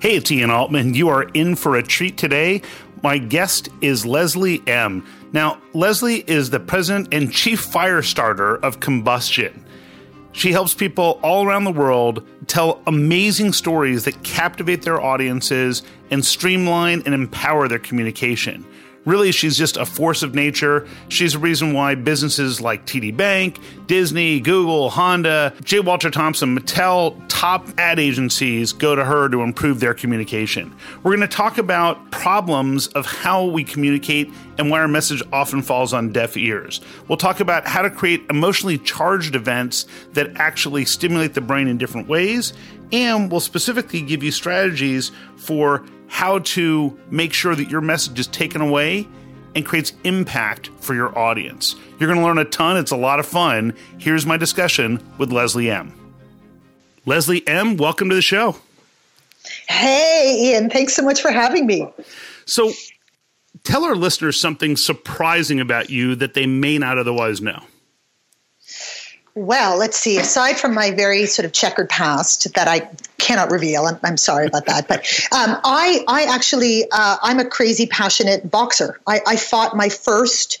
Hey, 0.00 0.14
it's 0.14 0.30
Ian 0.30 0.50
Altman. 0.50 0.94
You 0.94 1.08
are 1.08 1.24
in 1.24 1.56
for 1.56 1.74
a 1.74 1.82
treat 1.82 2.16
today. 2.16 2.62
My 3.02 3.18
guest 3.18 3.68
is 3.80 4.06
Leslie 4.06 4.62
M. 4.68 5.04
Now, 5.32 5.60
Leslie 5.74 6.22
is 6.28 6.50
the 6.50 6.60
president 6.60 7.12
and 7.12 7.32
chief 7.32 7.58
fire 7.58 8.00
starter 8.02 8.58
of 8.58 8.78
Combustion. 8.78 9.66
She 10.30 10.52
helps 10.52 10.72
people 10.72 11.18
all 11.20 11.44
around 11.44 11.64
the 11.64 11.72
world 11.72 12.24
tell 12.46 12.80
amazing 12.86 13.52
stories 13.52 14.04
that 14.04 14.22
captivate 14.22 14.82
their 14.82 15.00
audiences 15.00 15.82
and 16.12 16.24
streamline 16.24 17.02
and 17.04 17.12
empower 17.12 17.66
their 17.66 17.80
communication. 17.80 18.64
Really, 19.08 19.32
she's 19.32 19.56
just 19.56 19.78
a 19.78 19.86
force 19.86 20.22
of 20.22 20.34
nature. 20.34 20.86
She's 21.08 21.32
the 21.32 21.38
reason 21.38 21.72
why 21.72 21.94
businesses 21.94 22.60
like 22.60 22.84
TD 22.84 23.16
Bank, 23.16 23.58
Disney, 23.86 24.38
Google, 24.38 24.90
Honda, 24.90 25.54
J. 25.64 25.80
Walter 25.80 26.10
Thompson, 26.10 26.58
Mattel, 26.58 27.18
top 27.28 27.66
ad 27.78 27.98
agencies 27.98 28.74
go 28.74 28.94
to 28.94 29.02
her 29.02 29.30
to 29.30 29.40
improve 29.40 29.80
their 29.80 29.94
communication. 29.94 30.76
We're 31.02 31.16
going 31.16 31.26
to 31.26 31.34
talk 31.34 31.56
about 31.56 32.10
problems 32.10 32.88
of 32.88 33.06
how 33.06 33.46
we 33.46 33.64
communicate 33.64 34.30
and 34.58 34.68
why 34.70 34.80
our 34.80 34.88
message 34.88 35.22
often 35.32 35.62
falls 35.62 35.94
on 35.94 36.12
deaf 36.12 36.36
ears. 36.36 36.82
We'll 37.08 37.16
talk 37.16 37.40
about 37.40 37.66
how 37.66 37.80
to 37.80 37.90
create 37.90 38.26
emotionally 38.28 38.76
charged 38.76 39.34
events 39.34 39.86
that 40.12 40.36
actually 40.36 40.84
stimulate 40.84 41.32
the 41.32 41.40
brain 41.40 41.66
in 41.66 41.78
different 41.78 42.08
ways. 42.08 42.52
And 42.92 43.30
we'll 43.30 43.40
specifically 43.40 44.02
give 44.02 44.22
you 44.22 44.32
strategies 44.32 45.12
for 45.36 45.82
how 46.08 46.40
to 46.40 46.98
make 47.10 47.32
sure 47.32 47.54
that 47.54 47.70
your 47.70 47.80
message 47.80 48.18
is 48.18 48.26
taken 48.26 48.60
away 48.60 49.06
and 49.54 49.64
creates 49.64 49.92
impact 50.04 50.70
for 50.80 50.94
your 50.94 51.16
audience. 51.18 51.74
You're 51.98 52.08
going 52.08 52.18
to 52.18 52.24
learn 52.24 52.38
a 52.38 52.44
ton. 52.44 52.76
It's 52.76 52.90
a 52.90 52.96
lot 52.96 53.20
of 53.20 53.26
fun. 53.26 53.74
Here's 53.98 54.26
my 54.26 54.36
discussion 54.36 55.02
with 55.18 55.32
Leslie 55.32 55.70
M. 55.70 55.92
Leslie 57.06 57.46
M., 57.46 57.76
welcome 57.76 58.08
to 58.10 58.14
the 58.14 58.22
show. 58.22 58.56
Hey, 59.68 60.36
Ian. 60.40 60.68
Thanks 60.70 60.94
so 60.94 61.02
much 61.02 61.22
for 61.22 61.30
having 61.30 61.66
me. 61.66 61.88
So, 62.44 62.72
tell 63.64 63.84
our 63.84 63.96
listeners 63.96 64.40
something 64.40 64.76
surprising 64.76 65.60
about 65.60 65.90
you 65.90 66.14
that 66.16 66.34
they 66.34 66.46
may 66.46 66.78
not 66.78 66.98
otherwise 66.98 67.40
know. 67.40 67.62
Well, 69.38 69.78
let's 69.78 69.96
see. 69.96 70.18
Aside 70.18 70.58
from 70.58 70.74
my 70.74 70.90
very 70.90 71.24
sort 71.26 71.46
of 71.46 71.52
checkered 71.52 71.88
past 71.88 72.52
that 72.54 72.66
I 72.66 72.90
cannot 73.18 73.52
reveal, 73.52 73.86
I'm, 73.86 73.96
I'm 74.02 74.16
sorry 74.16 74.48
about 74.48 74.66
that. 74.66 74.88
But 74.88 74.98
um, 75.30 75.60
I, 75.62 76.04
I 76.08 76.24
actually, 76.24 76.86
uh, 76.90 77.18
I'm 77.22 77.38
a 77.38 77.44
crazy 77.44 77.86
passionate 77.86 78.50
boxer. 78.50 78.98
I, 79.06 79.20
I, 79.28 79.36
fought 79.36 79.76
my 79.76 79.90
first 79.90 80.60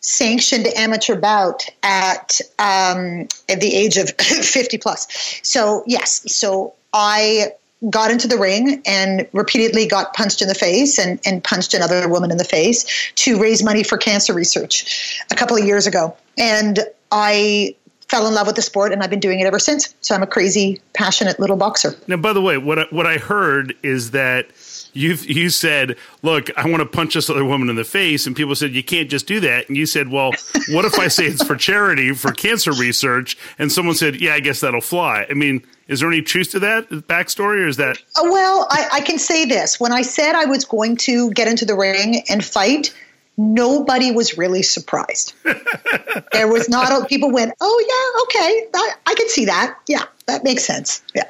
sanctioned 0.00 0.66
amateur 0.76 1.16
bout 1.16 1.66
at, 1.82 2.42
um, 2.58 3.26
at 3.48 3.62
the 3.62 3.74
age 3.74 3.96
of 3.96 4.10
50 4.20 4.76
plus. 4.76 5.40
So 5.42 5.82
yes, 5.86 6.30
so 6.30 6.74
I 6.92 7.54
got 7.88 8.10
into 8.10 8.28
the 8.28 8.36
ring 8.36 8.82
and 8.84 9.26
repeatedly 9.32 9.86
got 9.86 10.12
punched 10.12 10.42
in 10.42 10.48
the 10.48 10.54
face 10.54 10.98
and, 10.98 11.18
and 11.24 11.42
punched 11.42 11.72
another 11.72 12.06
woman 12.06 12.30
in 12.30 12.36
the 12.36 12.44
face 12.44 13.12
to 13.14 13.40
raise 13.40 13.62
money 13.62 13.82
for 13.82 13.96
cancer 13.96 14.34
research 14.34 15.18
a 15.30 15.34
couple 15.34 15.56
of 15.56 15.64
years 15.64 15.86
ago. 15.86 16.14
And 16.36 16.80
I 17.10 17.74
fell 18.10 18.26
in 18.26 18.34
love 18.34 18.46
with 18.46 18.56
the 18.56 18.62
sport 18.62 18.92
and 18.92 19.02
I've 19.02 19.10
been 19.10 19.20
doing 19.20 19.40
it 19.40 19.46
ever 19.46 19.60
since. 19.60 19.94
So 20.00 20.14
I'm 20.14 20.22
a 20.22 20.26
crazy, 20.26 20.80
passionate 20.94 21.38
little 21.38 21.56
boxer. 21.56 21.94
Now, 22.08 22.16
by 22.16 22.32
the 22.32 22.42
way, 22.42 22.58
what 22.58 22.80
I, 22.80 22.86
what 22.90 23.06
I 23.06 23.18
heard 23.18 23.74
is 23.82 24.10
that 24.10 24.48
you 24.92 25.14
you 25.22 25.50
said, 25.50 25.96
"Look, 26.22 26.50
I 26.58 26.68
want 26.68 26.80
to 26.80 26.86
punch 26.86 27.14
this 27.14 27.30
other 27.30 27.44
woman 27.44 27.68
in 27.68 27.76
the 27.76 27.84
face," 27.84 28.26
and 28.26 28.34
people 28.34 28.56
said, 28.56 28.72
"You 28.72 28.82
can't 28.82 29.08
just 29.08 29.26
do 29.28 29.38
that." 29.38 29.68
And 29.68 29.76
you 29.76 29.86
said, 29.86 30.08
"Well, 30.08 30.32
what 30.70 30.84
if 30.84 30.98
I 30.98 31.06
say 31.06 31.26
it's 31.26 31.44
for 31.44 31.54
charity 31.54 32.12
for 32.12 32.32
cancer 32.32 32.72
research?" 32.72 33.38
And 33.58 33.70
someone 33.70 33.94
said, 33.94 34.20
"Yeah, 34.20 34.34
I 34.34 34.40
guess 34.40 34.60
that'll 34.60 34.80
fly." 34.80 35.26
I 35.30 35.34
mean, 35.34 35.64
is 35.86 36.00
there 36.00 36.08
any 36.08 36.22
truth 36.22 36.50
to 36.52 36.58
that 36.60 36.88
backstory, 36.90 37.60
or 37.60 37.68
is 37.68 37.76
that? 37.76 37.98
Uh, 38.16 38.22
well, 38.24 38.66
I, 38.70 38.88
I 38.94 39.00
can 39.02 39.18
say 39.18 39.44
this: 39.44 39.78
when 39.78 39.92
I 39.92 40.02
said 40.02 40.34
I 40.34 40.46
was 40.46 40.64
going 40.64 40.96
to 40.98 41.30
get 41.30 41.46
into 41.46 41.64
the 41.64 41.76
ring 41.76 42.24
and 42.28 42.44
fight, 42.44 42.92
nobody 43.40 44.10
was 44.10 44.36
really 44.36 44.62
surprised. 44.62 45.32
there 46.32 46.48
was 46.48 46.68
not 46.68 46.92
a, 46.92 47.06
people 47.06 47.30
went, 47.30 47.52
oh 47.60 47.84
yeah, 47.88 48.22
okay, 48.24 48.68
I, 48.74 48.92
I 49.06 49.14
can 49.14 49.28
see 49.28 49.46
that. 49.46 49.78
Yeah, 49.88 50.04
that 50.26 50.44
makes 50.44 50.64
sense. 50.64 51.02
Yeah, 51.14 51.28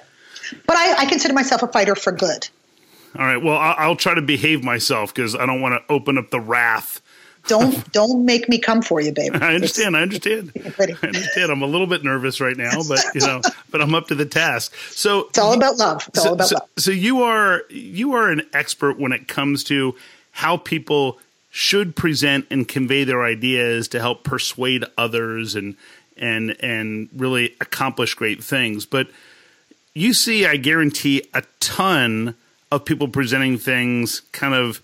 but 0.66 0.76
I, 0.76 1.02
I 1.02 1.06
consider 1.06 1.34
myself 1.34 1.62
a 1.62 1.68
fighter 1.68 1.94
for 1.94 2.12
good. 2.12 2.48
All 3.18 3.24
right. 3.24 3.42
Well, 3.42 3.56
I'll, 3.56 3.74
I'll 3.78 3.96
try 3.96 4.14
to 4.14 4.22
behave 4.22 4.62
myself 4.62 5.12
because 5.12 5.34
I 5.34 5.46
don't 5.46 5.60
want 5.60 5.74
to 5.74 5.92
open 5.92 6.16
up 6.16 6.30
the 6.30 6.40
wrath. 6.40 7.00
Don't 7.46 7.90
don't 7.92 8.24
make 8.24 8.48
me 8.48 8.58
come 8.58 8.82
for 8.82 9.00
you, 9.00 9.12
baby. 9.12 9.36
I 9.36 9.54
understand. 9.54 9.96
I 9.96 10.02
understand. 10.02 10.52
I 10.78 10.96
understand. 11.02 11.50
I'm 11.50 11.62
a 11.62 11.66
little 11.66 11.86
bit 11.86 12.04
nervous 12.04 12.40
right 12.40 12.56
now, 12.56 12.82
but 12.86 13.00
you 13.14 13.20
know, 13.20 13.40
but 13.70 13.80
I'm 13.80 13.94
up 13.94 14.08
to 14.08 14.14
the 14.14 14.26
task. 14.26 14.74
So 14.90 15.28
it's 15.28 15.38
all 15.38 15.54
about 15.54 15.76
love. 15.76 16.04
It's 16.08 16.22
so, 16.22 16.28
all 16.28 16.34
about 16.34 16.48
so, 16.48 16.56
love. 16.56 16.68
So 16.78 16.90
you 16.90 17.22
are 17.22 17.62
you 17.70 18.12
are 18.12 18.30
an 18.30 18.42
expert 18.52 18.98
when 18.98 19.12
it 19.12 19.26
comes 19.26 19.64
to 19.64 19.96
how 20.32 20.56
people 20.56 21.18
should 21.50 21.96
present 21.96 22.46
and 22.50 22.68
convey 22.68 23.04
their 23.04 23.24
ideas 23.24 23.88
to 23.88 24.00
help 24.00 24.24
persuade 24.24 24.84
others 24.96 25.54
and 25.54 25.76
and 26.16 26.56
and 26.62 27.08
really 27.14 27.56
accomplish 27.60 28.14
great 28.14 28.42
things. 28.42 28.86
But 28.86 29.08
you 29.94 30.14
see, 30.14 30.46
I 30.46 30.56
guarantee, 30.56 31.28
a 31.34 31.42
ton 31.58 32.36
of 32.70 32.84
people 32.84 33.08
presenting 33.08 33.58
things 33.58 34.20
kind 34.32 34.54
of 34.54 34.80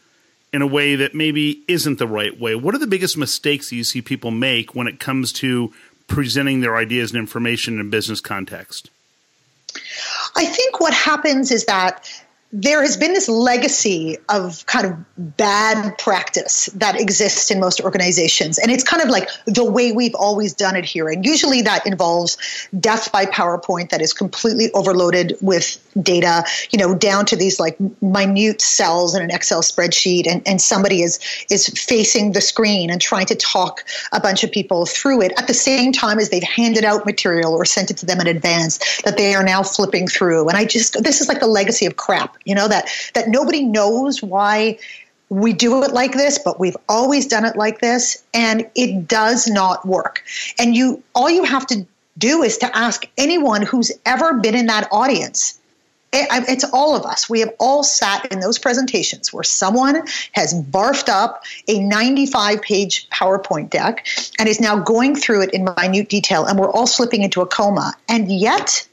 in 0.53 0.62
a 0.62 0.66
way 0.66 0.97
that 0.97 1.15
maybe 1.15 1.62
isn't 1.69 1.99
the 1.99 2.06
right 2.06 2.38
way. 2.41 2.55
What 2.55 2.75
are 2.75 2.78
the 2.78 2.87
biggest 2.87 3.16
mistakes 3.16 3.71
that 3.71 3.76
you 3.76 3.84
see 3.84 4.03
people 4.03 4.31
make 4.31 4.75
when 4.75 4.87
it 4.87 4.99
comes 4.99 5.32
to 5.34 5.72
presenting 6.09 6.60
their 6.60 6.76
ideas 6.76 7.10
and 7.10 7.19
information 7.19 7.75
in 7.75 7.81
a 7.81 7.91
business 7.91 8.21
context? 8.21 8.91
I 10.34 10.44
think 10.44 10.81
what 10.81 10.94
happens 10.94 11.50
is 11.50 11.65
that 11.66 12.09
there 12.59 12.81
has 12.81 12.97
been 12.97 13.12
this 13.12 13.28
legacy 13.28 14.17
of 14.31 14.65
kind 14.65 14.87
of 14.87 15.37
bad 15.37 15.99
practice 15.99 16.67
that 16.77 16.99
exists 16.99 17.50
in 17.50 17.61
most 17.61 17.83
organizations. 17.83 18.59
And 18.59 18.71
it's 18.71 18.83
kind 18.83 19.03
of 19.03 19.11
like 19.11 19.28
the 19.44 19.65
way 19.65 19.93
we've 19.93 20.15
always 20.15 20.55
done 20.55 20.75
it 20.75 20.87
here. 20.87 21.06
And 21.06 21.22
usually 21.22 21.61
that 21.62 21.87
involves 21.87 22.39
death 22.81 23.12
by 23.12 23.27
PowerPoint 23.27 23.91
that 23.91 24.00
is 24.00 24.15
completely 24.15 24.72
overloaded 24.72 25.37
with 25.43 25.78
data, 26.03 26.44
you 26.71 26.78
know, 26.78 26.94
down 26.94 27.27
to 27.27 27.37
these 27.37 27.61
like 27.61 27.77
minute 28.00 28.62
cells 28.62 29.15
in 29.15 29.23
an 29.23 29.31
Excel 29.31 29.61
spreadsheet. 29.61 30.27
And, 30.27 30.41
and 30.49 30.59
somebody 30.59 31.03
is, 31.03 31.19
is 31.50 31.69
facing 31.69 32.33
the 32.33 32.41
screen 32.41 32.88
and 32.88 33.03
trying 33.03 33.27
to 33.27 33.34
talk 33.34 33.84
a 34.12 34.21
bunch 34.21 34.44
of 34.44 34.50
people 34.50 34.87
through 34.87 35.21
it 35.21 35.33
at 35.37 35.47
the 35.47 35.55
same 35.55 35.93
time 35.93 36.19
as 36.19 36.31
they've 36.31 36.43
handed 36.43 36.84
out 36.84 37.05
material 37.05 37.53
or 37.53 37.67
sent 37.67 37.91
it 37.91 37.99
to 37.99 38.06
them 38.06 38.19
in 38.23 38.27
advance 38.27 39.03
that 39.03 39.19
they 39.19 39.34
are 39.34 39.44
now 39.44 39.62
flipping 39.62 40.09
through. 40.09 40.49
And 40.49 40.56
I 40.56 40.65
just, 40.65 41.03
this 41.03 41.21
is 41.21 41.28
like 41.28 41.41
the 41.41 41.47
legacy 41.47 41.84
of 41.84 41.97
crap 41.97 42.38
you 42.46 42.54
know 42.54 42.68
that 42.68 42.88
that 43.14 43.28
nobody 43.28 43.62
knows 43.62 44.22
why 44.22 44.78
we 45.28 45.52
do 45.52 45.82
it 45.82 45.92
like 45.92 46.12
this 46.12 46.38
but 46.38 46.58
we've 46.58 46.76
always 46.88 47.26
done 47.26 47.44
it 47.44 47.56
like 47.56 47.80
this 47.80 48.24
and 48.32 48.70
it 48.74 49.06
does 49.06 49.46
not 49.46 49.84
work 49.86 50.22
and 50.58 50.74
you 50.74 51.02
all 51.14 51.28
you 51.28 51.44
have 51.44 51.66
to 51.66 51.86
do 52.18 52.42
is 52.42 52.58
to 52.58 52.76
ask 52.76 53.06
anyone 53.18 53.62
who's 53.62 53.92
ever 54.06 54.34
been 54.34 54.54
in 54.54 54.66
that 54.66 54.88
audience 54.90 55.58
eh, 56.12 56.26
it's 56.48 56.64
all 56.72 56.96
of 56.96 57.04
us. 57.04 57.28
We 57.28 57.40
have 57.40 57.52
all 57.58 57.82
sat 57.82 58.32
in 58.32 58.40
those 58.40 58.58
presentations 58.58 59.32
where 59.32 59.42
someone 59.42 60.02
has 60.32 60.54
barfed 60.54 61.08
up 61.08 61.42
a 61.68 61.78
95 61.80 62.62
page 62.62 63.08
PowerPoint 63.10 63.68
deck 63.68 64.06
and 64.38 64.48
is 64.48 64.60
now 64.60 64.78
going 64.78 65.16
through 65.16 65.42
it 65.42 65.52
in 65.52 65.64
minute 65.64 66.08
detail, 66.08 66.46
and 66.46 66.58
we're 66.58 66.70
all 66.70 66.86
slipping 66.86 67.22
into 67.22 67.42
a 67.42 67.46
coma. 67.46 67.92
And 68.08 68.30
yet, 68.32 68.86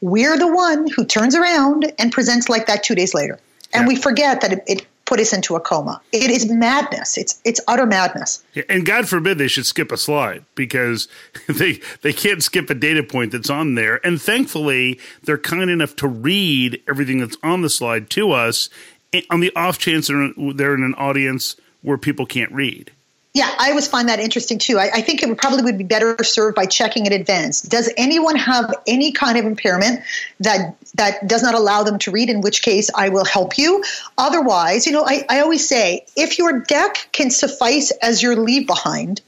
we're 0.00 0.38
the 0.38 0.52
one 0.52 0.88
who 0.88 1.04
turns 1.04 1.34
around 1.34 1.92
and 1.98 2.12
presents 2.12 2.48
like 2.48 2.66
that 2.66 2.82
two 2.82 2.94
days 2.94 3.14
later. 3.14 3.38
And 3.72 3.82
yeah. 3.82 3.88
we 3.88 3.96
forget 3.96 4.40
that 4.40 4.52
it, 4.52 4.64
it, 4.66 4.86
put 5.10 5.18
us 5.18 5.32
into 5.32 5.56
a 5.56 5.60
coma. 5.60 6.00
It 6.12 6.30
is 6.30 6.48
madness. 6.48 7.18
It's 7.18 7.40
it's 7.44 7.60
utter 7.66 7.84
madness. 7.84 8.44
Yeah, 8.54 8.62
and 8.68 8.86
God 8.86 9.08
forbid 9.08 9.38
they 9.38 9.48
should 9.48 9.66
skip 9.66 9.90
a 9.90 9.96
slide 9.96 10.44
because 10.54 11.08
they 11.48 11.80
they 12.02 12.12
can't 12.12 12.44
skip 12.44 12.70
a 12.70 12.74
data 12.74 13.02
point 13.02 13.32
that's 13.32 13.50
on 13.50 13.74
there. 13.74 14.00
And 14.06 14.22
thankfully, 14.22 15.00
they're 15.24 15.36
kind 15.36 15.68
enough 15.68 15.96
to 15.96 16.06
read 16.06 16.80
everything 16.88 17.18
that's 17.18 17.36
on 17.42 17.62
the 17.62 17.70
slide 17.70 18.08
to 18.10 18.30
us 18.30 18.70
eh, 19.12 19.22
on 19.30 19.40
the 19.40 19.50
off 19.56 19.78
chance 19.78 20.06
they're, 20.06 20.30
they're 20.54 20.74
in 20.74 20.84
an 20.84 20.94
audience 20.94 21.56
where 21.82 21.98
people 21.98 22.24
can't 22.24 22.52
read. 22.52 22.92
Yeah, 23.32 23.48
I 23.58 23.70
always 23.70 23.86
find 23.86 24.08
that 24.08 24.18
interesting 24.18 24.58
too. 24.58 24.78
I, 24.78 24.90
I, 24.92 25.00
think 25.02 25.22
it 25.22 25.28
would 25.28 25.38
probably 25.38 25.62
would 25.62 25.78
be 25.78 25.84
better 25.84 26.22
served 26.24 26.56
by 26.56 26.66
checking 26.66 27.06
in 27.06 27.12
advance. 27.12 27.62
Does 27.62 27.88
anyone 27.96 28.34
have 28.34 28.74
any 28.88 29.12
kind 29.12 29.38
of 29.38 29.44
impairment 29.44 30.00
that 30.40 30.76
that 30.94 31.28
does 31.28 31.40
not 31.40 31.54
allow 31.54 31.84
them 31.84 31.98
to 32.00 32.10
read? 32.10 32.28
In 32.28 32.40
which 32.40 32.62
case, 32.62 32.90
I 32.92 33.08
will 33.08 33.24
help 33.24 33.56
you. 33.56 33.84
Otherwise, 34.18 34.84
you 34.84 34.92
know, 34.92 35.04
I, 35.06 35.24
I 35.30 35.40
always 35.40 35.68
say 35.68 36.06
if 36.16 36.38
your 36.38 36.58
deck 36.58 37.08
can 37.12 37.30
suffice 37.30 37.92
as 38.02 38.20
your 38.20 38.34
leave 38.34 38.66
behind, 38.66 39.20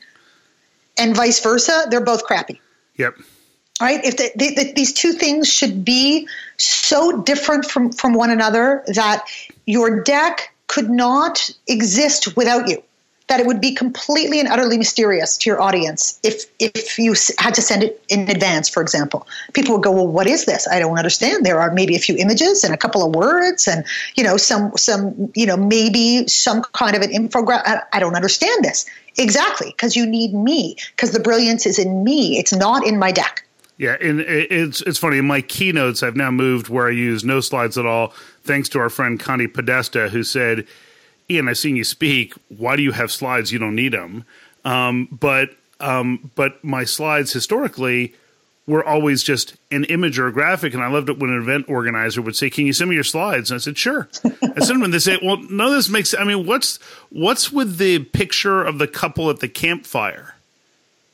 and 0.99 1.15
vice 1.15 1.41
versa, 1.41 1.87
they're 1.89 2.05
both 2.05 2.25
crappy. 2.25 2.61
Yep. 2.97 3.15
All 3.81 3.87
right. 3.87 4.05
If 4.05 4.17
the, 4.17 4.33
the, 4.35 4.55
the, 4.55 4.73
these 4.73 4.93
two 4.93 5.13
things 5.13 5.49
should 5.49 5.85
be 5.85 6.27
so 6.57 7.23
different 7.23 7.67
from 7.67 7.93
from 7.93 8.15
one 8.15 8.31
another 8.31 8.83
that 8.89 9.27
your 9.65 10.03
deck 10.03 10.53
could 10.67 10.91
not 10.91 11.51
exist 11.69 12.37
without 12.37 12.69
you 12.69 12.83
that 13.33 13.41
it 13.41 13.47
would 13.47 13.63
be 13.63 13.73
completely 13.73 14.39
and 14.41 14.47
utterly 14.47 14.77
mysterious 14.77 15.39
to 15.39 15.49
your 15.49 15.59
audience 15.59 16.21
if 16.23 16.45
if 16.59 16.99
you 16.99 17.15
had 17.39 17.55
to 17.55 17.63
send 17.63 17.83
it 17.83 18.05
in 18.11 18.29
advance, 18.29 18.69
for 18.69 18.83
example. 18.83 19.27
People 19.55 19.73
would 19.73 19.83
go, 19.83 19.91
"Well, 19.91 20.07
what 20.07 20.27
is 20.27 20.45
this? 20.45 20.69
I 20.69 20.79
don't 20.79 20.99
understand." 20.99 21.47
There 21.47 21.59
are 21.59 21.71
maybe 21.71 21.97
a 21.97 21.99
few 21.99 22.15
images 22.19 22.63
and 22.63 22.75
a 22.75 22.77
couple 22.77 23.03
of 23.03 23.15
words, 23.15 23.67
and 23.67 23.87
you 24.17 24.23
know, 24.23 24.37
some 24.37 24.71
some 24.77 25.33
you 25.35 25.47
know 25.47 25.57
maybe 25.57 26.29
some 26.29 26.63
kind 26.75 26.95
of 26.95 27.01
an 27.01 27.11
infographic. 27.11 27.85
I 27.91 28.01
don't 28.01 28.15
understand 28.15 28.67
this 28.67 28.85
exactly 29.17 29.69
because 29.71 29.97
you 29.97 30.05
need 30.05 30.35
me 30.35 30.77
because 30.95 31.13
the 31.13 31.21
brilliance 31.21 31.65
is 31.65 31.79
in 31.79 32.05
me. 32.05 32.39
It's 32.39 32.53
not 32.53 32.87
in 32.87 32.99
my 32.99 33.13
deck. 33.13 33.47
Yeah, 33.79 33.97
and 33.99 34.21
it's 34.21 34.83
it's 34.83 34.99
funny. 34.99 35.17
In 35.17 35.27
my 35.27 35.41
keynotes, 35.41 36.03
I've 36.03 36.17
now 36.17 36.31
moved 36.31 36.69
where 36.69 36.87
I 36.87 36.91
use 36.91 37.25
no 37.25 37.41
slides 37.41 37.79
at 37.79 37.87
all, 37.87 38.13
thanks 38.45 38.69
to 38.71 38.79
our 38.79 38.91
friend 38.91 39.19
Connie 39.19 39.49
Podesta, 39.49 40.11
who 40.11 40.23
said, 40.23 40.67
"Ian, 41.35 41.49
I've 41.49 41.59
seen 41.59 41.77
you 41.77 41.85
speak. 41.85 42.35
Why 42.49 42.77
do 42.77 42.83
you 42.83 42.93
have 42.93 43.11
slides? 43.11 43.53
You 43.53 43.59
don't 43.59 43.75
need 43.75 43.93
them." 43.93 44.25
Um, 44.65 45.09
but 45.11 45.51
um, 45.81 46.31
but 46.35 46.63
my 46.63 46.85
slides 46.85 47.33
historically 47.33 48.15
were 48.67 48.85
always 48.85 49.23
just 49.23 49.57
an 49.71 49.85
image 49.85 50.19
or 50.19 50.29
a 50.29 50.33
graphic, 50.33 50.73
and 50.73 50.83
I 50.83 50.89
loved 50.89 51.09
it 51.09 51.19
when 51.19 51.31
an 51.31 51.43
event 51.43 51.69
organizer 51.69 52.23
would 52.23 52.37
say, 52.37 52.49
"Can 52.49 52.67
you 52.67 52.73
send 52.73 52.91
me 52.91 52.95
your 52.95 53.05
slides?" 53.05 53.51
And 53.51 53.57
I 53.57 53.59
said, 53.59 53.77
"Sure." 53.77 54.09
I 54.25 54.31
sent 54.31 54.69
them, 54.69 54.83
and 54.83 54.95
they 54.95 54.99
say, 54.99 55.19
"Well, 55.23 55.39
no, 55.51 55.71
this 55.71 55.89
makes. 55.89 56.15
I 56.15 56.25
mean, 56.25 56.47
what's 56.47 56.79
what's 57.11 57.53
with 57.53 57.79
the 57.79 58.01
picture 58.01 58.63
of 58.63 58.79
the 58.79 58.87
couple 58.87 59.31
at 59.31 59.41
the 59.41 59.49
campfire?" 59.49 60.37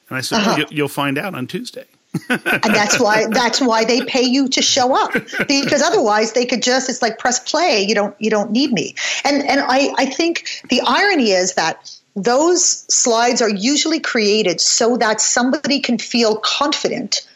And 0.08 0.18
I 0.18 0.20
said, 0.20 0.40
uh-huh. 0.40 0.54
well, 0.58 0.66
"You'll 0.70 0.88
find 0.88 1.18
out 1.18 1.34
on 1.34 1.46
Tuesday." 1.46 1.86
And 2.28 2.74
that's 2.74 2.98
why 2.98 3.26
that's 3.30 3.60
why 3.60 3.84
they 3.84 4.00
pay 4.02 4.22
you 4.22 4.48
to 4.48 4.62
show 4.62 4.94
up. 4.94 5.12
Because 5.46 5.82
otherwise 5.82 6.32
they 6.32 6.46
could 6.46 6.62
just 6.62 6.88
it's 6.88 7.02
like 7.02 7.18
press 7.18 7.38
play. 7.40 7.84
You 7.86 7.94
don't 7.94 8.16
you 8.18 8.30
don't 8.30 8.50
need 8.50 8.72
me. 8.72 8.94
And 9.24 9.46
and 9.46 9.60
i 9.60 9.92
i 9.98 10.06
think 10.06 10.62
the 10.70 10.80
irony 10.86 11.30
is 11.30 11.54
that 11.54 11.94
those 12.16 12.64
slides 12.92 13.40
are 13.42 13.50
usually 13.50 14.00
created 14.00 14.60
so 14.60 14.96
that 14.96 15.20
somebody 15.20 15.80
can 15.80 15.98
feel 15.98 16.36
confident 16.36 17.26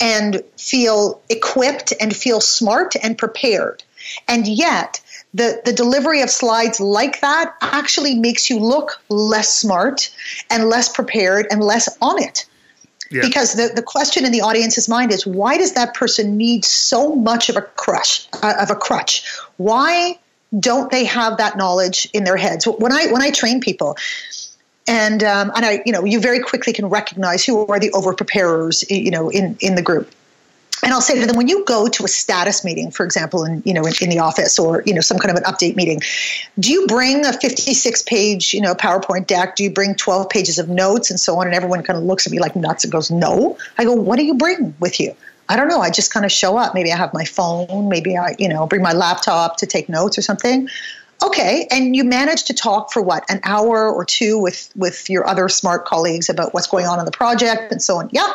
and 0.00 0.42
feel 0.56 1.20
equipped 1.28 1.92
and 2.00 2.14
feel 2.14 2.40
smart 2.40 2.94
and 3.02 3.18
prepared. 3.18 3.82
And 4.28 4.46
yet 4.46 5.00
the, 5.34 5.60
the 5.64 5.72
delivery 5.72 6.22
of 6.22 6.30
slides 6.30 6.80
like 6.80 7.20
that 7.20 7.54
actually 7.60 8.14
makes 8.14 8.48
you 8.48 8.60
look 8.60 9.02
less 9.08 9.52
smart 9.52 10.14
and 10.50 10.68
less 10.68 10.88
prepared 10.88 11.46
and 11.50 11.62
less 11.62 11.88
on 12.00 12.22
it 12.22 12.46
yeah. 13.10 13.22
Because 13.22 13.54
the, 13.54 13.72
the 13.74 13.82
question 13.82 14.24
in 14.24 14.32
the 14.32 14.42
audience's 14.42 14.88
mind 14.88 15.12
is 15.12 15.26
why 15.26 15.56
does 15.56 15.72
that 15.72 15.94
person 15.94 16.36
need 16.36 16.64
so 16.64 17.14
much 17.14 17.48
of 17.48 17.56
a 17.56 17.62
crush 17.62 18.26
uh, 18.42 18.54
of 18.60 18.70
a 18.70 18.74
crutch? 18.74 19.24
Why 19.56 20.18
don't 20.58 20.90
they 20.90 21.04
have 21.04 21.38
that 21.38 21.56
knowledge 21.56 22.08
in 22.12 22.24
their 22.24 22.36
heads? 22.36 22.66
When 22.66 22.92
I 22.92 23.06
when 23.06 23.22
I 23.22 23.30
train 23.30 23.60
people, 23.60 23.96
and 24.86 25.22
um, 25.24 25.52
and 25.54 25.64
I 25.64 25.82
you 25.86 25.92
know 25.92 26.04
you 26.04 26.20
very 26.20 26.40
quickly 26.40 26.72
can 26.72 26.86
recognize 26.86 27.44
who 27.44 27.66
are 27.66 27.80
the 27.80 27.90
over 27.92 28.12
preparers 28.14 28.84
you 28.90 29.10
know 29.10 29.30
in 29.30 29.56
in 29.60 29.74
the 29.74 29.82
group 29.82 30.12
and 30.82 30.92
I'll 30.92 31.00
say 31.00 31.18
to 31.18 31.26
them, 31.26 31.36
when 31.36 31.48
you 31.48 31.64
go 31.64 31.88
to 31.88 32.04
a 32.04 32.08
status 32.08 32.64
meeting, 32.64 32.90
for 32.90 33.04
example, 33.04 33.44
in 33.44 33.62
you 33.64 33.74
know 33.74 33.84
in, 33.84 33.92
in, 34.00 34.10
the 34.10 34.18
office 34.18 34.58
or 34.58 34.82
you 34.86 34.94
know 34.94 35.00
some 35.00 35.18
kind 35.18 35.30
of 35.30 35.36
an 35.36 35.44
update 35.44 35.76
meeting, 35.76 36.00
do 36.58 36.72
you 36.72 36.86
bring 36.86 37.24
a 37.24 37.32
56 37.32 38.02
page 38.02 38.54
you 38.54 38.60
know 38.60 38.74
PowerPoint 38.74 39.26
deck? 39.26 39.56
Do 39.56 39.64
you 39.64 39.70
bring 39.70 39.94
12 39.94 40.28
pages 40.28 40.58
of 40.58 40.68
notes 40.68 41.10
and 41.10 41.18
so 41.18 41.36
on? 41.38 41.46
And 41.46 41.54
everyone 41.54 41.82
kind 41.82 41.98
of 41.98 42.04
looks 42.04 42.26
at 42.26 42.32
me 42.32 42.38
like 42.38 42.54
nuts 42.56 42.84
and 42.84 42.92
goes, 42.92 43.10
"No." 43.10 43.58
I 43.76 43.84
go, 43.84 43.92
"What 43.92 44.18
do 44.18 44.24
you 44.24 44.34
bring 44.34 44.74
with 44.80 45.00
you?" 45.00 45.14
I 45.48 45.56
don't 45.56 45.68
know. 45.68 45.80
I 45.80 45.90
just 45.90 46.12
kind 46.12 46.26
of 46.26 46.32
show 46.32 46.58
up. 46.58 46.74
Maybe 46.74 46.92
I 46.92 46.96
have 46.96 47.14
my 47.14 47.24
phone. 47.24 47.88
Maybe 47.88 48.16
I 48.16 48.34
you 48.38 48.48
know 48.48 48.66
bring 48.66 48.82
my 48.82 48.92
laptop 48.92 49.56
to 49.58 49.66
take 49.66 49.88
notes 49.88 50.18
or 50.18 50.22
something. 50.22 50.68
Okay, 51.24 51.66
and 51.72 51.96
you 51.96 52.04
manage 52.04 52.44
to 52.44 52.54
talk 52.54 52.92
for 52.92 53.02
what 53.02 53.24
an 53.28 53.40
hour 53.42 53.90
or 53.90 54.04
two 54.04 54.38
with 54.38 54.70
with 54.76 55.10
your 55.10 55.26
other 55.26 55.48
smart 55.48 55.84
colleagues 55.84 56.28
about 56.28 56.54
what's 56.54 56.68
going 56.68 56.86
on 56.86 57.00
in 57.00 57.04
the 57.04 57.10
project 57.10 57.72
and 57.72 57.82
so 57.82 57.96
on. 57.96 58.08
Yeah, 58.12 58.32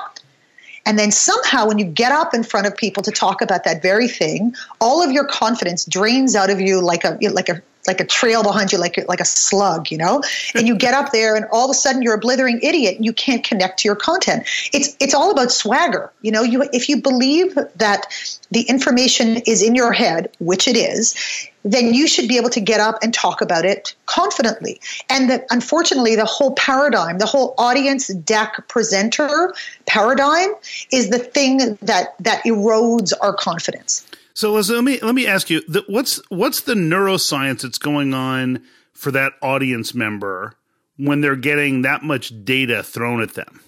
and 0.86 1.00
then 1.00 1.12
somehow, 1.12 1.68
when 1.68 1.80
you 1.80 1.86
get 1.86 2.12
up 2.12 2.34
in 2.34 2.44
front 2.44 2.68
of 2.68 2.76
people 2.76 3.04
to 3.04 3.12
talk 3.12 3.42
about 3.42 3.64
that 3.64 3.82
very 3.82 4.08
thing, 4.08 4.54
all 4.82 5.02
of 5.02 5.12
your 5.12 5.26
confidence 5.26 5.86
drains 5.86 6.36
out 6.36 6.50
of 6.50 6.60
you 6.60 6.82
like 6.82 7.04
a 7.06 7.18
like 7.32 7.50
a 7.50 7.62
like 7.88 8.00
a 8.00 8.06
trail 8.06 8.44
behind 8.44 8.72
you, 8.72 8.78
like 8.78 9.04
like 9.08 9.20
a 9.20 9.26
slug, 9.26 9.92
you 9.92 9.98
know. 9.98 10.22
And 10.56 10.68
you 10.68 10.76
get 10.76 10.94
up 10.94 11.12
there, 11.12 11.36
and 11.36 11.46
all 11.52 11.66
of 11.66 11.72
a 11.72 11.74
sudden 11.74 12.02
you're 12.02 12.16
a 12.16 12.20
blithering 12.20 12.60
idiot, 12.62 12.96
and 12.96 13.06
you 13.06 13.14
can't 13.14 13.44
connect 13.44 13.80
to 13.80 13.88
your 13.88 13.96
content. 13.96 14.44
It's 14.74 14.96
it's 15.00 15.14
all 15.14 15.32
about 15.32 15.52
swagger, 15.52 16.12
you 16.22 16.32
know. 16.32 16.44
You 16.44 16.68
if 16.74 16.90
you 16.90 17.02
believe 17.02 17.56
that 17.76 18.08
the 18.52 18.62
information 18.62 19.38
is 19.48 19.62
in 19.62 19.76
your 19.76 19.92
head, 19.92 20.30
which 20.40 20.68
it 20.68 20.78
is, 20.78 21.16
then 21.64 21.94
you 21.94 22.08
should 22.08 22.28
be 22.28 22.38
able 22.38 22.50
to 22.52 22.62
get 22.62 22.80
up 22.80 23.00
and 23.02 23.14
talk 23.14 23.42
about 23.42 23.66
it 23.66 23.96
confidently. 24.06 24.80
And 25.10 25.30
that 25.30 25.46
unfortunately, 25.50 26.16
the 26.16 26.26
whole 26.26 26.54
paradigm, 26.56 27.18
the 27.18 27.26
whole 27.26 27.54
audience 27.58 28.08
deck 28.08 28.68
presenter 28.68 29.54
paradigm, 29.86 30.50
is 30.92 31.10
the 31.10 31.20
thing 31.20 31.78
that 31.82 32.16
that 32.20 32.44
erodes 32.46 33.14
our 33.22 33.34
confidence. 33.34 34.06
So 34.34 34.54
let 34.54 34.84
me 34.84 35.00
let 35.02 35.14
me 35.14 35.28
ask 35.28 35.50
you, 35.50 35.62
what's 35.88 36.20
what's 36.30 36.62
the 36.62 36.74
neuroscience 36.74 37.62
that's 37.62 37.78
going 37.78 38.14
on 38.14 38.64
for 38.92 39.12
that 39.12 39.34
audience 39.42 39.94
member 39.94 40.56
when 40.98 41.22
they're 41.22 41.36
getting 41.36 41.84
that 41.84 42.04
much 42.04 42.44
data 42.44 42.82
thrown 42.82 43.22
at 43.22 43.36
them? 43.36 43.60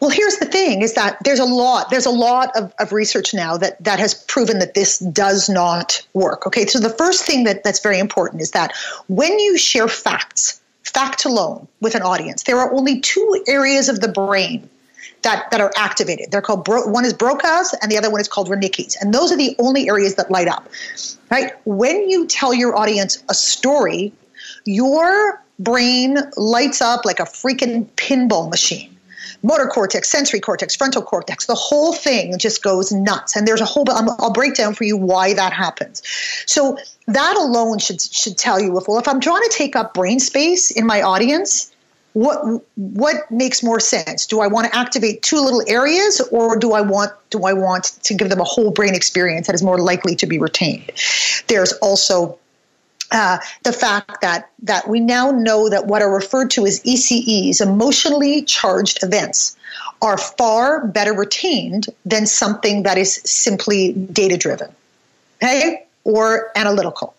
Well, 0.00 0.10
here's 0.10 0.38
the 0.38 0.46
thing: 0.46 0.80
is 0.82 0.94
that 0.94 1.18
there's 1.24 1.40
a 1.40 1.44
lot 1.44 1.90
there's 1.90 2.06
a 2.06 2.10
lot 2.10 2.56
of, 2.56 2.72
of 2.78 2.92
research 2.92 3.34
now 3.34 3.58
that 3.58 3.82
that 3.84 3.98
has 3.98 4.14
proven 4.14 4.60
that 4.60 4.74
this 4.74 4.98
does 4.98 5.48
not 5.48 6.06
work. 6.14 6.46
Okay, 6.46 6.64
so 6.66 6.78
the 6.78 6.90
first 6.90 7.26
thing 7.26 7.44
that 7.44 7.64
that's 7.64 7.80
very 7.80 7.98
important 7.98 8.40
is 8.40 8.52
that 8.52 8.72
when 9.08 9.38
you 9.38 9.58
share 9.58 9.88
facts, 9.88 10.60
fact 10.84 11.26
alone 11.26 11.68
with 11.80 11.94
an 11.94 12.02
audience, 12.02 12.44
there 12.44 12.58
are 12.58 12.72
only 12.72 13.00
two 13.00 13.44
areas 13.46 13.90
of 13.90 14.00
the 14.00 14.08
brain 14.08 14.70
that, 15.22 15.50
that 15.50 15.60
are 15.60 15.72
activated. 15.76 16.30
They're 16.30 16.42
called 16.42 16.64
Bro- 16.64 16.88
one 16.88 17.04
is 17.04 17.12
Broca's 17.12 17.74
and 17.82 17.90
the 17.90 17.98
other 17.98 18.10
one 18.10 18.20
is 18.20 18.28
called 18.28 18.48
Wernicke's, 18.48 18.96
and 19.00 19.12
those 19.12 19.32
are 19.32 19.36
the 19.36 19.54
only 19.58 19.88
areas 19.88 20.14
that 20.16 20.30
light 20.30 20.48
up. 20.48 20.68
Right? 21.30 21.52
When 21.64 22.08
you 22.08 22.26
tell 22.26 22.54
your 22.54 22.76
audience 22.76 23.22
a 23.28 23.34
story, 23.34 24.12
your 24.64 25.42
brain 25.58 26.18
lights 26.36 26.80
up 26.80 27.04
like 27.04 27.20
a 27.20 27.24
freaking 27.24 27.86
pinball 27.96 28.50
machine. 28.50 28.94
Motor 29.42 29.66
cortex, 29.66 30.08
sensory 30.08 30.40
cortex, 30.40 30.74
frontal 30.74 31.02
cortex, 31.02 31.46
the 31.46 31.54
whole 31.54 31.92
thing 31.92 32.36
just 32.38 32.62
goes 32.62 32.90
nuts. 32.90 33.36
And 33.36 33.46
there's 33.46 33.60
a 33.60 33.64
whole, 33.64 33.84
I'll 33.88 34.32
break 34.32 34.54
down 34.54 34.74
for 34.74 34.82
you 34.82 34.96
why 34.96 35.32
that 35.34 35.52
happens. 35.52 36.02
So 36.46 36.76
that 37.06 37.36
alone 37.36 37.78
should, 37.78 38.00
should 38.00 38.36
tell 38.36 38.58
you 38.58 38.76
if, 38.78 38.88
well, 38.88 38.98
if 38.98 39.06
I'm 39.06 39.20
trying 39.20 39.42
to 39.42 39.50
take 39.52 39.76
up 39.76 39.94
brain 39.94 40.18
space 40.18 40.72
in 40.72 40.86
my 40.86 41.02
audience, 41.02 41.72
what 42.18 42.64
what 42.74 43.30
makes 43.30 43.62
more 43.62 43.78
sense? 43.78 44.26
Do 44.26 44.40
i 44.40 44.48
want 44.48 44.66
to 44.66 44.76
activate 44.76 45.22
two 45.22 45.40
little 45.40 45.62
areas 45.68 46.20
or 46.32 46.58
do 46.58 46.72
i 46.72 46.80
want 46.80 47.12
do 47.30 47.44
i 47.44 47.52
want 47.52 47.96
to 48.02 48.14
give 48.14 48.28
them 48.28 48.40
a 48.40 48.44
whole 48.44 48.72
brain 48.72 48.94
experience 48.94 49.46
that 49.46 49.54
is 49.54 49.62
more 49.62 49.78
likely 49.78 50.16
to 50.16 50.26
be 50.26 50.38
retained? 50.38 50.90
There's 51.46 51.72
also 51.74 52.36
uh, 53.12 53.38
the 53.62 53.72
fact 53.72 54.20
that 54.20 54.50
that 54.64 54.88
we 54.88 54.98
now 54.98 55.30
know 55.30 55.68
that 55.68 55.86
what 55.86 56.02
are 56.02 56.12
referred 56.12 56.50
to 56.50 56.66
as 56.66 56.82
ECEs, 56.82 57.60
emotionally 57.60 58.42
charged 58.42 58.98
events, 59.04 59.56
are 60.02 60.18
far 60.18 60.86
better 60.88 61.12
retained 61.12 61.86
than 62.04 62.26
something 62.26 62.82
that 62.82 62.98
is 62.98 63.22
simply 63.24 63.92
data 63.92 64.36
driven, 64.36 64.74
okay, 65.36 65.86
or 66.02 66.50
analytical, 66.56 67.14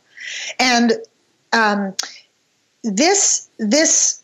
and 0.59 0.91
um, 1.53 1.95
this 2.83 3.47
this 3.57 4.18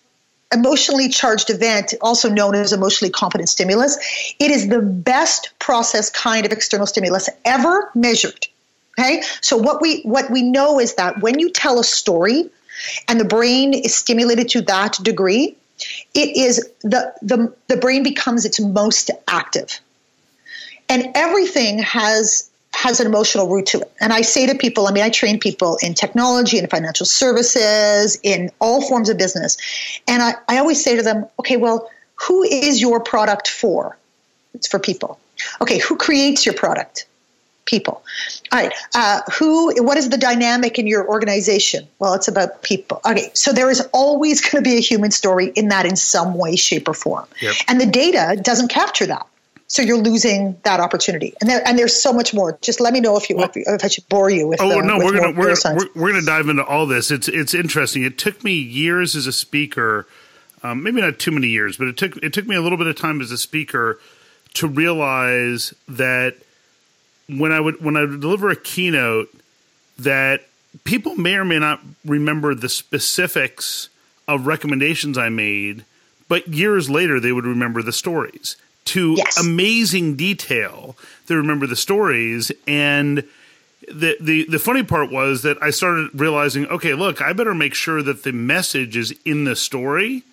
emotionally 0.53 1.09
charged 1.09 1.49
event, 1.49 1.93
also 2.01 2.29
known 2.29 2.55
as 2.55 2.73
emotionally 2.73 3.11
competent 3.11 3.49
stimulus, 3.49 3.97
it 4.39 4.51
is 4.51 4.67
the 4.67 4.81
best 4.81 5.51
process 5.59 6.09
kind 6.09 6.45
of 6.45 6.51
external 6.51 6.87
stimulus 6.87 7.29
ever 7.43 7.91
measured. 7.95 8.47
Okay? 8.97 9.23
So 9.41 9.57
what 9.57 9.81
we 9.81 10.01
what 10.03 10.31
we 10.31 10.41
know 10.41 10.79
is 10.79 10.95
that 10.95 11.21
when 11.21 11.39
you 11.39 11.51
tell 11.51 11.79
a 11.79 11.83
story 11.83 12.49
and 13.07 13.19
the 13.19 13.25
brain 13.25 13.73
is 13.73 13.95
stimulated 13.95 14.49
to 14.49 14.61
that 14.61 14.97
degree, 15.01 15.57
it 16.13 16.37
is 16.37 16.65
the 16.81 17.13
the, 17.21 17.53
the 17.67 17.77
brain 17.77 18.03
becomes 18.03 18.45
its 18.45 18.59
most 18.59 19.11
active. 19.27 19.79
And 20.87 21.07
everything 21.15 21.79
has 21.79 22.49
has 22.75 22.99
an 22.99 23.07
emotional 23.07 23.47
root 23.47 23.65
to 23.67 23.79
it. 23.79 23.91
And 24.01 24.11
I 24.11 24.21
say 24.21 24.45
to 24.45 24.55
people, 24.55 24.87
I 24.87 24.91
mean, 24.91 25.03
I 25.03 25.09
train 25.09 25.39
people 25.39 25.77
in 25.81 25.93
technology 25.93 26.59
and 26.59 26.69
financial 26.69 27.05
services, 27.05 28.19
in 28.21 28.51
all 28.59 28.81
forms 28.87 29.09
of 29.09 29.17
business. 29.17 29.57
And 30.07 30.21
I, 30.21 30.33
I 30.49 30.57
always 30.57 30.83
say 30.83 30.95
to 30.95 31.01
them, 31.01 31.25
okay, 31.39 31.57
well, 31.57 31.89
who 32.15 32.43
is 32.43 32.81
your 32.81 32.99
product 32.99 33.47
for? 33.47 33.97
It's 34.53 34.67
for 34.67 34.79
people. 34.79 35.19
Okay, 35.61 35.79
who 35.79 35.97
creates 35.97 36.45
your 36.45 36.55
product? 36.55 37.07
People. 37.65 38.03
All 38.51 38.59
right. 38.59 38.71
Uh, 38.93 39.21
who? 39.39 39.73
What 39.83 39.97
is 39.97 40.09
the 40.09 40.19
dynamic 40.19 40.77
in 40.77 40.85
your 40.85 41.07
organization? 41.07 41.87
Well, 41.97 42.13
it's 42.13 42.27
about 42.27 42.61
people. 42.61 43.01
Okay. 43.03 43.31
So 43.33 43.51
there 43.51 43.71
is 43.71 43.81
always 43.91 44.39
going 44.49 44.63
to 44.63 44.69
be 44.69 44.77
a 44.77 44.81
human 44.81 45.09
story 45.09 45.47
in 45.55 45.69
that 45.69 45.85
in 45.87 45.95
some 45.95 46.35
way, 46.35 46.55
shape, 46.55 46.87
or 46.87 46.93
form, 46.93 47.25
yep. 47.41 47.55
and 47.67 47.81
the 47.81 47.87
data 47.87 48.39
doesn't 48.39 48.67
capture 48.67 49.07
that. 49.07 49.25
So 49.67 49.81
you're 49.81 49.97
losing 49.97 50.57
that 50.63 50.79
opportunity, 50.79 51.33
and 51.41 51.49
there, 51.49 51.67
and 51.67 51.77
there's 51.77 51.99
so 51.99 52.13
much 52.13 52.35
more. 52.35 52.57
Just 52.61 52.79
let 52.79 52.93
me 52.93 52.99
know 52.99 53.17
if 53.17 53.29
you 53.29 53.35
well, 53.35 53.49
if, 53.55 53.83
I 53.83 53.87
should 53.87 54.07
bore 54.09 54.29
you 54.29 54.47
with. 54.47 54.61
Oh 54.61 54.69
the, 54.69 54.81
no, 54.83 54.97
with 54.97 55.05
we're 55.05 55.19
gonna 55.19 55.37
we're, 55.37 55.55
we're, 55.75 55.89
we're, 55.95 56.11
gonna 56.11 56.25
dive 56.25 56.49
into 56.49 56.63
all 56.63 56.85
this. 56.85 57.09
It's 57.09 57.27
it's 57.27 57.55
interesting. 57.55 58.03
It 58.03 58.19
took 58.19 58.43
me 58.43 58.53
years 58.53 59.15
as 59.15 59.25
a 59.25 59.33
speaker, 59.33 60.05
um, 60.61 60.83
maybe 60.83 61.01
not 61.01 61.17
too 61.17 61.31
many 61.31 61.47
years, 61.47 61.77
but 61.77 61.87
it 61.87 61.97
took 61.97 62.15
it 62.17 62.31
took 62.31 62.45
me 62.45 62.55
a 62.55 62.61
little 62.61 62.77
bit 62.77 62.85
of 62.85 62.95
time 62.95 63.21
as 63.21 63.31
a 63.31 63.39
speaker 63.39 63.99
to 64.53 64.67
realize 64.67 65.73
that 65.87 66.35
when 67.27 67.51
I 67.51 67.59
would 67.59 67.83
when 67.83 67.97
I 67.97 68.01
would 68.01 68.21
deliver 68.21 68.51
a 68.51 68.55
keynote, 68.55 69.33
that 69.97 70.41
people 70.83 71.15
may 71.15 71.37
or 71.37 71.45
may 71.45 71.57
not 71.57 71.81
remember 72.05 72.53
the 72.53 72.69
specifics 72.69 73.89
of 74.27 74.45
recommendations 74.45 75.17
I 75.17 75.29
made, 75.29 75.85
but 76.27 76.47
years 76.49 76.87
later 76.87 77.19
they 77.19 77.31
would 77.31 77.45
remember 77.45 77.81
the 77.81 77.91
stories 77.91 78.57
to 78.85 79.15
yes. 79.17 79.37
amazing 79.39 80.15
detail. 80.15 80.95
They 81.27 81.35
remember 81.35 81.67
the 81.67 81.75
stories 81.75 82.51
and 82.67 83.23
the, 83.87 84.17
the 84.19 84.45
the 84.49 84.59
funny 84.59 84.83
part 84.83 85.11
was 85.11 85.43
that 85.43 85.61
I 85.61 85.69
started 85.69 86.09
realizing, 86.13 86.65
okay, 86.67 86.93
look, 86.93 87.21
I 87.21 87.33
better 87.33 87.53
make 87.53 87.73
sure 87.73 88.01
that 88.01 88.23
the 88.23 88.33
message 88.33 88.97
is 88.97 89.13
in 89.25 89.43
the 89.43 89.55
story, 89.55 90.23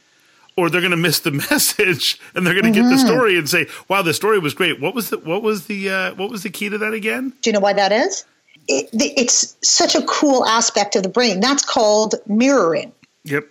or 0.56 0.70
they're 0.70 0.80
going 0.80 0.92
to 0.92 0.96
miss 0.96 1.20
the 1.20 1.30
message 1.50 2.18
and 2.34 2.46
they're 2.46 2.54
going 2.54 2.72
to 2.72 2.80
mm-hmm. 2.80 2.88
get 2.88 2.96
the 2.96 3.02
mm-hmm. 3.02 3.14
story 3.14 3.38
and 3.38 3.48
say, 3.48 3.66
"Wow, 3.88 4.02
the 4.02 4.14
story 4.14 4.38
was 4.38 4.54
great." 4.54 4.80
What 4.80 4.94
was 4.94 5.10
the 5.10 5.18
what 5.18 5.42
was 5.42 5.66
the 5.66 5.90
uh, 5.90 6.14
what 6.14 6.30
was 6.30 6.42
the 6.44 6.50
key 6.50 6.68
to 6.68 6.78
that 6.78 6.94
again? 6.94 7.32
Do 7.42 7.50
you 7.50 7.52
know 7.52 7.60
why 7.60 7.74
that 7.74 7.92
is? 7.92 8.24
It, 8.68 8.88
it's 8.92 9.56
such 9.60 9.94
a 9.94 10.02
cool 10.02 10.46
aspect 10.46 10.96
of 10.96 11.02
the 11.02 11.08
brain. 11.08 11.40
That's 11.40 11.64
called 11.64 12.14
mirroring. 12.26 12.92
Yep 13.24 13.46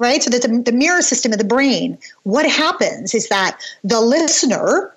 right? 0.00 0.22
So 0.22 0.30
that 0.30 0.42
the, 0.42 0.62
the 0.62 0.72
mirror 0.72 1.02
system 1.02 1.32
of 1.32 1.38
the 1.38 1.44
brain, 1.44 1.98
what 2.24 2.50
happens 2.50 3.14
is 3.14 3.28
that 3.28 3.60
the 3.84 4.00
listener 4.00 4.92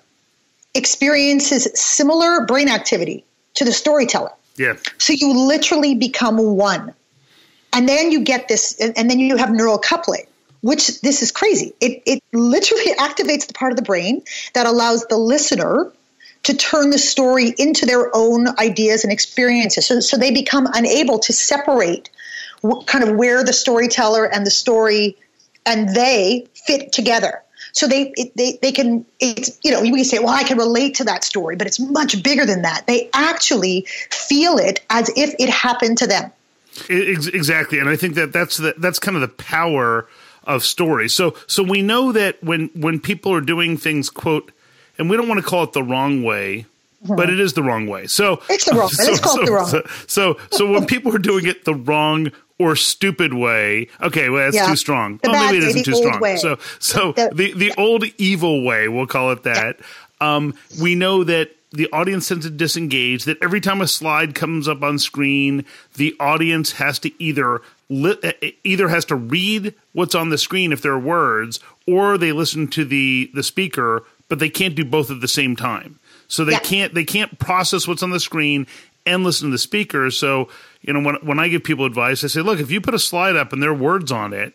experiences 0.74 1.68
similar 1.78 2.44
brain 2.46 2.68
activity 2.68 3.24
to 3.54 3.64
the 3.64 3.70
storyteller. 3.70 4.32
Yeah. 4.56 4.74
So 4.98 5.12
you 5.12 5.32
literally 5.32 5.94
become 5.94 6.56
one. 6.56 6.92
And 7.72 7.88
then 7.88 8.10
you 8.10 8.20
get 8.20 8.48
this, 8.48 8.80
and 8.80 9.10
then 9.10 9.18
you 9.18 9.36
have 9.36 9.50
neural 9.52 9.78
coupling, 9.78 10.26
which 10.62 11.00
this 11.02 11.22
is 11.22 11.30
crazy. 11.30 11.74
It, 11.80 12.02
it 12.06 12.22
literally 12.32 12.94
activates 12.98 13.46
the 13.46 13.52
part 13.52 13.72
of 13.72 13.76
the 13.76 13.82
brain 13.82 14.22
that 14.54 14.66
allows 14.66 15.04
the 15.06 15.18
listener 15.18 15.92
to 16.44 16.56
turn 16.56 16.90
the 16.90 16.98
story 16.98 17.54
into 17.58 17.84
their 17.84 18.10
own 18.14 18.48
ideas 18.58 19.02
and 19.04 19.12
experiences. 19.12 19.86
So, 19.86 20.00
so 20.00 20.16
they 20.16 20.30
become 20.30 20.68
unable 20.72 21.18
to 21.20 21.32
separate 21.32 22.10
kind 22.86 23.04
of 23.04 23.16
where 23.16 23.44
the 23.44 23.52
storyteller 23.52 24.24
and 24.24 24.46
the 24.46 24.50
story 24.50 25.16
and 25.66 25.94
they 25.94 26.46
fit 26.66 26.92
together. 26.92 27.42
So 27.72 27.88
they 27.88 28.12
it, 28.16 28.36
they 28.36 28.58
they 28.62 28.70
can 28.70 29.04
it's 29.18 29.58
you 29.64 29.72
know 29.72 29.82
you 29.82 29.92
can 29.92 30.04
say 30.04 30.20
well 30.20 30.28
I 30.28 30.44
can 30.44 30.56
relate 30.56 30.94
to 30.96 31.04
that 31.04 31.24
story, 31.24 31.56
but 31.56 31.66
it's 31.66 31.80
much 31.80 32.22
bigger 32.22 32.46
than 32.46 32.62
that. 32.62 32.86
They 32.86 33.10
actually 33.12 33.86
feel 34.10 34.58
it 34.58 34.80
as 34.90 35.10
if 35.16 35.34
it 35.38 35.50
happened 35.50 35.98
to 35.98 36.06
them. 36.06 36.30
Exactly, 36.88 37.78
and 37.78 37.88
I 37.88 37.96
think 37.96 38.14
that 38.14 38.32
that's 38.32 38.56
the, 38.56 38.74
that's 38.78 38.98
kind 38.98 39.16
of 39.16 39.20
the 39.20 39.28
power 39.28 40.08
of 40.44 40.64
stories. 40.64 41.14
So 41.14 41.34
so 41.48 41.62
we 41.64 41.82
know 41.82 42.12
that 42.12 42.42
when 42.44 42.68
when 42.74 43.00
people 43.00 43.32
are 43.32 43.40
doing 43.40 43.76
things 43.76 44.08
quote, 44.08 44.52
and 44.96 45.10
we 45.10 45.16
don't 45.16 45.28
want 45.28 45.40
to 45.40 45.46
call 45.46 45.64
it 45.64 45.72
the 45.72 45.82
wrong 45.82 46.22
way, 46.22 46.66
mm-hmm. 47.02 47.16
but 47.16 47.28
it 47.28 47.40
is 47.40 47.54
the 47.54 47.62
wrong 47.62 47.88
way. 47.88 48.06
So 48.06 48.40
it's 48.48 48.66
the 48.66 48.74
wrong. 48.74 48.88
So, 48.92 49.04
Let's 49.04 49.20
call 49.20 49.34
so, 49.34 49.42
it 49.42 49.46
the 49.46 49.52
wrong. 49.52 49.66
So, 49.66 49.82
so 50.06 50.36
so 50.52 50.70
when 50.70 50.86
people 50.94 51.14
are 51.14 51.18
doing 51.18 51.46
it 51.46 51.64
the 51.64 51.74
wrong 51.74 52.30
or 52.64 52.76
stupid 52.76 53.34
way. 53.34 53.88
Okay, 54.00 54.28
well 54.30 54.44
that's 54.44 54.56
yeah. 54.56 54.66
too 54.66 54.76
strong. 54.76 55.20
The 55.22 55.30
well, 55.30 55.46
maybe 55.46 55.58
it 55.58 55.68
isn't 55.68 55.84
too 55.84 55.94
strong. 55.94 56.20
Way. 56.20 56.36
So 56.36 56.58
so 56.78 57.12
the 57.12 57.30
the, 57.32 57.52
the 57.52 57.66
yeah. 57.66 57.74
old 57.76 58.04
evil 58.18 58.64
way, 58.64 58.88
we'll 58.88 59.06
call 59.06 59.32
it 59.32 59.42
that. 59.42 59.78
Yeah. 59.78 60.36
Um, 60.36 60.54
we 60.80 60.94
know 60.94 61.24
that 61.24 61.50
the 61.72 61.88
audience 61.92 62.28
tends 62.28 62.46
to 62.46 62.50
disengage. 62.50 63.24
That 63.24 63.42
every 63.42 63.60
time 63.60 63.80
a 63.80 63.88
slide 63.88 64.34
comes 64.34 64.68
up 64.68 64.82
on 64.82 64.98
screen, 64.98 65.64
the 65.96 66.14
audience 66.18 66.72
has 66.72 66.98
to 67.00 67.10
either 67.22 67.60
li- 67.88 68.56
either 68.64 68.88
has 68.88 69.04
to 69.06 69.16
read 69.16 69.74
what's 69.92 70.14
on 70.14 70.30
the 70.30 70.38
screen 70.38 70.72
if 70.72 70.80
there 70.80 70.92
are 70.92 70.98
words, 70.98 71.60
or 71.86 72.16
they 72.16 72.32
listen 72.32 72.68
to 72.68 72.84
the 72.84 73.30
the 73.34 73.42
speaker, 73.42 74.04
but 74.28 74.38
they 74.38 74.48
can't 74.48 74.74
do 74.74 74.84
both 74.84 75.10
at 75.10 75.20
the 75.20 75.28
same 75.28 75.56
time. 75.56 75.98
So 76.28 76.44
they 76.44 76.56
can't 76.56 76.94
they 76.94 77.04
can't 77.04 77.38
process 77.38 77.86
what's 77.86 78.02
on 78.02 78.10
the 78.10 78.20
screen 78.20 78.66
and 79.06 79.24
listen 79.24 79.48
to 79.48 79.52
the 79.52 79.58
speaker. 79.58 80.10
So 80.10 80.48
you 80.86 80.92
know, 80.92 81.00
when 81.00 81.14
when 81.22 81.38
I 81.38 81.48
give 81.48 81.64
people 81.64 81.86
advice, 81.86 82.22
I 82.24 82.26
say, 82.26 82.42
look, 82.42 82.60
if 82.60 82.70
you 82.70 82.80
put 82.80 82.94
a 82.94 82.98
slide 82.98 83.36
up 83.36 83.52
and 83.52 83.62
there 83.62 83.70
are 83.70 83.74
words 83.74 84.12
on 84.12 84.34
it, 84.34 84.52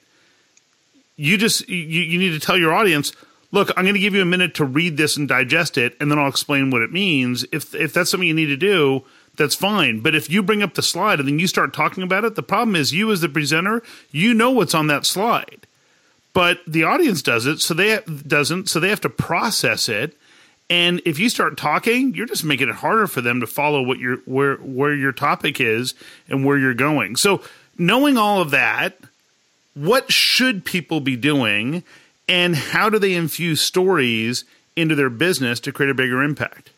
you 1.16 1.38
just 1.38 1.68
you, 1.68 1.78
you 1.78 2.20
need 2.20 2.40
to 2.40 2.40
tell 2.40 2.58
your 2.58 2.72
audience, 2.72 3.14
look, 3.52 3.72
I'm 3.76 3.84
going 3.84 3.96
to 3.96 4.00
give 4.00 4.14
you 4.14 4.22
a 4.22 4.26
minute 4.26 4.54
to 4.56 4.66
read 4.66 4.96
this 4.96 5.18
and 5.18 5.28
digest 5.28 5.76
it, 5.76 5.98
and 6.00 6.12
then 6.12 6.20
I'll 6.20 6.30
explain 6.30 6.70
what 6.70 6.84
it 6.84 6.92
means. 6.92 7.46
If 7.52 7.74
if 7.74 7.94
that's 7.94 8.12
something 8.12 8.28
you 8.28 8.36
need 8.36 8.46
to 8.46 8.58
do, 8.58 9.04
that's 9.38 9.56
fine. 9.56 10.02
But 10.02 10.14
if 10.14 10.30
you 10.30 10.44
bring 10.44 10.62
up 10.62 10.76
the 10.76 10.84
slide 10.84 11.20
and 11.20 11.28
then 11.28 11.40
you 11.40 11.48
start 11.48 11.74
talking 11.74 12.04
about 12.04 12.26
it, 12.26 12.36
the 12.36 12.44
problem 12.44 12.76
is 12.76 12.94
you 12.94 13.12
as 13.12 13.22
the 13.22 13.30
presenter, 13.30 13.82
you 14.12 14.36
know 14.36 14.52
what's 14.52 14.76
on 14.76 14.86
that 14.88 15.08
slide, 15.08 15.66
but 16.34 16.60
the 16.68 16.84
audience 16.84 17.24
does 17.24 17.48
it, 17.48 17.60
so 17.60 17.74
they 17.74 18.02
doesn't, 18.28 18.70
so 18.70 18.80
they 18.80 18.90
have 18.90 19.02
to 19.02 19.10
process 19.10 19.90
it 19.90 20.16
and 20.70 21.02
if 21.06 21.18
you 21.18 21.30
start 21.30 21.58
talking, 21.58 22.14
you're 22.14 22.28
just 22.28 22.44
making 22.44 22.70
it 22.70 22.76
harder 22.76 23.08
for 23.08 23.22
them 23.22 23.40
to 23.40 23.48
follow 23.48 23.82
what 23.82 23.98
your 23.98 24.18
where 24.26 24.58
where 24.58 24.94
your 24.94 25.12
topic 25.12 25.60
is 25.60 25.96
and 26.28 26.46
where 26.46 26.58
you're 26.58 26.74
going. 26.74 27.16
So 27.16 27.42
knowing 27.78 28.18
all 28.18 28.42
of 28.42 28.52
that, 28.52 28.98
what 29.74 30.12
should 30.12 30.66
people 30.66 31.00
be 31.00 31.16
doing 31.16 31.84
and 32.28 32.56
how 32.56 32.90
do 32.90 33.00
they 33.00 33.16
infuse 33.16 33.62
stories 33.62 34.46
into 34.76 34.94
their 34.94 35.10
business 35.10 35.60
to 35.62 35.72
create 35.72 35.90
a 35.90 35.96
bigger 35.96 36.22
impact? 36.22 36.70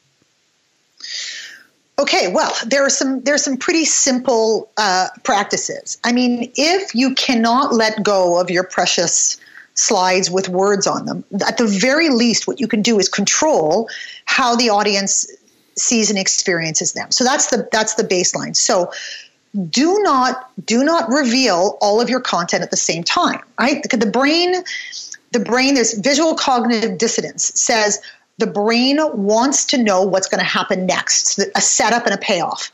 Okay, 2.00 2.32
well, 2.32 2.54
there 2.66 2.84
are 2.86 2.90
some 2.90 3.22
there 3.22 3.36
are 3.36 3.40
some 3.40 3.58
pretty 3.58 3.86
simple 3.86 4.72
uh, 4.78 5.10
practices. 5.24 6.00
I 6.04 6.14
mean, 6.14 6.52
if 6.56 6.96
you 6.96 7.14
cannot 7.16 7.74
let 7.74 8.02
go 8.02 8.40
of 8.40 8.50
your 8.50 8.64
precious 8.64 9.38
slides 9.74 10.30
with 10.30 10.50
words 10.50 10.88
on 10.88 11.06
them. 11.06 11.24
At 11.46 11.58
the 11.58 11.68
very 11.68 12.10
least, 12.10 12.48
what 12.48 12.60
you 12.60 12.68
can 12.68 12.82
do 12.82 13.00
is 13.00 13.10
control 13.10 13.90
how 14.26 14.56
the 14.56 14.70
audience 14.70 15.28
sees 15.78 16.10
and 16.10 16.20
experiences 16.20 16.94
them. 16.94 17.12
So 17.12 17.24
that's 17.24 17.48
the 17.48 17.68
that's 17.72 17.96
the 17.96 18.04
baseline. 18.04 18.56
So 18.56 18.92
do 19.70 20.00
not 20.02 20.50
do 20.66 20.84
not 20.84 21.10
reveal 21.10 21.78
all 21.82 22.02
of 22.02 22.10
your 22.10 22.22
content 22.22 22.64
at 22.64 22.72
the 22.72 22.78
same 22.78 23.04
time. 23.04 23.42
Right? 23.60 23.82
Because 23.82 24.00
The 24.00 24.06
brain, 24.06 24.56
the 25.32 25.40
brain. 25.40 25.76
There's 25.76 25.94
visual 25.94 26.36
cognitive 26.36 26.98
dissonance. 26.98 27.52
Says 27.60 28.00
the 28.38 28.48
brain 28.48 29.00
wants 29.14 29.66
to 29.66 29.78
know 29.78 30.02
what's 30.04 30.28
going 30.28 30.40
to 30.40 30.46
happen 30.46 30.86
next. 30.86 31.40
A 31.56 31.62
setup 31.62 32.06
and 32.06 32.14
a 32.14 32.18
payoff. 32.18 32.72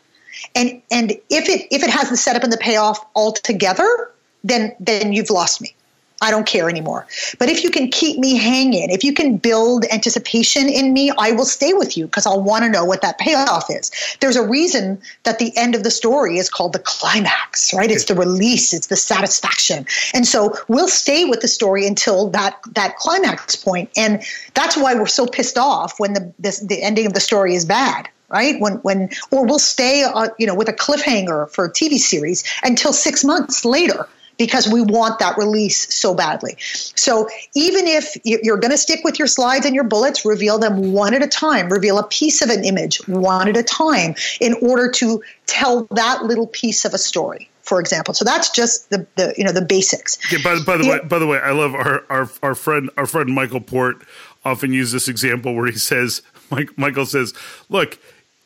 And 0.56 0.82
and 0.92 1.12
if 1.30 1.50
it 1.50 1.68
if 1.72 1.84
it 1.84 1.90
has 1.90 2.10
the 2.10 2.18
setup 2.18 2.44
and 2.44 2.54
the 2.54 2.58
payoff 2.58 3.06
all 3.14 3.34
together, 3.34 4.12
then 4.44 4.76
then 4.80 5.14
you've 5.14 5.30
lost 5.30 5.62
me. 5.62 5.76
I 6.20 6.32
don't 6.32 6.48
care 6.48 6.70
anymore. 6.70 7.06
But 7.38 7.50
if 7.50 7.64
you 7.64 7.70
can 7.70 7.90
keep 7.90 8.18
me 8.18 8.38
hanging, 8.38 8.90
if 8.90 9.04
you 9.04 9.14
can 9.14 9.38
build 9.38 9.86
anticipation 9.92 10.68
in 10.68 10.92
me, 10.92 11.12
I 11.18 11.32
will 11.32 11.46
stay 11.46 11.74
with 11.74 11.96
you 11.96 12.06
because 12.06 12.26
I'll 12.26 12.42
want 12.42 12.64
to 12.64 12.70
know 12.70 12.86
what 12.86 13.02
that 13.04 13.20
payoff 13.20 13.66
is. 13.70 13.92
There's 14.20 14.36
a 14.36 14.48
reason 14.48 15.00
that 15.24 15.38
the 15.38 15.56
end 15.56 15.76
of 15.76 15.84
the 15.84 15.92
story 15.92 16.38
is 16.38 16.50
called 16.50 16.74
the 16.74 16.80
climax, 16.80 17.72
right? 17.74 17.92
It's 17.92 18.06
the 18.06 18.16
release, 18.16 18.74
it's 18.74 18.88
the 18.88 18.96
satisfaction. 18.96 19.86
And 20.14 20.26
so 20.26 20.56
we'll 20.68 20.88
stay 20.88 21.26
with 21.26 21.42
the 21.42 21.48
story 21.48 21.86
until 21.86 22.30
that 22.30 22.60
that 22.74 22.98
climax 22.98 23.56
point. 23.56 23.92
And 23.96 24.24
that's 24.56 24.76
why 24.76 24.96
we're 24.96 25.06
so 25.06 25.28
pissed 25.28 25.58
off 25.58 26.00
when 26.00 26.14
the 26.14 26.34
this, 26.40 26.60
the 26.60 26.82
ending 26.82 27.06
of 27.06 27.14
the 27.14 27.20
story 27.20 27.54
is 27.54 27.66
bad 27.66 28.10
right 28.30 28.60
when 28.60 28.74
when 28.78 29.10
or 29.32 29.46
we'll 29.46 29.60
stay 29.60 30.04
uh, 30.04 30.28
you 30.38 30.46
know 30.46 30.56
with 30.56 30.68
a 30.68 30.74
cliffhanger 30.74 31.50
for 31.50 31.66
a 31.66 31.72
tv 31.72 31.98
series 31.98 32.44
until 32.64 32.92
six 32.92 33.24
months 33.24 33.64
later 33.64 34.06
because 34.38 34.68
we 34.68 34.82
want 34.82 35.20
that 35.20 35.38
release 35.38 35.94
so 35.94 36.14
badly. 36.14 36.56
So 36.60 37.28
even 37.56 37.88
if 37.88 38.16
you're 38.24 38.58
going 38.58 38.72
to 38.72 38.78
stick 38.78 39.02
with 39.04 39.20
your 39.20 39.28
slides 39.28 39.66
and 39.66 39.74
your 39.74 39.84
bullets, 39.84 40.26
reveal 40.26 40.60
them 40.60 40.94
one 40.94 41.14
at 41.14 41.24
a 41.24 41.28
time, 41.28 41.70
reveal 41.70 41.98
a 41.98 42.08
piece 42.08 42.42
of 42.42 42.50
an 42.50 42.64
image 42.64 43.06
one 43.08 43.48
at 43.48 43.58
a 43.58 43.64
time 43.64 44.16
in 44.40 44.54
order 44.62 44.92
to 44.92 45.24
tell 45.46 45.86
that 45.92 46.24
little 46.24 46.48
piece 46.48 46.86
of 46.86 46.94
a 46.94 46.98
story 46.98 47.50
for 47.64 47.82
example. 47.82 48.14
So 48.14 48.24
that's 48.24 48.50
just 48.50 48.90
the, 48.92 49.06
the 49.16 49.34
you 49.38 49.44
know 49.44 49.52
the 49.52 49.62
basics. 49.62 50.18
Yeah, 50.32 50.40
by, 50.42 50.58
by 50.64 50.78
the 50.78 50.86
yeah. 50.86 50.92
way, 50.92 51.00
by 51.06 51.20
the 51.20 51.28
way, 51.28 51.38
I 51.38 51.52
love 51.52 51.76
our, 51.76 52.06
our 52.10 52.30
our 52.42 52.56
friend 52.56 52.90
our 52.96 53.06
friend 53.06 53.30
Michael 53.30 53.60
Port 53.60 53.98
often 54.46 54.72
use 54.72 54.94
this 54.94 55.10
example 55.10 55.54
where 55.54 55.66
he 55.66 55.78
says 55.78 56.22
Mike, 56.50 56.78
Michael 56.78 57.06
says, 57.06 57.34
"Look, 57.68 58.00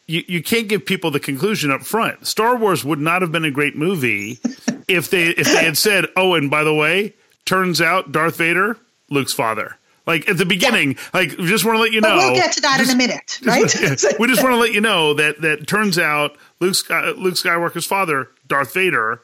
you, 0.07 0.23
you 0.27 0.43
can't 0.43 0.67
give 0.67 0.85
people 0.85 1.11
the 1.11 1.19
conclusion 1.19 1.71
up 1.71 1.81
front. 1.81 2.27
Star 2.27 2.57
Wars 2.57 2.83
would 2.83 2.99
not 2.99 3.21
have 3.21 3.31
been 3.31 3.45
a 3.45 3.51
great 3.51 3.75
movie 3.75 4.39
if 4.87 5.09
they 5.09 5.27
if 5.27 5.47
they 5.47 5.63
had 5.65 5.77
said, 5.77 6.05
"Oh, 6.15 6.33
and 6.33 6.49
by 6.49 6.63
the 6.63 6.73
way, 6.73 7.13
turns 7.45 7.81
out 7.81 8.11
Darth 8.11 8.37
Vader, 8.37 8.77
Luke's 9.09 9.33
father." 9.33 9.77
Like 10.07 10.27
at 10.27 10.37
the 10.37 10.45
beginning, 10.45 10.93
yeah. 10.93 10.97
like 11.13 11.37
we 11.37 11.45
just 11.47 11.63
want 11.63 11.75
to 11.77 11.81
let 11.81 11.91
you 11.91 12.01
know. 12.01 12.09
But 12.17 12.31
we'll 12.31 12.35
get 12.35 12.53
to 12.53 12.61
that 12.61 12.79
just, 12.79 12.91
in 12.91 12.95
a 12.95 12.97
minute, 12.97 13.39
right? 13.45 13.67
Just, 13.69 14.19
we 14.19 14.27
just 14.27 14.41
want 14.43 14.53
to 14.55 14.59
let 14.59 14.73
you 14.73 14.81
know 14.81 15.13
that 15.13 15.41
that 15.41 15.67
turns 15.67 15.99
out 15.99 16.35
Luke 16.59 16.75
Luke 16.89 17.35
Skywalker's 17.35 17.85
father, 17.85 18.29
Darth 18.47 18.73
Vader, 18.73 19.21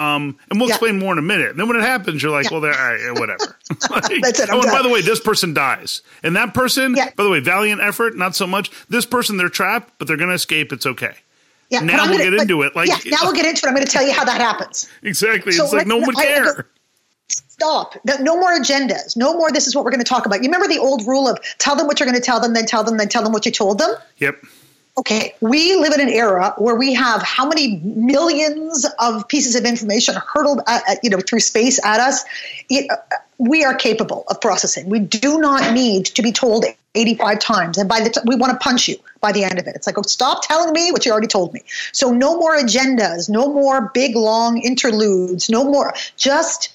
Um, 0.00 0.38
and 0.50 0.60
we'll 0.60 0.68
Yeah. 0.68 0.74
explain 0.74 0.98
more 0.98 1.12
in 1.12 1.18
a 1.18 1.22
minute. 1.22 1.50
And 1.52 1.58
then 1.58 1.66
when 1.66 1.76
it 1.78 1.82
happens, 1.82 2.22
you're 2.22 2.30
like, 2.30 2.44
Yeah. 2.44 2.50
well, 2.52 2.60
there, 2.60 2.72
right, 2.72 3.18
whatever. 3.18 3.56
Like, 3.90 4.02
That's 4.22 4.40
it, 4.40 4.50
I'm 4.50 4.56
oh, 4.58 4.62
and 4.62 4.70
by 4.70 4.82
the 4.82 4.90
way, 4.90 5.00
this 5.00 5.18
person 5.18 5.54
dies, 5.54 6.02
and 6.22 6.36
that 6.36 6.52
person, 6.52 6.92
by 6.94 7.10
the 7.16 7.30
way, 7.30 7.40
valiant 7.40 7.80
effort, 7.80 8.14
not 8.16 8.36
so 8.36 8.46
much. 8.46 8.70
This 8.88 9.06
person, 9.06 9.38
they're 9.38 9.48
trapped, 9.48 9.94
but 9.98 10.06
they're 10.08 10.18
going 10.18 10.28
to 10.28 10.34
escape. 10.36 10.72
It's 10.74 10.86
okay. 10.86 11.14
Yeah, 11.70 11.80
Now 11.80 12.04
I'm 12.04 12.08
we'll 12.10 12.18
gonna- 12.18 12.30
get 12.30 12.40
into 12.40 12.62
it, 12.62 12.74
like- 12.74 12.88
yeah, 12.88 12.98
now 13.06 13.18
we'll 13.22 13.34
get 13.34 13.44
into 13.46 13.66
it. 13.66 13.68
I'm 13.68 13.74
going 13.74 13.86
to 13.86 13.92
tell 13.92 14.06
you 14.06 14.12
how 14.12 14.24
that 14.24 14.40
happens. 14.40 14.88
Exactly. 15.02 15.52
So, 15.52 15.64
it's 15.64 15.72
like 15.72 15.80
like, 15.80 15.86
no 15.86 15.96
one 15.98 16.06
would 16.06 16.16
care. 16.16 16.66
Stop. 17.28 17.94
No 18.04 18.16
no 18.16 18.36
more 18.40 18.52
agendas. 18.58 19.16
No 19.16 19.34
more. 19.34 19.50
This 19.52 19.66
is 19.66 19.74
what 19.76 19.84
we're 19.84 19.90
going 19.90 20.02
to 20.02 20.08
talk 20.08 20.24
about. 20.24 20.36
You 20.42 20.48
remember 20.48 20.66
the 20.68 20.78
old 20.78 21.06
rule 21.06 21.28
of 21.28 21.38
tell 21.58 21.76
them 21.76 21.86
what 21.86 22.00
you're 22.00 22.08
going 22.08 22.18
to 22.20 22.24
tell 22.24 22.40
them, 22.40 22.54
then 22.54 22.64
tell 22.66 22.84
them, 22.84 22.96
then 22.96 23.08
tell 23.08 23.22
them 23.22 23.32
what 23.32 23.44
you 23.44 23.52
told 23.52 23.78
them. 23.78 23.90
Yep. 24.18 24.36
Okay, 24.96 25.32
we 25.40 25.76
live 25.76 25.92
in 25.92 26.00
an 26.00 26.08
era 26.08 26.54
where 26.58 26.74
we 26.74 26.92
have 26.94 27.22
how 27.22 27.46
many 27.46 27.76
millions 27.84 28.84
of 28.98 29.28
pieces 29.28 29.54
of 29.54 29.64
information 29.64 30.16
hurtled, 30.16 30.60
at, 30.66 30.82
at, 30.88 30.98
you 31.04 31.10
know, 31.10 31.20
through 31.20 31.38
space 31.38 31.78
at 31.84 32.00
us. 32.00 32.24
It, 32.68 32.90
uh, 32.90 32.96
we 33.38 33.64
are 33.64 33.74
capable 33.74 34.24
of 34.28 34.40
processing. 34.40 34.88
We 34.88 34.98
do 34.98 35.38
not 35.38 35.72
need 35.72 36.06
to 36.06 36.22
be 36.22 36.32
told 36.32 36.64
85 36.98 37.38
times, 37.38 37.78
and 37.78 37.88
by 37.88 38.00
the 38.00 38.10
t- 38.10 38.20
we 38.24 38.36
want 38.36 38.52
to 38.52 38.58
punch 38.58 38.88
you 38.88 38.96
by 39.20 39.32
the 39.32 39.44
end 39.44 39.58
of 39.58 39.66
it. 39.66 39.74
It's 39.74 39.86
like, 39.86 39.98
oh, 39.98 40.02
stop 40.02 40.46
telling 40.46 40.72
me 40.72 40.92
what 40.92 41.04
you 41.06 41.12
already 41.12 41.26
told 41.26 41.54
me. 41.54 41.62
So 41.92 42.10
no 42.10 42.36
more 42.38 42.56
agendas, 42.56 43.28
no 43.28 43.52
more 43.52 43.90
big 43.94 44.16
long 44.16 44.60
interludes, 44.60 45.48
no 45.48 45.64
more. 45.64 45.94
Just 46.16 46.74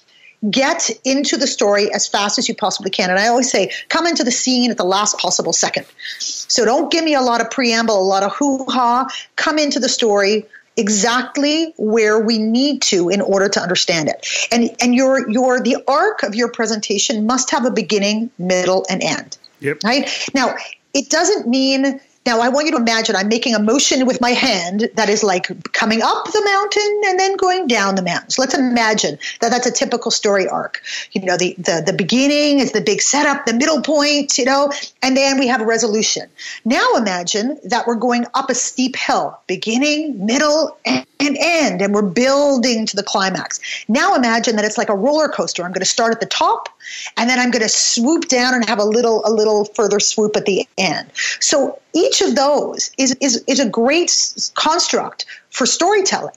get 0.49 0.89
into 1.05 1.37
the 1.37 1.47
story 1.47 1.93
as 1.93 2.07
fast 2.07 2.37
as 2.37 2.49
you 2.49 2.55
possibly 2.55 2.91
can. 2.91 3.09
And 3.09 3.19
I 3.19 3.27
always 3.27 3.49
say, 3.49 3.71
come 3.89 4.05
into 4.05 4.23
the 4.23 4.31
scene 4.31 4.71
at 4.71 4.77
the 4.77 4.83
last 4.83 5.17
possible 5.17 5.53
second. 5.53 5.85
So 6.19 6.65
don't 6.65 6.91
give 6.91 7.03
me 7.03 7.13
a 7.13 7.21
lot 7.21 7.41
of 7.41 7.49
preamble, 7.49 7.97
a 7.97 8.03
lot 8.03 8.23
of 8.23 8.33
hoo 8.33 8.65
ha. 8.67 9.07
Come 9.35 9.57
into 9.57 9.79
the 9.79 9.89
story 9.89 10.45
exactly 10.75 11.73
where 11.77 12.19
we 12.19 12.39
need 12.39 12.81
to 12.81 13.09
in 13.09 13.21
order 13.21 13.47
to 13.47 13.61
understand 13.61 14.09
it. 14.09 14.27
And 14.51 14.75
and 14.81 14.95
your 14.95 15.29
your 15.29 15.61
the 15.61 15.77
arc 15.87 16.23
of 16.23 16.35
your 16.35 16.49
presentation 16.49 17.25
must 17.25 17.51
have 17.51 17.65
a 17.65 17.71
beginning, 17.71 18.31
middle, 18.37 18.85
and 18.89 19.01
end. 19.01 19.37
Yep. 19.63 19.83
Right? 19.83 20.29
Now, 20.33 20.55
it 20.93 21.09
doesn't 21.09 21.47
mean 21.47 21.99
now 22.25 22.39
I 22.39 22.47
want 22.47 22.65
you 22.65 22.71
to 22.71 22.77
imagine 22.77 23.15
I'm 23.15 23.27
making 23.27 23.53
a 23.53 23.59
motion 23.59 24.05
with 24.05 24.21
my 24.21 24.31
hand 24.31 24.89
that 24.95 25.09
is 25.09 25.23
like 25.23 25.47
coming 25.73 26.01
up 26.01 26.25
the 26.31 26.41
mountain 26.45 27.01
and 27.05 27.19
then 27.19 27.35
going 27.35 27.67
down 27.67 27.95
the 27.95 28.01
mountain. 28.01 28.29
So 28.29 28.41
let's 28.41 28.53
imagine 28.53 29.17
that 29.41 29.49
that's 29.49 29.67
a 29.67 29.71
typical 29.71 30.09
story 30.09 30.47
arc. 30.47 30.81
You 31.11 31.25
know, 31.25 31.35
the 31.35 31.53
the, 31.57 31.83
the 31.85 31.93
beginning 31.93 32.59
is 32.59 32.71
the 32.71 32.81
big 32.81 33.01
setup, 33.01 33.45
the 33.45 33.53
middle 33.53 33.81
point, 33.81 34.37
you 34.37 34.45
know, 34.45 34.71
and 35.01 35.17
then 35.17 35.37
we 35.37 35.47
have 35.47 35.59
a 35.59 35.65
resolution. 35.65 36.29
Now 36.63 36.87
imagine 36.95 37.59
that 37.65 37.87
we're 37.87 37.95
going 37.95 38.25
up 38.35 38.49
a 38.49 38.55
steep 38.55 38.95
hill, 38.95 39.37
beginning, 39.47 40.25
middle, 40.25 40.77
and 40.85 41.05
and 41.27 41.37
end, 41.39 41.81
and 41.81 41.93
we're 41.93 42.01
building 42.01 42.85
to 42.85 42.95
the 42.95 43.03
climax. 43.03 43.59
Now 43.87 44.15
imagine 44.15 44.55
that 44.55 44.65
it's 44.65 44.77
like 44.77 44.89
a 44.89 44.95
roller 44.95 45.27
coaster. 45.27 45.63
I'm 45.63 45.71
going 45.71 45.81
to 45.81 45.85
start 45.85 46.13
at 46.13 46.19
the 46.19 46.25
top, 46.25 46.69
and 47.17 47.29
then 47.29 47.39
I'm 47.39 47.51
going 47.51 47.63
to 47.63 47.69
swoop 47.69 48.27
down 48.27 48.53
and 48.53 48.67
have 48.67 48.79
a 48.79 48.85
little 48.85 49.21
a 49.25 49.31
little 49.31 49.65
further 49.65 49.99
swoop 49.99 50.35
at 50.35 50.45
the 50.45 50.67
end. 50.77 51.09
So 51.39 51.79
each 51.93 52.21
of 52.21 52.35
those 52.35 52.91
is 52.97 53.15
is 53.21 53.43
is 53.47 53.59
a 53.59 53.69
great 53.69 54.09
s- 54.09 54.51
construct 54.55 55.25
for 55.49 55.65
storytelling, 55.65 56.35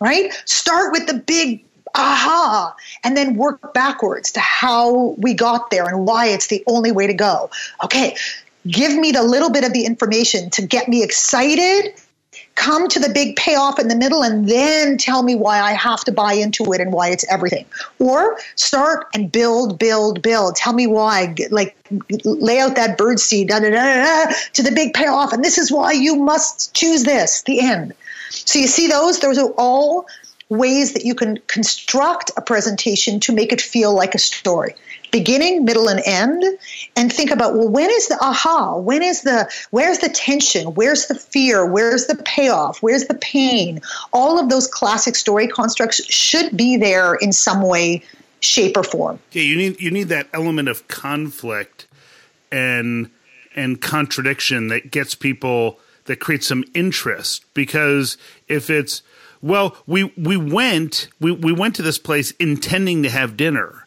right? 0.00 0.32
Start 0.44 0.92
with 0.92 1.06
the 1.06 1.14
big 1.14 1.64
aha 1.94 2.74
and 3.04 3.16
then 3.16 3.36
work 3.36 3.72
backwards 3.72 4.32
to 4.32 4.40
how 4.40 5.14
we 5.18 5.32
got 5.32 5.70
there 5.70 5.86
and 5.86 6.06
why 6.06 6.26
it's 6.26 6.48
the 6.48 6.62
only 6.66 6.90
way 6.90 7.06
to 7.06 7.14
go. 7.14 7.50
Okay, 7.84 8.16
give 8.66 8.96
me 8.96 9.12
the 9.12 9.22
little 9.22 9.50
bit 9.50 9.64
of 9.64 9.72
the 9.72 9.84
information 9.84 10.50
to 10.50 10.66
get 10.66 10.88
me 10.88 11.02
excited 11.02 11.94
come 12.54 12.88
to 12.88 13.00
the 13.00 13.08
big 13.08 13.36
payoff 13.36 13.78
in 13.78 13.88
the 13.88 13.96
middle 13.96 14.22
and 14.22 14.48
then 14.48 14.96
tell 14.96 15.22
me 15.22 15.34
why 15.34 15.60
I 15.60 15.72
have 15.72 16.04
to 16.04 16.12
buy 16.12 16.34
into 16.34 16.72
it 16.72 16.80
and 16.80 16.92
why 16.92 17.08
it's 17.08 17.24
everything. 17.30 17.66
Or 17.98 18.38
start 18.54 19.08
and 19.14 19.30
build, 19.30 19.78
build, 19.78 20.22
build. 20.22 20.56
Tell 20.56 20.72
me 20.72 20.86
why. 20.86 21.34
Like 21.50 21.76
lay 22.24 22.60
out 22.60 22.76
that 22.76 22.96
bird 22.96 23.20
seed 23.20 23.48
da, 23.48 23.60
da, 23.60 23.70
da, 23.70 24.32
to 24.52 24.62
the 24.62 24.72
big 24.72 24.94
payoff. 24.94 25.32
And 25.32 25.44
this 25.44 25.58
is 25.58 25.72
why 25.72 25.92
you 25.92 26.16
must 26.16 26.74
choose 26.74 27.04
this, 27.04 27.42
the 27.42 27.60
end. 27.60 27.92
So 28.30 28.58
you 28.58 28.68
see 28.68 28.88
those? 28.88 29.20
Those 29.20 29.38
are 29.38 29.50
all 29.56 30.06
ways 30.48 30.92
that 30.92 31.04
you 31.04 31.14
can 31.14 31.38
construct 31.46 32.30
a 32.36 32.42
presentation 32.42 33.18
to 33.20 33.32
make 33.32 33.52
it 33.52 33.60
feel 33.60 33.94
like 33.94 34.14
a 34.14 34.18
story 34.18 34.74
beginning 35.10 35.64
middle 35.64 35.88
and 35.88 36.00
end 36.04 36.42
and 36.96 37.12
think 37.12 37.30
about 37.30 37.54
well 37.54 37.68
when 37.68 37.90
is 37.90 38.08
the 38.08 38.18
aha? 38.20 38.76
When 38.78 39.02
is 39.02 39.22
the 39.22 39.48
where's 39.70 39.98
the 39.98 40.08
tension? 40.08 40.74
Where's 40.74 41.06
the 41.06 41.14
fear? 41.14 41.66
Where's 41.66 42.06
the 42.06 42.16
payoff? 42.16 42.82
Where's 42.82 43.06
the 43.06 43.14
pain? 43.14 43.80
All 44.12 44.38
of 44.38 44.48
those 44.48 44.66
classic 44.66 45.16
story 45.16 45.48
constructs 45.48 46.04
should 46.06 46.56
be 46.56 46.76
there 46.76 47.14
in 47.14 47.32
some 47.32 47.62
way 47.62 48.02
shape 48.40 48.76
or 48.76 48.82
form. 48.82 49.18
Yeah, 49.32 49.42
you 49.42 49.56
need 49.56 49.80
you 49.80 49.90
need 49.90 50.08
that 50.08 50.28
element 50.32 50.68
of 50.68 50.86
conflict 50.88 51.86
and 52.52 53.10
and 53.54 53.80
contradiction 53.80 54.68
that 54.68 54.90
gets 54.90 55.14
people 55.14 55.78
that 56.04 56.20
creates 56.20 56.46
some 56.46 56.64
interest 56.74 57.44
because 57.54 58.18
if 58.48 58.68
it's 58.70 59.02
well 59.40 59.76
we 59.86 60.12
we 60.16 60.36
went 60.36 61.08
we, 61.20 61.32
we 61.32 61.52
went 61.52 61.74
to 61.76 61.82
this 61.82 61.98
place 61.98 62.32
intending 62.32 63.02
to 63.02 63.10
have 63.10 63.36
dinner 63.36 63.83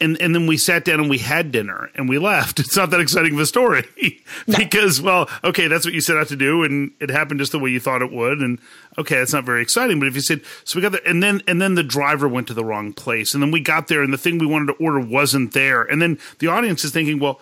and 0.00 0.20
and 0.20 0.34
then 0.34 0.46
we 0.46 0.56
sat 0.56 0.84
down 0.84 1.00
and 1.00 1.10
we 1.10 1.18
had 1.18 1.52
dinner 1.52 1.90
and 1.94 2.08
we 2.08 2.18
left. 2.18 2.60
It's 2.70 2.76
not 2.76 2.90
that 2.90 3.00
exciting 3.00 3.34
of 3.34 3.40
a 3.40 3.46
story. 3.46 3.84
Because 4.46 5.02
well 5.02 5.28
okay 5.42 5.66
that's 5.66 5.84
what 5.84 5.92
you 5.92 6.00
set 6.00 6.16
out 6.16 6.28
to 6.28 6.36
do 6.36 6.62
and 6.62 6.92
it 7.00 7.10
happened 7.10 7.40
just 7.40 7.52
the 7.52 7.58
way 7.58 7.70
you 7.70 7.80
thought 7.80 8.00
it 8.00 8.12
would 8.12 8.38
and 8.38 8.58
okay 8.96 9.16
that's 9.16 9.32
not 9.32 9.44
very 9.44 9.62
exciting. 9.62 9.98
But 9.98 10.08
if 10.08 10.14
you 10.14 10.20
said 10.20 10.42
so 10.64 10.78
we 10.78 10.82
got 10.82 10.92
there 10.92 11.06
and 11.06 11.22
then 11.22 11.42
and 11.46 11.60
then 11.60 11.74
the 11.74 11.82
driver 11.82 12.28
went 12.28 12.46
to 12.48 12.54
the 12.54 12.64
wrong 12.64 12.92
place 12.92 13.34
and 13.34 13.42
then 13.42 13.50
we 13.50 13.60
got 13.60 13.88
there 13.88 14.02
and 14.02 14.12
the 14.12 14.18
thing 14.18 14.38
we 14.38 14.46
wanted 14.46 14.66
to 14.66 14.84
order 14.84 15.00
wasn't 15.00 15.52
there. 15.52 15.82
And 15.82 16.00
then 16.00 16.18
the 16.38 16.46
audience 16.46 16.84
is 16.84 16.92
thinking 16.92 17.18
well 17.18 17.40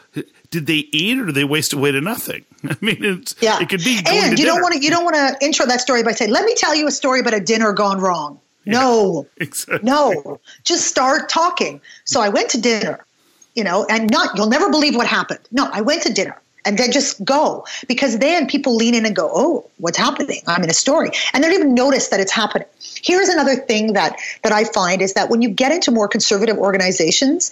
did 0.50 0.66
they 0.66 0.88
eat 0.92 1.18
or 1.18 1.26
did 1.26 1.34
they 1.34 1.44
waste 1.44 1.72
away 1.72 1.92
to 1.92 2.00
nothing? 2.00 2.44
I 2.64 2.76
mean 2.80 3.04
it's 3.04 3.34
yeah. 3.40 3.60
it 3.60 3.68
could 3.68 3.84
be 3.84 4.00
and 4.06 4.38
you 4.38 4.46
don't 4.46 4.62
want 4.62 4.74
to 4.74 4.80
you 4.80 4.90
don't 4.90 5.04
want 5.04 5.16
to 5.16 5.44
intro 5.44 5.66
that 5.66 5.80
story 5.80 6.02
by 6.02 6.12
saying 6.12 6.30
let 6.30 6.44
me 6.44 6.54
tell 6.54 6.74
you 6.74 6.86
a 6.86 6.92
story 6.92 7.20
about 7.20 7.34
a 7.34 7.40
dinner 7.40 7.72
gone 7.72 8.00
wrong 8.00 8.40
no. 8.64 9.26
Exactly. 9.38 9.80
no. 9.82 10.40
Just 10.64 10.86
start 10.86 11.28
talking. 11.28 11.80
So 12.04 12.20
i 12.20 12.28
went 12.28 12.50
to 12.50 12.60
dinner 12.60 13.04
you 13.54 13.64
know 13.64 13.86
and 13.88 14.10
not 14.10 14.36
you'll 14.36 14.48
never 14.48 14.70
believe 14.70 14.94
what 14.94 15.06
happened. 15.06 15.40
No 15.50 15.68
i 15.72 15.80
went 15.80 16.02
to 16.02 16.12
dinner 16.12 16.40
and 16.64 16.76
then 16.76 16.92
just 16.92 17.24
go 17.24 17.64
because 17.86 18.18
then 18.18 18.46
people 18.46 18.76
lean 18.76 18.94
in 18.94 19.06
and 19.06 19.16
go 19.16 19.30
oh 19.32 19.70
what's 19.78 19.98
happening? 19.98 20.40
I'm 20.46 20.62
in 20.62 20.70
a 20.70 20.74
story. 20.74 21.10
And 21.32 21.42
they 21.42 21.48
don't 21.48 21.58
even 21.58 21.74
notice 21.74 22.08
that 22.08 22.20
it's 22.20 22.32
happening. 22.32 22.68
Here's 23.02 23.28
another 23.28 23.56
thing 23.56 23.94
that 23.94 24.18
that 24.42 24.52
i 24.52 24.64
find 24.64 25.02
is 25.02 25.14
that 25.14 25.30
when 25.30 25.42
you 25.42 25.50
get 25.50 25.72
into 25.72 25.90
more 25.90 26.08
conservative 26.08 26.58
organizations 26.58 27.50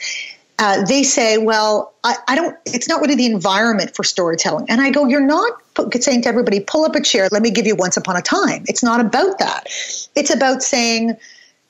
uh, 0.59 0.85
they 0.87 1.03
say, 1.03 1.39
well, 1.39 1.93
I, 2.03 2.17
I 2.29 2.35
don't, 2.35 2.57
it's 2.65 2.89
not 2.89 3.01
really 3.01 3.15
the 3.15 3.27
environment 3.27 3.95
for 3.95 4.05
storytelling. 4.05 4.67
And 4.69 4.81
I 4.81 4.91
go, 4.91 5.07
you're 5.07 5.21
not 5.21 5.53
saying 6.01 6.23
to 6.23 6.29
everybody, 6.29 6.61
pull 6.61 6.85
up 6.85 6.95
a 6.95 7.03
chair, 7.03 7.29
let 7.31 7.43
me 7.43 7.51
give 7.51 7.67
you 7.67 7.77
once 7.77 7.97
upon 7.97 8.17
a 8.17 8.23
time. 8.23 8.65
It's 8.67 8.83
not 8.83 9.01
about 9.01 9.39
that. 9.39 9.67
It's 10.15 10.31
about 10.31 10.63
saying, 10.63 11.17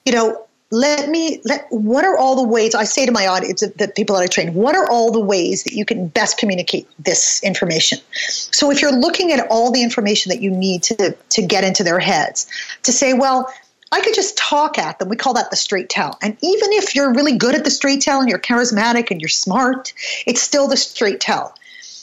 you 0.04 0.12
know, 0.12 0.46
let 0.70 1.08
me, 1.08 1.40
let, 1.44 1.66
what 1.70 2.04
are 2.04 2.18
all 2.18 2.36
the 2.36 2.46
ways, 2.46 2.74
I 2.74 2.84
say 2.84 3.06
to 3.06 3.12
my 3.12 3.26
audience, 3.26 3.60
the 3.60 3.92
people 3.94 4.16
that 4.16 4.22
I 4.22 4.26
train, 4.26 4.54
what 4.54 4.74
are 4.74 4.88
all 4.90 5.12
the 5.12 5.20
ways 5.20 5.62
that 5.64 5.74
you 5.74 5.84
can 5.84 6.08
best 6.08 6.38
communicate 6.38 6.88
this 6.98 7.40
information? 7.44 7.98
So 8.12 8.70
if 8.70 8.82
you're 8.82 8.96
looking 8.96 9.30
at 9.32 9.46
all 9.48 9.70
the 9.70 9.82
information 9.82 10.30
that 10.30 10.40
you 10.40 10.50
need 10.50 10.82
to, 10.84 11.16
to 11.30 11.42
get 11.42 11.62
into 11.62 11.84
their 11.84 12.00
heads, 12.00 12.48
to 12.82 12.92
say, 12.92 13.14
well, 13.14 13.52
I 13.92 14.00
could 14.00 14.14
just 14.14 14.36
talk 14.36 14.78
at 14.78 14.98
them. 14.98 15.08
We 15.08 15.16
call 15.16 15.34
that 15.34 15.50
the 15.50 15.56
straight 15.56 15.88
tell. 15.88 16.18
And 16.20 16.36
even 16.42 16.72
if 16.72 16.94
you're 16.94 17.12
really 17.14 17.36
good 17.36 17.54
at 17.54 17.64
the 17.64 17.70
straight 17.70 18.00
tell 18.00 18.20
and 18.20 18.28
you're 18.28 18.38
charismatic 18.38 19.10
and 19.10 19.20
you're 19.20 19.28
smart, 19.28 19.92
it's 20.26 20.40
still 20.40 20.68
the 20.68 20.76
straight 20.76 21.20
tell. 21.20 21.54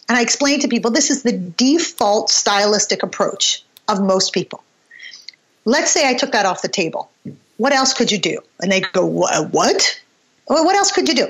And 0.08 0.17
I 0.17 0.22
explain 0.22 0.62
to 0.62 0.67
people 0.67 0.91
this 0.91 1.12
is 1.12 1.24
the 1.24 1.34
default 1.34 2.30
stylistic 2.30 3.04
approach 3.04 3.63
of 3.88 4.02
most 4.02 4.34
people. 4.34 4.63
Let's 5.65 5.91
say 5.91 6.08
I 6.08 6.13
took 6.13 6.32
that 6.32 6.46
off 6.46 6.62
the 6.62 6.67
table. 6.67 7.10
What 7.58 7.74
else 7.74 7.93
could 7.93 8.12
you 8.12 8.17
do? 8.17 8.39
And 8.62 8.72
they 8.72 8.82
go, 8.82 9.06
What? 9.06 10.02
What 10.46 10.76
else 10.76 10.91
could 10.91 11.08
you 11.08 11.15
do? 11.15 11.30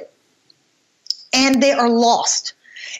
And 1.34 1.62
they 1.62 1.72
are 1.72 1.90
lost. 1.90 2.54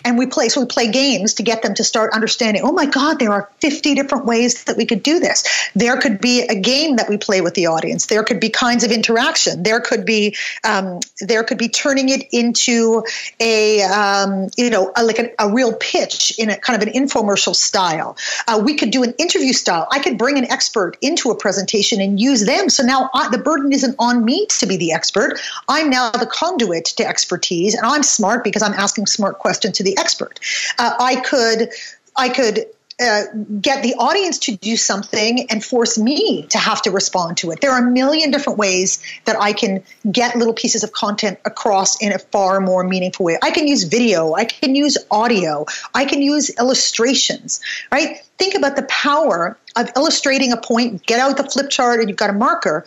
And 0.06 0.18
we 0.18 0.26
play, 0.26 0.50
so 0.50 0.62
we 0.62 0.68
play 0.68 0.90
games 0.90 1.34
to 1.36 1.44
get 1.44 1.62
them 1.62 1.74
to 1.76 1.84
start 1.84 2.14
understanding. 2.14 2.64
Oh 2.64 2.72
my 2.72 2.86
God, 2.86 3.20
there 3.20 3.32
are 3.32 3.50
50 3.60 3.96
different 3.96 4.26
ways 4.26 4.64
that 4.66 4.78
we 4.78 4.86
could 4.86 5.04
do 5.04 5.20
this. 5.20 5.44
There 5.76 5.98
could 5.98 6.20
be 6.20 6.42
a 6.42 6.56
game 6.56 6.96
that 6.98 7.10
we 7.10 7.18
play 7.18 7.42
with 7.42 7.54
the 7.54 7.68
audience. 7.68 8.08
There 8.08 8.24
could 8.24 8.40
be 8.40 8.50
kinds 8.50 8.84
of 8.84 8.92
interaction. 8.92 9.64
There 9.64 9.80
could 9.80 10.06
be, 10.06 10.36
um, 10.64 11.00
there 11.22 11.44
could 11.44 11.58
be 11.58 11.70
turning 11.70 12.10
it 12.10 12.28
into 12.32 13.04
a, 13.40 13.84
um, 13.84 14.50
you 14.58 14.70
know, 14.70 14.92
a, 14.96 15.04
like 15.04 15.20
a, 15.20 15.30
a 15.40 15.52
real 15.52 15.74
pitch 15.74 16.38
in 16.40 16.50
a 16.50 16.58
kind 16.58 16.82
of 16.82 16.88
an 16.88 16.94
infomercial 16.94 17.56
style. 17.56 18.18
Uh, 18.48 18.62
we 18.64 18.76
could 18.76 18.92
do 18.92 19.04
an 19.04 19.14
interview 19.18 19.54
style. 19.54 19.88
I 19.92 20.00
could 20.00 20.18
bring 20.18 20.38
an 20.38 20.50
expert 20.52 20.98
into 21.02 21.30
a 21.30 21.36
presentation 21.36 22.02
and 22.02 22.20
use 22.20 22.46
them. 22.46 22.70
So 22.70 22.84
now 22.84 23.10
I, 23.14 23.30
the 23.30 23.38
burden 23.38 23.72
isn't 23.72 23.96
on 24.00 24.26
me 24.26 24.46
to 24.48 24.66
be 24.66 24.78
the 24.78 24.92
expert. 24.92 25.40
I'm 25.70 25.90
now 25.90 26.12
the 26.12 26.26
conduit 26.26 26.86
to 26.86 27.08
expertise, 27.08 27.74
and 27.76 27.86
I'm 27.86 28.04
smart 28.04 28.44
because 28.44 28.62
I'm 28.62 28.74
asking 28.74 29.08
smart 29.08 29.40
questions 29.40 29.83
the 29.84 29.98
expert. 29.98 30.40
Uh, 30.80 30.96
I 31.00 31.18
could, 31.18 31.70
I 32.16 32.30
could 32.30 32.66
uh, 33.02 33.24
get 33.60 33.82
the 33.82 33.96
audience 33.96 34.38
to 34.38 34.56
do 34.56 34.78
something 34.78 35.48
and 35.50 35.66
force 35.66 35.98
me 35.98 36.44
to 36.44 36.58
have 36.60 36.82
to 36.84 36.92
respond 36.92 37.38
to 37.38 37.50
it. 37.50 37.60
There 37.60 37.72
are 37.72 37.88
a 37.88 37.92
million 37.92 38.30
different 38.30 38.60
ways 38.60 39.02
that 39.26 39.36
I 39.40 39.52
can 39.52 39.84
get 40.12 40.36
little 40.36 40.54
pieces 40.54 40.84
of 40.84 40.92
content 40.92 41.40
across 41.44 42.00
in 42.02 42.14
a 42.14 42.20
far 42.20 42.60
more 42.60 42.84
meaningful 42.84 43.26
way. 43.26 43.38
I 43.42 43.50
can 43.52 43.68
use 43.68 43.84
video, 43.84 44.36
I 44.36 44.46
can 44.46 44.76
use 44.76 44.98
audio, 45.10 45.66
I 45.96 46.06
can 46.06 46.22
use 46.22 46.52
illustrations, 46.60 47.60
right? 47.92 48.22
Think 48.38 48.54
about 48.54 48.76
the 48.76 48.84
power 48.84 49.58
of 49.76 49.90
illustrating 49.96 50.52
a 50.52 50.58
point, 50.58 51.04
get 51.06 51.20
out 51.20 51.38
the 51.38 51.50
flip 51.50 51.72
chart 51.72 52.00
and 52.00 52.10
you've 52.10 52.18
got 52.18 52.30
a 52.30 52.34
marker. 52.34 52.86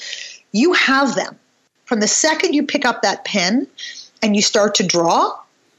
You 0.53 0.73
have 0.75 1.17
them. 1.17 1.37
From 1.85 2.01
the 2.01 2.09
second 2.09 2.55
you 2.55 2.65
pick 2.65 2.85
up 2.85 3.03
that 3.03 3.25
pen 3.25 3.67
and 4.23 4.37
you 4.37 4.43
start 4.43 4.77
to 4.77 4.87
draw, 4.87 5.37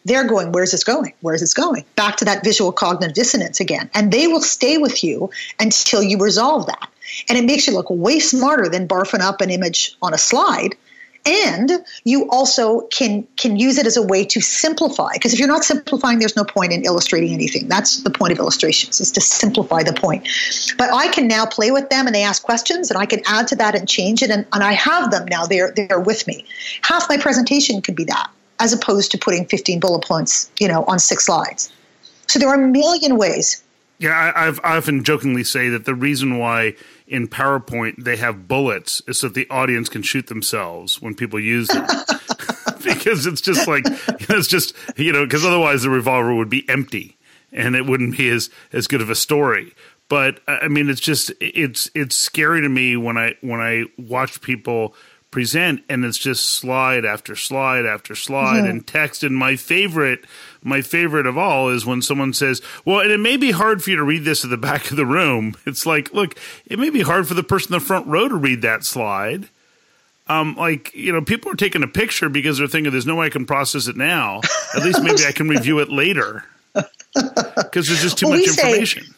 they're 0.08 0.28
going, 0.28 0.52
where's 0.52 0.72
this 0.72 0.84
going? 0.84 1.13
Where's 1.22 1.41
this 1.41 1.54
going? 1.54 1.86
Back 1.96 2.17
to 2.17 2.26
that 2.26 2.43
visual 2.43 2.72
cognitive 2.72 3.13
dissonance 3.13 3.60
again. 3.60 3.89
And 3.93 4.12
they 4.12 4.28
will 4.28 4.41
stay 4.41 4.78
with 4.78 5.04
you 5.04 5.30
until 5.60 6.02
you 6.02 6.17
resolve 6.17 6.65
that. 6.67 6.89
And 7.30 7.38
it 7.38 7.46
makes 7.46 7.67
you 7.67 7.74
look 7.74 7.89
way 7.89 8.20
smarter 8.20 8.70
than 8.70 8.88
barfing 8.88 9.22
up 9.22 9.41
an 9.41 9.50
image 9.50 9.96
on 10.02 10.13
a 10.13 10.17
slide. 10.17 10.76
And 11.26 11.84
you 12.06 12.30
also 12.30 12.82
can 12.88 13.28
can 13.36 13.58
use 13.58 13.78
it 13.78 13.86
as 13.86 13.98
a 13.98 14.02
way 14.02 14.24
to 14.26 14.39
simplify. 14.39 15.12
Because 15.12 15.34
if 15.34 15.39
you're 15.39 15.48
not 15.48 15.65
simplifying, 15.65 16.20
there's 16.20 16.38
no 16.38 16.46
point 16.46 16.72
in 16.72 16.86
illustrating 16.86 17.34
anything. 17.34 17.67
That's 17.67 18.02
the 18.04 18.10
point 18.10 18.32
of 18.32 18.39
illustrations, 18.39 19.02
is 19.02 19.12
to 19.12 19.20
simplify 19.20 19.84
the 19.84 19.91
point. 19.91 20.26
But 20.78 20.93
I 20.93 21.10
can 21.10 21.28
now 21.28 21.46
play 21.46 21.72
with 21.72 21.89
them 21.89 22.06
and 22.06 22.15
they 22.15 22.24
ask 22.24 22.43
questions 22.43 22.89
and 22.89 22.98
I 22.98 23.06
can 23.06 23.22
add 23.26 23.48
to 23.50 23.58
that 23.58 23.76
and 23.76 23.89
change 23.89 24.24
it. 24.24 24.30
And, 24.30 24.46
and 24.54 24.63
I 24.63 24.72
have 24.72 25.12
them 25.12 25.26
now. 25.26 25.46
They're 25.46 25.72
they're 25.72 26.00
with 26.00 26.28
me. 26.28 26.46
Half 26.84 27.10
my 27.10 27.17
presentation 27.17 27.82
could 27.82 27.96
be 27.96 28.06
that 28.06 28.30
as 28.60 28.74
opposed 28.74 29.12
to 29.12 29.17
putting 29.17 29.46
15 29.46 29.80
bullet 29.80 30.04
points, 30.06 30.52
you 30.60 30.67
know, 30.67 30.84
on 30.86 31.00
six 31.00 31.26
slides. 31.26 31.72
So 32.28 32.39
there 32.39 32.50
are 32.50 32.56
a 32.56 32.67
million 32.67 33.17
ways. 33.17 33.63
Yeah, 34.00 34.12
I, 34.12 34.48
I've 34.48 34.60
I 34.63 34.78
often 34.78 35.04
jokingly 35.04 35.43
say 35.43 35.70
that 35.70 35.86
the 35.86 35.96
reason 35.96 36.38
why 36.38 36.76
in 37.08 37.28
PowerPoint 37.28 38.04
they 38.04 38.17
have 38.17 38.48
bullets 38.48 39.02
is 39.08 39.20
so 39.20 39.28
that 39.28 39.34
the 39.34 39.50
audience 39.50 39.89
can 39.89 40.04
shoot 40.04 40.28
themselves 40.28 41.02
when 41.02 41.15
people 41.15 41.39
use 41.39 41.67
them. 41.67 41.88
because 42.84 43.26
it's 43.26 43.41
just 43.41 43.67
like 43.67 43.84
it's 44.30 44.48
just 44.48 44.74
you 44.96 45.12
know 45.12 45.26
because 45.26 45.46
otherwise 45.46 45.84
the 45.84 45.89
revolver 45.89 46.34
would 46.34 46.50
be 46.50 46.67
empty 46.70 47.17
and 47.52 47.76
it 47.76 47.86
wouldn't 47.86 48.17
be 48.17 48.30
as 48.30 48.50
as 48.74 48.88
good 48.88 49.02
of 49.02 49.10
a 49.10 49.15
story 49.15 49.74
but 50.10 50.39
uh, 50.48 50.58
i 50.62 50.67
mean 50.67 50.89
it's 50.89 51.02
just 51.02 51.32
it's 51.39 51.89
it's 51.96 52.15
scary 52.15 52.62
to 52.62 52.70
me 52.70 52.96
when 52.96 53.17
i 53.17 53.34
when 53.41 53.60
i 53.60 53.84
watch 53.98 54.41
people 54.41 54.93
present 55.32 55.84
and 55.90 56.06
it's 56.06 56.18
just 56.18 56.46
slide 56.46 57.06
after 57.06 57.36
slide 57.36 57.86
after 57.86 58.16
slide 58.16 58.62
mm-hmm. 58.62 58.70
and 58.70 58.88
text. 58.88 59.24
And 59.24 59.36
my 59.36 59.56
favorite 59.56 60.26
my 60.63 60.82
favorite 60.82 61.26
of 61.26 61.38
all 61.38 61.70
is 61.70 61.86
when 61.86 62.02
someone 62.02 62.34
says 62.34 62.62
well 62.86 63.00
and 63.00 63.12
it 63.12 63.20
may 63.20 63.38
be 63.38 63.52
hard 63.52 63.84
for 63.84 63.90
you 63.90 63.98
to 63.98 64.04
read 64.04 64.24
this 64.24 64.44
at 64.44 64.50
the 64.50 64.58
back 64.70 64.90
of 64.90 64.98
the 64.98 65.06
room. 65.06 65.56
It's 65.66 65.86
like 65.86 66.13
look 66.13 66.38
it 66.66 66.80
may 66.80 66.90
be 66.90 67.02
hard 67.02 67.28
for 67.28 67.34
the 67.34 67.44
person 67.44 67.74
in 67.74 67.80
the 67.80 67.86
front 67.86 68.08
row 68.08 68.28
to 68.28 68.36
read 68.36 68.62
that 68.62 68.84
slide. 68.84 69.50
Um, 70.30 70.56
like 70.56 70.94
you 70.94 71.12
know 71.12 71.22
people 71.22 71.52
are 71.52 71.56
taking 71.56 71.84
a 71.84 71.88
picture 71.88 72.30
because 72.30 72.58
they're 72.58 72.68
thinking 72.68 72.92
there's 72.92 73.06
no 73.06 73.16
way 73.16 73.28
i 73.28 73.30
can 73.30 73.46
process 73.46 73.88
it 73.88 73.96
now. 73.96 74.42
At 74.76 74.84
least 74.84 75.02
maybe 75.02 75.26
i 75.26 75.32
can 75.32 75.48
review 75.48 75.80
it 75.80 75.90
later. 75.90 76.44
Because 77.56 77.88
there's 77.88 78.04
just 78.04 78.20
too 78.20 78.28
well, 78.28 78.38
much 78.38 78.48
information. 78.48 79.04
say- 79.04 79.12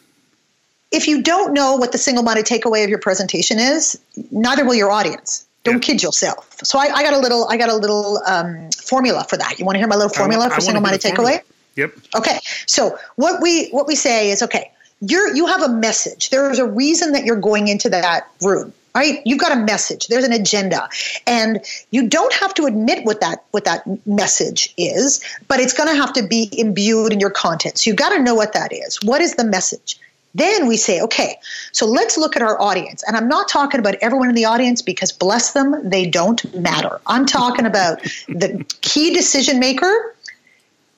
if 0.92 1.08
you 1.08 1.22
don't 1.22 1.54
know 1.54 1.76
what 1.76 1.92
the 1.92 1.98
single 1.98 2.24
minded 2.24 2.46
takeaway 2.46 2.84
of 2.84 2.90
your 2.90 3.00
presentation 3.00 3.60
is, 3.60 4.00
neither 4.32 4.66
will 4.66 4.76
your 4.76 4.92
audience. 4.92 5.46
Don't 5.64 5.76
yep. 5.76 5.82
kid 5.84 6.04
yourself. 6.04 6.56
So 6.64 6.80
I, 6.80 6.86
I, 6.94 7.04
got 7.04 7.14
a 7.14 7.20
little, 7.20 7.48
I 7.50 7.58
got 7.58 7.70
a 7.70 7.76
little 7.76 8.22
um, 8.26 8.70
formula 8.72 9.26
for 9.30 9.38
that. 9.38 9.60
You 9.60 9.66
want 9.66 9.76
to 9.76 9.80
hear 9.80 9.88
my 9.88 9.96
little 9.96 10.14
formula 10.14 10.46
I, 10.46 10.56
for 10.56 10.62
single-minded 10.62 11.02
takeaway? 11.02 11.42
Yep. 11.76 11.96
Okay. 12.16 12.40
So 12.66 12.98
what 13.16 13.42
we 13.42 13.70
what 13.70 13.88
we 13.88 13.96
say 13.96 14.32
is 14.32 14.42
okay. 14.44 14.72
You're 15.02 15.34
you 15.34 15.48
have 15.48 15.62
a 15.62 15.70
message. 15.70 16.30
There 16.30 16.52
is 16.52 16.60
a 16.60 16.66
reason 16.66 17.14
that 17.14 17.24
you're 17.24 17.40
going 17.40 17.68
into 17.68 17.90
that 17.90 18.28
room. 18.42 18.74
Right? 18.96 19.22
You've 19.24 19.40
got 19.40 19.52
a 19.52 19.56
message. 19.56 20.08
There's 20.08 20.26
an 20.26 20.34
agenda, 20.34 20.90
and 21.28 21.64
you 21.92 22.10
don't 22.10 22.34
have 22.34 22.54
to 22.56 22.66
admit 22.66 23.06
what 23.06 23.22
that 23.22 23.46
what 23.52 23.64
that 23.64 23.84
message 24.06 24.74
is, 24.78 25.24
but 25.48 25.60
it's 25.60 25.74
going 25.74 25.88
to 25.88 25.96
have 25.96 26.12
to 26.14 26.28
be 26.28 26.50
imbued 26.52 27.14
in 27.14 27.20
your 27.20 27.30
content. 27.30 27.78
So 27.78 27.90
you've 27.90 27.98
got 27.98 28.10
to 28.10 28.20
know 28.20 28.34
what 28.34 28.54
that 28.54 28.74
is. 28.74 29.00
What 29.04 29.22
is 29.22 29.36
the 29.36 29.46
message? 29.46 30.00
Then 30.40 30.68
we 30.68 30.78
say, 30.78 31.02
okay, 31.02 31.36
so 31.72 31.86
let's 31.86 32.18
look 32.18 32.36
at 32.36 32.42
our 32.42 32.60
audience. 32.62 33.04
And 33.08 33.16
I'm 33.16 33.28
not 33.28 33.48
talking 33.48 33.80
about 33.80 33.96
everyone 34.02 34.30
in 34.30 34.36
the 34.36 34.46
audience 34.46 34.82
because 34.82 35.12
bless 35.12 35.54
them, 35.54 35.90
they 35.90 36.06
don't 36.06 36.54
matter. 36.56 37.00
I'm 37.08 37.26
talking 37.26 37.66
about 37.66 38.02
the 38.28 38.66
key 38.82 39.14
decision 39.14 39.60
maker 39.60 40.16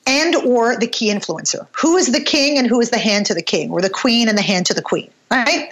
and 0.07 0.35
or 0.35 0.77
the 0.77 0.87
key 0.87 1.11
influencer. 1.11 1.67
Who 1.73 1.97
is 1.97 2.11
the 2.11 2.21
king 2.21 2.57
and 2.57 2.67
who 2.67 2.79
is 2.79 2.89
the 2.89 2.97
hand 2.97 3.25
to 3.27 3.33
the 3.33 3.41
king 3.41 3.71
or 3.71 3.81
the 3.81 3.89
queen 3.89 4.27
and 4.27 4.37
the 4.37 4.41
hand 4.41 4.65
to 4.67 4.73
the 4.73 4.81
queen, 4.81 5.09
right? 5.29 5.69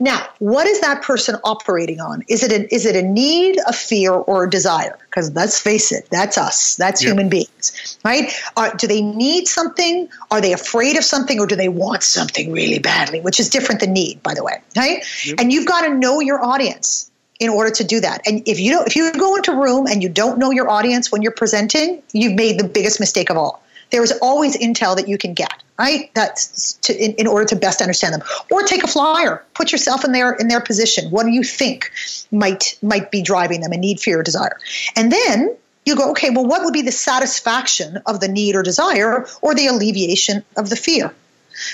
Now, 0.00 0.28
what 0.38 0.66
is 0.66 0.80
that 0.80 1.02
person 1.02 1.36
operating 1.42 2.00
on? 2.00 2.22
Is 2.28 2.42
it 2.42 2.52
a, 2.52 2.72
is 2.72 2.86
it 2.86 2.94
a 2.94 3.02
need, 3.02 3.58
a 3.66 3.72
fear, 3.72 4.12
or 4.12 4.44
a 4.44 4.50
desire? 4.50 4.96
Because 5.06 5.34
let's 5.34 5.60
face 5.60 5.90
it, 5.90 6.08
that's 6.10 6.38
us. 6.38 6.76
That's 6.76 7.00
human 7.00 7.28
beings, 7.28 7.98
right? 8.04 8.32
Are, 8.56 8.74
do 8.76 8.86
they 8.86 9.02
need 9.02 9.48
something? 9.48 10.08
Are 10.30 10.40
they 10.40 10.52
afraid 10.52 10.96
of 10.96 11.04
something, 11.04 11.40
or 11.40 11.46
do 11.46 11.56
they 11.56 11.68
want 11.68 12.02
something 12.04 12.52
really 12.52 12.78
badly? 12.78 13.20
Which 13.20 13.40
is 13.40 13.50
different 13.50 13.80
than 13.80 13.92
need, 13.92 14.22
by 14.22 14.34
the 14.34 14.44
way, 14.44 14.62
right? 14.76 15.04
Yep. 15.26 15.40
And 15.40 15.52
you've 15.52 15.66
got 15.66 15.82
to 15.82 15.94
know 15.94 16.20
your 16.20 16.44
audience 16.44 17.10
in 17.40 17.48
order 17.50 17.70
to 17.70 17.84
do 17.84 18.00
that. 18.00 18.20
And 18.26 18.42
if 18.46 18.60
you 18.60 18.72
don't, 18.72 18.86
if 18.86 18.96
you 18.96 19.12
go 19.12 19.36
into 19.36 19.52
a 19.52 19.56
room 19.56 19.86
and 19.86 20.02
you 20.02 20.08
don't 20.08 20.38
know 20.38 20.50
your 20.50 20.68
audience 20.68 21.10
when 21.10 21.22
you're 21.22 21.32
presenting, 21.32 22.02
you've 22.12 22.34
made 22.34 22.58
the 22.58 22.68
biggest 22.68 23.00
mistake 23.00 23.30
of 23.30 23.36
all. 23.36 23.62
There 23.90 24.02
is 24.02 24.12
always 24.20 24.56
intel 24.56 24.96
that 24.96 25.08
you 25.08 25.18
can 25.18 25.34
get 25.34 25.62
right? 25.78 26.10
That's 26.14 26.72
to, 26.74 26.92
in, 26.92 27.12
in, 27.14 27.26
order 27.26 27.44
to 27.46 27.56
best 27.56 27.80
understand 27.80 28.14
them. 28.14 28.22
Or 28.50 28.62
take 28.62 28.82
a 28.82 28.88
flyer, 28.88 29.44
put 29.54 29.72
yourself 29.72 30.04
in 30.04 30.12
their 30.12 30.32
in 30.32 30.48
their 30.48 30.60
position. 30.60 31.10
What 31.10 31.24
do 31.24 31.30
you 31.30 31.42
think 31.42 31.90
might 32.30 32.76
might 32.82 33.10
be 33.10 33.22
driving 33.22 33.60
them? 33.60 33.72
A 33.72 33.76
need, 33.76 34.00
fear, 34.00 34.20
or 34.20 34.22
desire, 34.22 34.58
and 34.96 35.12
then 35.12 35.56
you 35.86 35.96
go, 35.96 36.10
okay, 36.10 36.30
well, 36.30 36.46
what 36.46 36.64
would 36.64 36.74
be 36.74 36.82
the 36.82 36.92
satisfaction 36.92 37.98
of 38.04 38.20
the 38.20 38.28
need 38.28 38.54
or 38.54 38.62
desire, 38.62 39.26
or 39.40 39.54
the 39.54 39.66
alleviation 39.66 40.44
of 40.56 40.68
the 40.68 40.76
fear? 40.76 41.14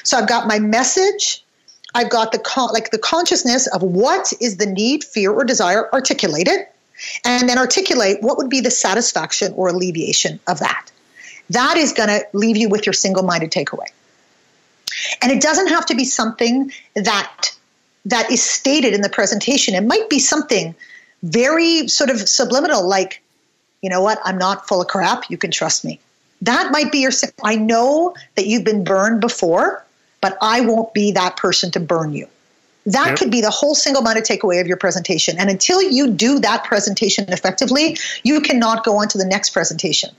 So 0.05 0.17
I've 0.17 0.29
got 0.29 0.47
my 0.47 0.59
message. 0.59 1.45
I've 1.97 2.11
got 2.11 2.33
the 2.33 2.39
con- 2.39 2.73
like 2.73 2.91
the 2.91 2.99
consciousness 2.99 3.67
of 3.69 3.83
what 3.83 4.33
is 4.41 4.57
the 4.57 4.67
need, 4.67 5.05
fear, 5.05 5.33
or 5.33 5.45
desire 5.45 5.89
articulated, 5.93 6.67
and 7.25 7.49
then 7.49 7.59
articulate 7.59 8.19
what 8.21 8.37
would 8.37 8.51
be 8.51 8.61
the 8.61 8.71
satisfaction 8.71 9.53
or 9.57 9.69
alleviation 9.69 10.41
of 10.47 10.59
that. 10.61 10.91
That 11.51 11.77
is 11.77 11.93
going 11.93 12.09
to 12.09 12.27
leave 12.33 12.57
you 12.57 12.69
with 12.69 12.87
your 12.87 12.93
single 12.93 13.23
minded 13.23 13.51
takeaway. 13.51 13.87
And 15.23 15.31
it 15.33 15.43
doesn't 15.43 15.69
have 15.69 15.87
to 15.87 15.95
be 15.95 16.05
something 16.05 16.73
that 16.95 17.51
that 18.07 18.31
is 18.31 18.43
stated 18.43 18.93
in 18.95 19.01
the 19.01 19.09
presentation. 19.09 19.75
It 19.75 19.85
might 19.85 20.09
be 20.11 20.19
something 20.19 20.75
very 21.23 21.89
sort 21.89 22.11
of 22.11 22.29
subliminal, 22.29 22.87
like, 22.87 23.23
you 23.81 23.89
know 23.89 24.03
what, 24.03 24.19
I'm 24.25 24.39
not 24.39 24.69
full 24.69 24.81
of 24.81 24.89
crap. 24.89 25.31
You 25.31 25.39
can 25.39 25.51
trust 25.51 25.85
me. 25.85 26.01
That 26.43 26.71
might 26.71 26.93
be 26.93 26.99
your. 26.99 27.13
I 27.43 27.57
know 27.57 28.15
that 28.35 28.47
you've 28.47 28.65
been 28.65 28.85
burned 28.85 29.21
before, 29.21 29.85
but 30.21 30.37
I 30.43 30.61
won't 30.61 30.93
be 30.93 31.13
that 31.13 31.37
person 31.37 31.71
to 31.73 31.81
burn 31.81 32.13
you. 32.13 32.29
That 32.87 33.09
yep. 33.09 33.19
could 33.19 33.31
be 33.31 33.41
the 33.41 33.51
whole 33.51 33.75
single 33.75 34.03
minded 34.03 34.25
takeaway 34.25 34.61
of 34.61 34.67
your 34.67 34.77
presentation. 34.77 35.39
And 35.39 35.49
until 35.49 35.81
you 35.81 36.11
do 36.11 36.39
that 36.41 36.65
presentation 36.65 37.25
effectively, 37.33 37.97
you 38.25 38.43
cannot 38.43 38.85
go 38.85 38.97
on 38.97 39.09
to 39.09 39.19
the 39.19 39.25
next 39.25 39.51
presentation 39.51 40.15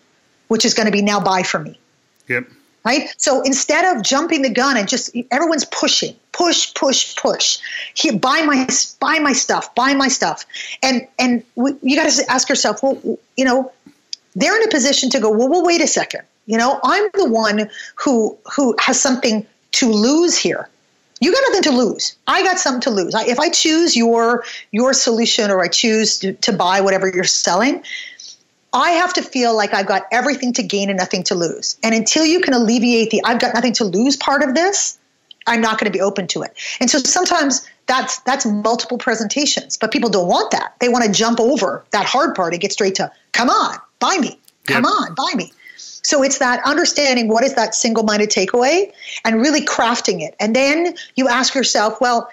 which 0.48 0.66
is 0.66 0.74
going 0.74 0.86
to 0.86 0.92
be 0.92 1.02
now 1.02 1.20
buy 1.20 1.44
for 1.44 1.60
me. 1.60 1.80
Yep. 2.28 2.48
Right? 2.84 3.14
So 3.18 3.42
instead 3.42 3.96
of 3.96 4.04
jumping 4.04 4.44
the 4.44 4.50
gun 4.50 4.78
and 4.78 4.88
just 4.88 5.16
everyone's 5.32 5.66
pushing, 5.66 6.16
push, 6.34 6.72
push, 6.76 7.16
push. 7.16 7.58
Here, 7.96 8.14
buy 8.14 8.44
my 8.44 8.68
buy 9.00 9.18
my 9.20 9.34
stuff, 9.34 9.74
buy 9.74 9.96
my 9.96 10.08
stuff, 10.08 10.46
and 10.84 11.08
and 11.18 11.44
we, 11.56 11.74
you 11.82 11.96
got 11.96 12.12
to 12.12 12.32
ask 12.32 12.48
yourself, 12.48 12.84
well, 12.84 13.18
you 13.36 13.46
know, 13.46 13.72
they're 14.36 14.56
in 14.56 14.68
a 14.68 14.72
position 14.72 15.10
to 15.12 15.20
go, 15.20 15.32
well, 15.32 15.50
well, 15.50 15.66
wait 15.66 15.82
a 15.82 15.88
second. 15.88 16.22
You 16.46 16.60
know, 16.60 16.80
I'm 16.84 17.10
the 17.16 17.28
one 17.28 17.70
who 17.96 18.38
who 18.56 18.76
has 18.80 19.02
something 19.02 19.48
to 19.74 19.90
lose 19.90 20.38
here. 20.38 20.70
You 21.22 21.32
got 21.32 21.44
nothing 21.48 21.64
to 21.64 21.72
lose. 21.72 22.16
I 22.28 22.44
got 22.44 22.60
something 22.60 22.82
to 22.82 22.90
lose. 22.92 23.16
I, 23.16 23.26
if 23.26 23.40
I 23.40 23.50
choose 23.50 23.96
your 23.96 24.44
your 24.72 24.94
solution 24.94 25.50
or 25.50 25.64
I 25.64 25.70
choose 25.70 26.20
to, 26.20 26.34
to 26.34 26.54
buy 26.54 26.82
whatever 26.82 27.08
you're 27.08 27.24
selling, 27.24 27.84
I 28.76 28.92
have 28.92 29.14
to 29.14 29.22
feel 29.22 29.56
like 29.56 29.74
I've 29.74 29.88
got 29.88 30.04
everything 30.12 30.52
to 30.54 30.64
gain 30.64 30.90
and 30.90 31.00
nothing 31.00 31.24
to 31.24 31.36
lose. 31.36 31.78
And 31.82 31.96
until 31.96 32.26
you 32.26 32.42
can 32.42 32.54
alleviate 32.54 33.10
the 33.10 33.22
I've 33.24 33.40
got 33.40 33.54
nothing 33.56 33.74
to 33.74 33.86
lose 33.86 34.18
part 34.18 34.44
of 34.44 34.54
this, 34.54 35.00
I'm 35.48 35.62
not 35.62 35.80
going 35.80 35.92
to 35.92 35.98
be 35.98 36.02
open 36.02 36.28
to 36.28 36.42
it. 36.42 36.54
And 36.82 36.90
so 36.90 37.00
sometimes 37.00 37.66
that's 37.88 38.20
that's 38.20 38.46
multiple 38.46 38.98
presentations, 38.98 39.78
but 39.78 39.92
people 39.92 40.10
don't 40.10 40.28
want 40.28 40.52
that. 40.52 40.76
They 40.82 40.90
want 40.90 41.06
to 41.06 41.12
jump 41.12 41.40
over 41.40 41.86
that 41.92 42.06
hard 42.06 42.36
part 42.36 42.54
and 42.54 42.62
get 42.62 42.74
straight 42.74 42.96
to 42.96 43.12
come 43.32 43.50
on, 43.50 43.78
buy 44.00 44.18
me. 44.20 44.38
Come 44.66 44.84
yep. 44.84 44.94
on, 44.94 45.16
buy 45.16 45.32
me. 45.36 45.54
So 45.78 46.22
it's 46.22 46.40
that 46.40 46.62
understanding 46.66 47.30
what 47.30 47.44
is 47.44 47.56
that 47.56 47.74
single-minded 47.74 48.30
takeaway 48.30 48.92
and 49.24 49.42
really 49.42 49.62
crafting 49.62 50.22
it. 50.22 50.36
And 50.40 50.56
then 50.56 50.96
you 51.16 51.28
ask 51.28 51.56
yourself, 51.56 52.00
well, 52.00 52.30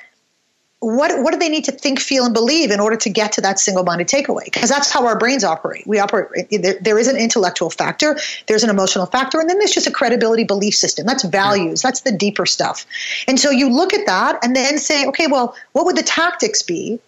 what 0.82 1.22
what 1.22 1.32
do 1.32 1.38
they 1.38 1.48
need 1.48 1.64
to 1.66 1.72
think, 1.72 2.00
feel, 2.00 2.24
and 2.24 2.34
believe 2.34 2.72
in 2.72 2.80
order 2.80 2.96
to 2.96 3.08
get 3.08 3.30
to 3.32 3.40
that 3.40 3.60
single-minded 3.60 4.08
takeaway? 4.08 4.44
Because 4.46 4.68
that's 4.68 4.90
how 4.90 5.06
our 5.06 5.16
brains 5.16 5.44
operate. 5.44 5.86
We 5.86 6.00
operate. 6.00 6.48
There, 6.50 6.74
there 6.80 6.98
is 6.98 7.06
an 7.06 7.16
intellectual 7.16 7.70
factor, 7.70 8.18
there's 8.48 8.64
an 8.64 8.70
emotional 8.70 9.06
factor, 9.06 9.38
and 9.38 9.48
then 9.48 9.58
there's 9.58 9.72
just 9.72 9.86
a 9.86 9.92
credibility 9.92 10.42
belief 10.42 10.74
system. 10.74 11.06
That's 11.06 11.22
values. 11.22 11.82
That's 11.82 12.00
the 12.00 12.10
deeper 12.10 12.46
stuff. 12.46 12.84
And 13.28 13.38
so 13.38 13.50
you 13.50 13.68
look 13.68 13.94
at 13.94 14.06
that 14.06 14.44
and 14.44 14.56
then 14.56 14.76
say, 14.78 15.06
okay, 15.06 15.28
well, 15.28 15.54
what 15.70 15.86
would 15.86 15.96
the 15.96 16.02
tactics 16.02 16.62
be 16.62 16.98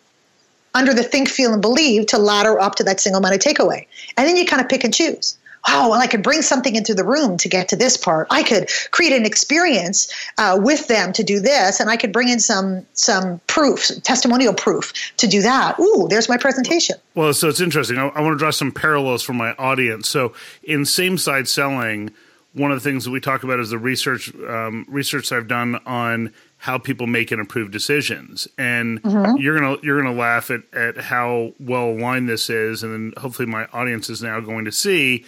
under 0.72 0.94
the 0.94 1.02
think, 1.02 1.28
feel, 1.28 1.52
and 1.52 1.60
believe 1.60 2.06
to 2.06 2.18
ladder 2.18 2.60
up 2.60 2.76
to 2.76 2.84
that 2.84 3.00
single-minded 3.00 3.40
takeaway? 3.40 3.88
And 4.16 4.28
then 4.28 4.36
you 4.36 4.46
kind 4.46 4.62
of 4.62 4.68
pick 4.68 4.84
and 4.84 4.94
choose 4.94 5.36
oh, 5.68 5.90
well, 5.90 6.00
I 6.00 6.06
could 6.06 6.22
bring 6.22 6.42
something 6.42 6.76
into 6.76 6.94
the 6.94 7.04
room 7.04 7.36
to 7.38 7.48
get 7.48 7.68
to 7.68 7.76
this 7.76 7.96
part. 7.96 8.26
I 8.30 8.42
could 8.42 8.68
create 8.90 9.12
an 9.12 9.26
experience 9.26 10.12
uh, 10.38 10.58
with 10.60 10.88
them 10.88 11.12
to 11.14 11.22
do 11.22 11.40
this, 11.40 11.80
and 11.80 11.90
I 11.90 11.96
could 11.96 12.12
bring 12.12 12.28
in 12.28 12.40
some 12.40 12.86
some 12.92 13.40
proof, 13.46 13.90
testimonial 14.02 14.54
proof 14.54 14.92
to 15.18 15.26
do 15.26 15.42
that. 15.42 15.78
Ooh, 15.78 16.06
there's 16.08 16.28
my 16.28 16.36
presentation. 16.36 16.96
Well, 17.14 17.32
so 17.34 17.48
it's 17.48 17.60
interesting. 17.60 17.98
I, 17.98 18.08
I 18.08 18.20
want 18.20 18.34
to 18.34 18.38
draw 18.38 18.50
some 18.50 18.72
parallels 18.72 19.22
for 19.22 19.32
my 19.32 19.52
audience. 19.54 20.08
So 20.08 20.34
in 20.62 20.84
same 20.84 21.18
side 21.18 21.48
selling, 21.48 22.10
one 22.52 22.70
of 22.70 22.82
the 22.82 22.88
things 22.88 23.04
that 23.04 23.10
we 23.10 23.20
talk 23.20 23.42
about 23.42 23.60
is 23.60 23.70
the 23.70 23.78
research 23.78 24.34
um, 24.46 24.86
research 24.88 25.32
I've 25.32 25.48
done 25.48 25.76
on 25.86 26.32
how 26.58 26.78
people 26.78 27.06
make 27.06 27.30
and 27.30 27.42
approve 27.42 27.70
decisions. 27.70 28.48
And 28.56 29.02
mm-hmm. 29.02 29.36
you're 29.36 29.58
gonna 29.58 29.76
you're 29.82 30.00
gonna 30.00 30.16
laugh 30.16 30.50
at, 30.50 30.62
at 30.72 30.96
how 30.96 31.52
well 31.60 31.90
aligned 31.90 32.28
this 32.28 32.48
is, 32.48 32.82
and 32.82 32.92
then 32.92 33.22
hopefully 33.22 33.46
my 33.46 33.66
audience 33.72 34.08
is 34.08 34.22
now 34.22 34.40
going 34.40 34.64
to 34.64 34.72
see 34.72 35.24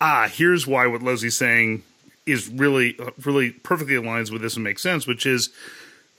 ah, 0.00 0.28
here's 0.30 0.66
why 0.66 0.86
what 0.86 1.02
Leslie's 1.02 1.36
saying 1.36 1.82
is 2.26 2.48
really, 2.48 2.98
really 3.24 3.50
perfectly 3.50 3.94
aligns 3.94 4.30
with 4.30 4.42
this 4.42 4.54
and 4.54 4.64
makes 4.64 4.82
sense, 4.82 5.06
which 5.06 5.24
is 5.24 5.50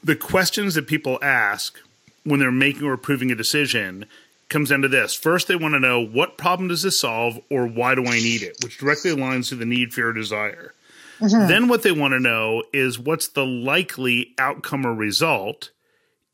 the 0.03 0.15
questions 0.15 0.75
that 0.75 0.87
people 0.87 1.19
ask 1.21 1.77
when 2.23 2.39
they're 2.39 2.51
making 2.51 2.83
or 2.83 2.93
approving 2.93 3.31
a 3.31 3.35
decision 3.35 4.05
comes 4.49 4.69
down 4.69 4.81
to 4.81 4.87
this. 4.87 5.13
First, 5.13 5.47
they 5.47 5.55
want 5.55 5.75
to 5.75 5.79
know 5.79 6.03
what 6.03 6.37
problem 6.37 6.69
does 6.69 6.81
this 6.81 6.99
solve 6.99 7.39
or 7.49 7.67
why 7.67 7.95
do 7.95 8.05
I 8.05 8.19
need 8.19 8.41
it, 8.41 8.57
which 8.63 8.79
directly 8.79 9.11
aligns 9.11 9.49
to 9.49 9.55
the 9.55 9.65
need, 9.65 9.93
fear, 9.93 10.09
or 10.09 10.13
desire. 10.13 10.73
Mm-hmm. 11.19 11.47
Then, 11.47 11.67
what 11.67 11.83
they 11.83 11.91
want 11.91 12.13
to 12.13 12.19
know 12.19 12.63
is 12.73 12.97
what's 12.97 13.27
the 13.27 13.45
likely 13.45 14.33
outcome 14.37 14.85
or 14.85 14.93
result 14.93 15.69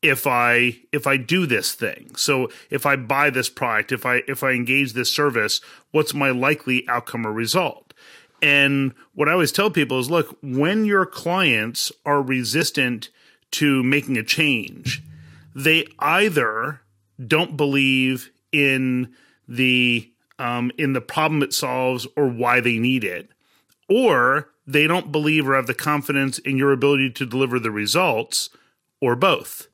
if 0.02 0.26
I 0.26 0.78
if 0.92 1.06
I 1.06 1.16
do 1.16 1.46
this 1.46 1.72
thing. 1.72 2.14
So 2.16 2.48
if 2.70 2.86
I 2.86 2.96
buy 2.96 3.30
this 3.30 3.48
product, 3.48 3.92
if 3.92 4.06
I 4.06 4.22
if 4.28 4.42
I 4.42 4.52
engage 4.52 4.92
this 4.92 5.12
service, 5.12 5.60
what's 5.90 6.14
my 6.14 6.30
likely 6.30 6.86
outcome 6.88 7.26
or 7.26 7.32
result? 7.32 7.94
And 8.42 8.94
what 9.14 9.28
I 9.28 9.32
always 9.32 9.52
tell 9.52 9.70
people 9.70 9.98
is 9.98 10.10
look, 10.10 10.36
when 10.42 10.84
your 10.84 11.06
clients 11.06 11.90
are 12.04 12.22
resistant 12.22 13.10
to 13.52 13.82
making 13.82 14.18
a 14.18 14.22
change, 14.22 15.02
they 15.54 15.86
either 15.98 16.82
don't 17.24 17.56
believe 17.56 18.30
in 18.52 19.14
the 19.48 20.10
um, 20.38 20.70
in 20.76 20.92
the 20.92 21.00
problem 21.00 21.42
it 21.42 21.54
solves 21.54 22.06
or 22.16 22.28
why 22.28 22.60
they 22.60 22.78
need 22.78 23.04
it, 23.04 23.30
or 23.88 24.50
they 24.66 24.86
don't 24.86 25.12
believe 25.12 25.48
or 25.48 25.54
have 25.54 25.66
the 25.66 25.74
confidence 25.74 26.38
in 26.38 26.58
your 26.58 26.72
ability 26.72 27.10
to 27.12 27.24
deliver 27.24 27.58
the 27.58 27.70
results, 27.70 28.50
or 29.00 29.16
both. 29.16 29.68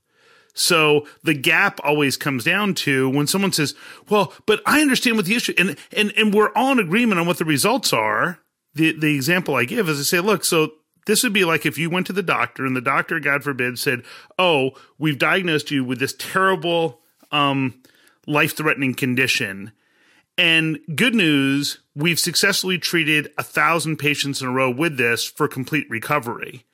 So 0.54 1.06
the 1.22 1.34
gap 1.34 1.80
always 1.82 2.16
comes 2.16 2.44
down 2.44 2.74
to 2.74 3.08
when 3.08 3.26
someone 3.26 3.52
says, 3.52 3.74
"Well, 4.08 4.32
but 4.46 4.60
I 4.66 4.80
understand 4.80 5.16
what 5.16 5.26
the 5.26 5.34
issue," 5.34 5.54
and 5.56 5.76
and 5.92 6.12
and 6.16 6.34
we're 6.34 6.52
all 6.54 6.72
in 6.72 6.78
agreement 6.78 7.20
on 7.20 7.26
what 7.26 7.38
the 7.38 7.44
results 7.44 7.92
are. 7.92 8.38
The 8.74 8.92
the 8.92 9.14
example 9.14 9.54
I 9.54 9.64
give 9.64 9.88
is 9.88 9.98
I 9.98 10.02
say, 10.02 10.20
"Look, 10.20 10.44
so." 10.44 10.72
This 11.04 11.24
would 11.24 11.32
be 11.32 11.44
like 11.44 11.66
if 11.66 11.78
you 11.78 11.90
went 11.90 12.06
to 12.06 12.12
the 12.12 12.22
doctor 12.22 12.64
and 12.64 12.76
the 12.76 12.80
doctor, 12.80 13.18
God 13.18 13.42
forbid, 13.42 13.76
said, 13.76 14.04
"Oh, 14.38 14.70
we've 14.98 15.18
diagnosed 15.18 15.72
you 15.72 15.82
with 15.82 15.98
this 15.98 16.14
terrible, 16.16 17.00
um, 17.32 17.82
life-threatening 18.28 18.94
condition, 18.94 19.72
and 20.38 20.78
good 20.94 21.16
news, 21.16 21.80
we've 21.96 22.20
successfully 22.20 22.78
treated 22.78 23.32
a 23.36 23.42
thousand 23.42 23.96
patients 23.96 24.40
in 24.40 24.46
a 24.46 24.52
row 24.52 24.70
with 24.70 24.96
this 24.96 25.24
for 25.24 25.48
complete 25.48 25.90
recovery." 25.90 26.66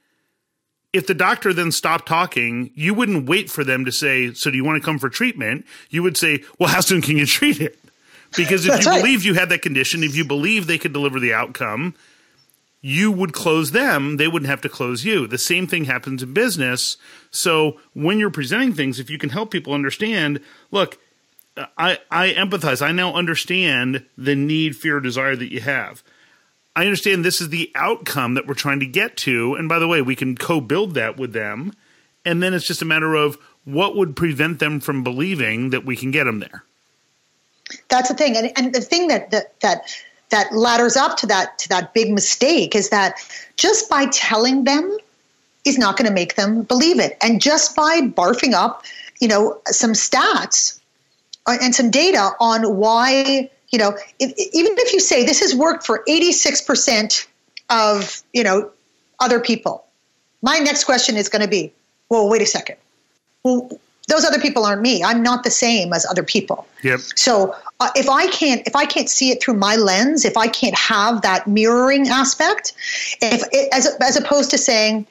If 0.93 1.07
the 1.07 1.15
doctor 1.15 1.53
then 1.53 1.71
stopped 1.71 2.09
talking, 2.09 2.71
you 2.75 2.95
wouldn't 2.95 3.29
wait 3.29 3.51
for 3.51 3.65
them 3.65 3.85
to 3.85 3.93
say, 3.93 4.33
So 4.33 4.51
do 4.51 4.57
you 4.57 4.65
want 4.65 4.81
to 4.81 4.85
come 4.85 4.99
for 4.99 5.09
treatment? 5.09 5.67
You 5.91 6.03
would 6.03 6.17
say, 6.17 6.45
Well, 6.59 6.69
how 6.69 6.81
soon 6.81 7.03
can 7.03 7.17
you 7.17 7.27
treat 7.27 7.61
it? 7.61 7.79
Because 8.37 8.67
if 8.67 8.85
you 8.85 8.91
right. 8.91 9.03
believe 9.03 9.25
you 9.25 9.35
had 9.35 9.49
that 9.51 9.63
condition, 9.63 10.03
if 10.03 10.15
you 10.15 10.25
believe 10.25 10.67
they 10.67 10.79
could 10.79 10.93
deliver 10.93 11.19
the 11.19 11.33
outcome, 11.33 11.95
you 12.81 13.11
would 13.11 13.33
close 13.33 13.71
them. 13.71 14.19
They 14.19 14.29
wouldn't 14.29 14.51
have 14.51 14.61
to 14.63 14.69
close 14.69 15.05
you. 15.05 15.27
The 15.27 15.39
same 15.39 15.67
thing 15.67 15.85
happens 15.85 16.23
in 16.23 16.33
business. 16.33 16.97
So 17.31 17.81
when 17.95 18.19
you're 18.19 18.31
presenting 18.31 18.75
things, 18.75 19.01
if 19.01 19.11
you 19.11 19.19
can 19.19 19.31
help 19.31 19.51
people 19.51 19.73
understand, 19.73 20.41
look, 20.71 20.99
I, 21.77 21.99
I 22.11 22.31
empathize. 22.31 22.83
I 22.83 22.93
now 22.93 23.15
understand 23.15 24.05
the 24.17 24.37
need, 24.37 24.77
fear, 24.77 25.01
desire 25.01 25.35
that 25.37 25.53
you 25.53 25.61
have. 25.61 26.03
I 26.79 26.83
understand 26.83 27.25
this 27.25 27.41
is 27.41 27.49
the 27.49 27.73
outcome 27.75 28.35
that 28.35 28.47
we're 28.47 28.55
trying 28.55 28.79
to 28.79 28.87
get 28.87 29.17
to. 29.17 29.57
And 29.57 29.69
by 29.69 29.81
the 29.81 29.89
way, 29.89 30.01
we 30.01 30.15
can 30.15 30.37
co 30.37 30.61
build 30.61 30.95
that 30.95 31.17
with 31.17 31.33
them. 31.33 31.73
And 32.25 32.41
then 32.41 32.55
it's 32.55 32.65
just 32.65 32.83
a 32.83 32.85
matter 32.85 33.17
of 33.17 33.37
what 33.65 33.97
would 33.97 34.15
prevent 34.15 34.61
them 34.61 34.79
from 34.79 35.03
believing 35.03 35.71
that 35.71 35.85
we 35.85 35.97
can 35.97 36.13
get 36.13 36.23
them 36.23 36.39
there. 36.39 36.63
That's 37.89 38.09
the 38.09 38.15
thing. 38.15 38.37
And, 38.37 38.53
and 38.57 38.73
the 38.73 38.81
thing 38.81 39.09
that, 39.09 39.33
that, 39.33 39.59
that, 39.59 39.93
that 40.29 40.53
ladders 40.53 40.97
up 40.97 41.17
to 41.17 41.27
that, 41.27 41.59
to 41.59 41.69
that 41.71 41.95
big 41.95 42.13
mistake 42.13 42.77
is 42.77 42.91
that 42.91 43.15
just 43.57 43.91
by 43.91 44.07
telling 44.13 44.63
them 44.63 44.97
is 45.65 45.79
not 45.79 45.97
going 45.97 46.07
to 46.07 46.15
make 46.15 46.37
them 46.37 46.63
believe 46.63 47.01
it. 47.01 47.19
And 47.21 47.41
just 47.43 47.75
by 47.75 48.03
barfing 48.03 48.53
up, 48.53 48.85
you 49.21 49.27
know, 49.27 49.61
some 49.67 49.95
stats 49.95 50.79
uh, 51.47 51.57
and 51.61 51.75
some 51.75 51.91
data 51.91 52.31
on 52.39 52.77
why 52.77 53.51
you 53.71 53.79
know, 53.79 53.97
if, 54.19 54.33
even 54.55 54.73
if 54.79 54.93
you 54.93 55.01
say 55.01 55.25
this 55.25 55.41
has 55.41 55.55
worked 55.55 55.85
for 55.85 56.03
86% 56.09 57.27
of, 57.71 58.23
you 58.33 58.43
know, 58.43 58.71
other 59.21 59.41
people, 59.41 59.85
my 60.43 60.59
next 60.59 60.85
question 60.85 61.17
is 61.17 61.29
going 61.29 61.43
to 61.43 61.49
be, 61.49 61.73
well, 62.09 62.29
wait 62.29 62.43
a 62.43 62.47
second. 62.47 62.77
Well, 63.43 63.79
those 64.09 64.25
other 64.25 64.41
people 64.41 64.65
aren't 64.65 64.81
me. 64.81 65.05
I'm 65.05 65.23
not 65.23 65.45
the 65.45 65.51
same 65.51 65.93
as 65.93 66.07
other 66.07 66.23
people. 66.23 66.67
Yep. 66.83 67.01
So 67.15 67.55
uh, 67.81 67.91
if 67.95 68.09
I 68.09 68.27
can't 68.29 68.67
if 68.67 68.75
I 68.75 68.87
can't 68.87 69.09
see 69.09 69.31
it 69.31 69.43
through 69.43 69.55
my 69.55 69.77
lens, 69.77 70.25
if 70.25 70.37
I 70.37 70.49
can't 70.49 70.75
have 70.75 71.23
that 71.23 71.47
mirroring 71.47 72.09
aspect, 72.09 72.73
if 73.21 73.43
it, 73.53 73.69
as 73.73 73.87
as 74.01 74.17
opposed 74.17 74.51
to 74.51 74.59
saying, 74.59 75.07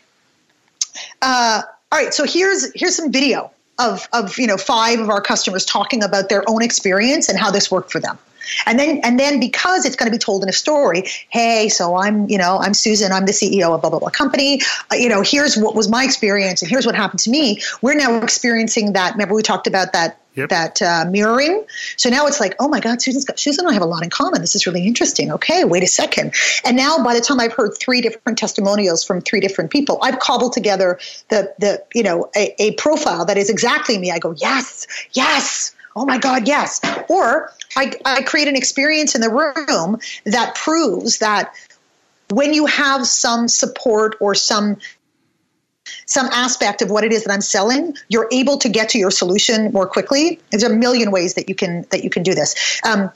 uh, 1.21 1.61
all 1.91 1.99
right, 1.99 2.11
so 2.11 2.25
here's 2.25 2.71
here's 2.73 2.95
some 2.95 3.11
video 3.11 3.51
of 3.77 4.09
of 4.13 4.39
you 4.39 4.47
know 4.47 4.57
five 4.57 4.99
of 4.99 5.09
our 5.09 5.21
customers 5.21 5.63
talking 5.63 6.03
about 6.03 6.29
their 6.29 6.43
own 6.49 6.63
experience 6.63 7.29
and 7.29 7.37
how 7.37 7.51
this 7.51 7.69
worked 7.69 7.91
for 7.91 7.99
them. 7.99 8.17
And 8.65 8.79
then 8.79 8.99
and 9.03 9.19
then 9.19 9.39
because 9.39 9.85
it's 9.85 9.95
going 9.95 10.11
to 10.11 10.15
be 10.15 10.19
told 10.19 10.43
in 10.43 10.49
a 10.49 10.53
story, 10.53 11.03
hey, 11.29 11.69
so 11.69 11.95
I'm, 11.95 12.29
you 12.29 12.37
know, 12.37 12.57
I'm 12.57 12.73
Susan, 12.73 13.11
I'm 13.11 13.25
the 13.25 13.31
CEO 13.31 13.73
of 13.73 13.81
blah 13.81 13.89
blah 13.89 13.99
blah 13.99 14.09
company. 14.09 14.61
Uh, 14.91 14.95
you 14.95 15.09
know, 15.09 15.21
here's 15.21 15.57
what 15.57 15.75
was 15.75 15.89
my 15.89 16.03
experience 16.03 16.61
and 16.61 16.69
here's 16.69 16.85
what 16.85 16.95
happened 16.95 17.19
to 17.21 17.29
me. 17.29 17.61
We're 17.81 17.95
now 17.95 18.17
experiencing 18.21 18.93
that. 18.93 19.13
Remember 19.13 19.35
we 19.35 19.43
talked 19.43 19.67
about 19.67 19.93
that 19.93 20.19
Yep. 20.37 20.49
that 20.49 20.81
uh, 20.83 21.05
mirroring. 21.09 21.65
So 21.95 22.11
now 22.11 22.27
it's 22.27 22.39
like, 22.39 22.55
oh 22.59 22.67
my 22.67 22.79
God, 22.79 23.01
Susan's 23.01 23.25
got, 23.25 23.39
Susan 23.39 23.65
and 23.65 23.71
I 23.71 23.73
have 23.73 23.81
a 23.81 23.87
lot 23.87 24.03
in 24.03 24.11
common. 24.11 24.39
This 24.39 24.55
is 24.55 24.67
really 24.67 24.85
interesting. 24.85 25.31
Okay, 25.31 25.63
wait 25.63 25.81
a 25.81 25.87
second. 25.87 26.35
And 26.63 26.77
now 26.77 27.03
by 27.03 27.15
the 27.15 27.21
time 27.21 27.39
I've 27.39 27.53
heard 27.53 27.71
three 27.79 28.01
different 28.01 28.37
testimonials 28.37 29.03
from 29.03 29.19
three 29.19 29.39
different 29.39 29.71
people, 29.71 29.97
I've 30.03 30.19
cobbled 30.19 30.53
together 30.53 30.99
the 31.29 31.51
the 31.57 31.83
you 31.95 32.03
know 32.03 32.29
a, 32.35 32.53
a 32.61 32.73
profile 32.73 33.25
that 33.25 33.37
is 33.37 33.49
exactly 33.49 33.97
me. 33.97 34.11
I 34.11 34.19
go, 34.19 34.35
yes, 34.37 34.85
yes 35.13 35.73
oh 35.97 36.05
my 36.05 36.17
God, 36.17 36.47
yes. 36.47 36.79
Or 37.09 37.51
I, 37.75 37.93
I 38.05 38.21
create 38.23 38.47
an 38.47 38.55
experience 38.55 39.15
in 39.15 39.21
the 39.21 39.29
room 39.29 39.99
that 40.25 40.55
proves 40.55 41.19
that 41.19 41.53
when 42.29 42.53
you 42.53 42.65
have 42.65 43.07
some 43.07 43.47
support 43.47 44.15
or 44.19 44.35
some 44.35 44.77
some 46.05 46.27
aspect 46.27 46.81
of 46.81 46.89
what 46.89 47.05
it 47.05 47.13
is 47.13 47.23
that 47.23 47.31
I'm 47.31 47.41
selling, 47.41 47.95
you're 48.09 48.27
able 48.31 48.57
to 48.57 48.69
get 48.69 48.89
to 48.89 48.97
your 48.97 49.11
solution 49.11 49.71
more 49.71 49.87
quickly. 49.87 50.39
There's 50.51 50.63
a 50.63 50.69
million 50.69 51.11
ways 51.11 51.35
that 51.35 51.47
you 51.47 51.55
can 51.55 51.85
that 51.91 52.03
you 52.03 52.09
can 52.09 52.23
do 52.23 52.35
this. 52.35 52.81
Um, 52.85 53.09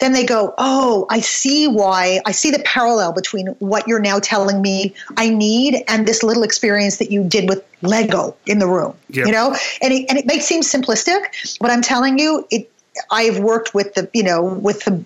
then 0.00 0.12
they 0.12 0.24
go, 0.24 0.54
Oh, 0.58 1.06
I 1.10 1.20
see 1.20 1.68
why. 1.68 2.20
I 2.26 2.32
see 2.32 2.50
the 2.50 2.58
parallel 2.60 3.12
between 3.12 3.48
what 3.58 3.86
you're 3.86 4.00
now 4.00 4.18
telling 4.18 4.60
me 4.60 4.94
I 5.16 5.28
need 5.28 5.84
and 5.88 6.06
this 6.06 6.22
little 6.22 6.42
experience 6.42 6.96
that 6.98 7.10
you 7.10 7.24
did 7.24 7.48
with 7.48 7.64
Lego 7.82 8.36
in 8.46 8.58
the 8.58 8.66
room. 8.66 8.94
Yep. 9.10 9.26
You 9.26 9.32
know? 9.32 9.56
And 9.82 9.92
it, 9.92 10.06
and 10.08 10.18
it 10.18 10.26
may 10.26 10.40
seem 10.40 10.62
simplistic, 10.62 11.58
but 11.60 11.70
I'm 11.70 11.82
telling 11.82 12.18
you, 12.18 12.46
it. 12.50 12.70
I've 13.10 13.38
worked 13.38 13.72
with 13.72 13.94
the, 13.94 14.10
you 14.12 14.24
know, 14.24 14.42
with 14.42 14.84
the 14.84 15.04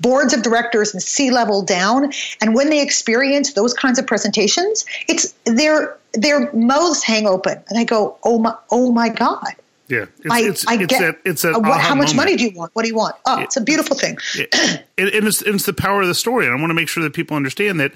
boards 0.00 0.32
of 0.32 0.42
directors 0.42 0.92
and 0.94 1.02
C 1.02 1.30
level 1.30 1.62
down, 1.62 2.12
and 2.40 2.54
when 2.54 2.70
they 2.70 2.82
experience 2.82 3.54
those 3.54 3.74
kinds 3.74 3.98
of 3.98 4.06
presentations, 4.06 4.84
it's 5.08 5.34
their 5.44 5.96
their 6.12 6.52
mouths 6.52 7.02
hang 7.02 7.26
open, 7.26 7.58
and 7.68 7.78
I 7.78 7.84
go, 7.84 8.16
"Oh 8.22 8.38
my, 8.38 8.54
oh 8.70 8.92
my 8.92 9.08
God!" 9.08 9.54
Yeah, 9.88 10.06
it's, 10.18 10.30
I, 10.30 10.40
it's, 10.40 10.66
I 10.66 10.74
it's 10.74 10.86
get. 10.86 11.00
That, 11.00 11.18
it's 11.24 11.44
a 11.44 11.52
what, 11.52 11.80
how 11.80 11.94
much 11.94 12.08
moment. 12.08 12.16
money 12.16 12.36
do 12.36 12.44
you 12.44 12.50
want? 12.50 12.74
What 12.74 12.82
do 12.82 12.88
you 12.88 12.94
want? 12.94 13.16
Oh, 13.24 13.40
it, 13.40 13.44
it's 13.44 13.56
a 13.56 13.62
beautiful 13.62 13.96
thing. 13.96 14.18
It, 14.34 14.54
and, 14.98 15.26
it's, 15.26 15.40
it's 15.42 15.64
the 15.64 15.72
power 15.72 16.02
of 16.02 16.08
the 16.08 16.14
story, 16.14 16.46
and 16.46 16.54
I 16.54 16.58
want 16.60 16.70
to 16.70 16.74
make 16.74 16.88
sure 16.88 17.02
that 17.02 17.14
people 17.14 17.36
understand 17.36 17.80
that. 17.80 17.92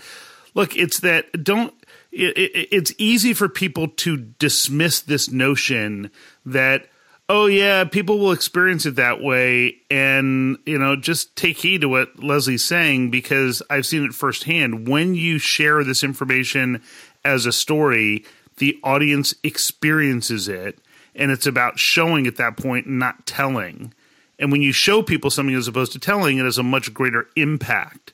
Look, 0.54 0.76
it's 0.76 1.00
that 1.00 1.44
don't 1.44 1.72
it, 2.12 2.68
it's 2.70 2.92
easy 2.98 3.34
for 3.34 3.48
people 3.48 3.88
to 3.88 4.16
dismiss 4.16 5.00
this 5.00 5.30
notion 5.30 6.10
that 6.44 6.86
oh 7.28 7.46
yeah 7.46 7.84
people 7.84 8.18
will 8.18 8.32
experience 8.32 8.84
it 8.84 8.96
that 8.96 9.22
way 9.22 9.76
and 9.90 10.58
you 10.66 10.78
know 10.78 10.94
just 10.94 11.34
take 11.36 11.58
heed 11.58 11.80
to 11.80 11.88
what 11.88 12.22
leslie's 12.22 12.64
saying 12.64 13.10
because 13.10 13.62
i've 13.70 13.86
seen 13.86 14.04
it 14.04 14.12
firsthand 14.12 14.88
when 14.88 15.14
you 15.14 15.38
share 15.38 15.82
this 15.84 16.04
information 16.04 16.82
as 17.24 17.46
a 17.46 17.52
story 17.52 18.24
the 18.58 18.78
audience 18.84 19.34
experiences 19.42 20.48
it 20.48 20.78
and 21.14 21.30
it's 21.30 21.46
about 21.46 21.78
showing 21.78 22.26
at 22.26 22.36
that 22.36 22.56
point 22.56 22.86
not 22.86 23.26
telling. 23.26 23.92
And 24.38 24.50
when 24.50 24.62
you 24.62 24.72
show 24.72 25.02
people 25.02 25.30
something 25.30 25.54
as 25.54 25.68
opposed 25.68 25.92
to 25.92 25.98
telling 25.98 26.38
it 26.38 26.44
has 26.44 26.58
a 26.58 26.62
much 26.62 26.92
greater 26.92 27.28
impact 27.36 28.12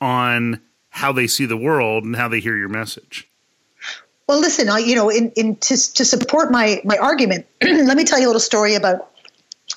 on 0.00 0.60
how 0.90 1.12
they 1.12 1.26
see 1.26 1.46
the 1.46 1.56
world 1.56 2.04
and 2.04 2.14
how 2.16 2.28
they 2.28 2.40
hear 2.40 2.56
your 2.56 2.68
message. 2.68 3.28
Well, 4.28 4.40
listen, 4.40 4.68
I, 4.68 4.78
you 4.78 4.94
know, 4.94 5.10
in, 5.10 5.30
in 5.32 5.56
to, 5.56 5.76
to 5.94 6.04
support 6.04 6.50
my 6.50 6.80
my 6.84 6.96
argument, 6.96 7.46
let 7.62 7.96
me 7.96 8.04
tell 8.04 8.18
you 8.18 8.26
a 8.26 8.28
little 8.28 8.40
story 8.40 8.74
about 8.74 9.11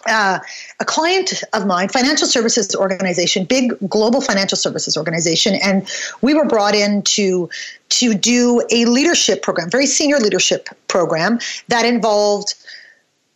uh, 0.08 0.40
a 0.80 0.86
client 0.86 1.44
of 1.54 1.66
mine, 1.66 1.90
financial 1.90 2.28
services 2.28 2.76
organization, 2.76 3.46
big 3.46 3.74
global 3.90 4.22
financial 4.22 4.58
services 4.58 4.98
organization, 4.98 5.56
and 5.56 5.88
we 6.22 6.34
were 6.34 6.46
brought 6.46 6.76
in 6.76 7.02
to 7.04 7.50
to 7.90 8.14
do 8.14 8.62
a 8.72 8.86
leadership 8.86 9.42
program, 9.42 9.70
very 9.70 9.86
senior 9.86 10.18
leadership 10.18 10.70
program 10.88 11.40
that 11.68 11.86
involved 11.86 12.56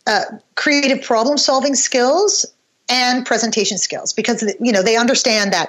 uh, 0.06 0.24
creative 0.54 1.02
problem 1.02 1.38
solving 1.38 1.74
skills 1.74 2.46
and 2.88 3.24
presentation 3.24 3.78
skills 3.78 4.12
because 4.12 4.42
you 4.60 4.72
know 4.72 4.82
they 4.82 4.96
understand 4.96 5.52
that 5.52 5.68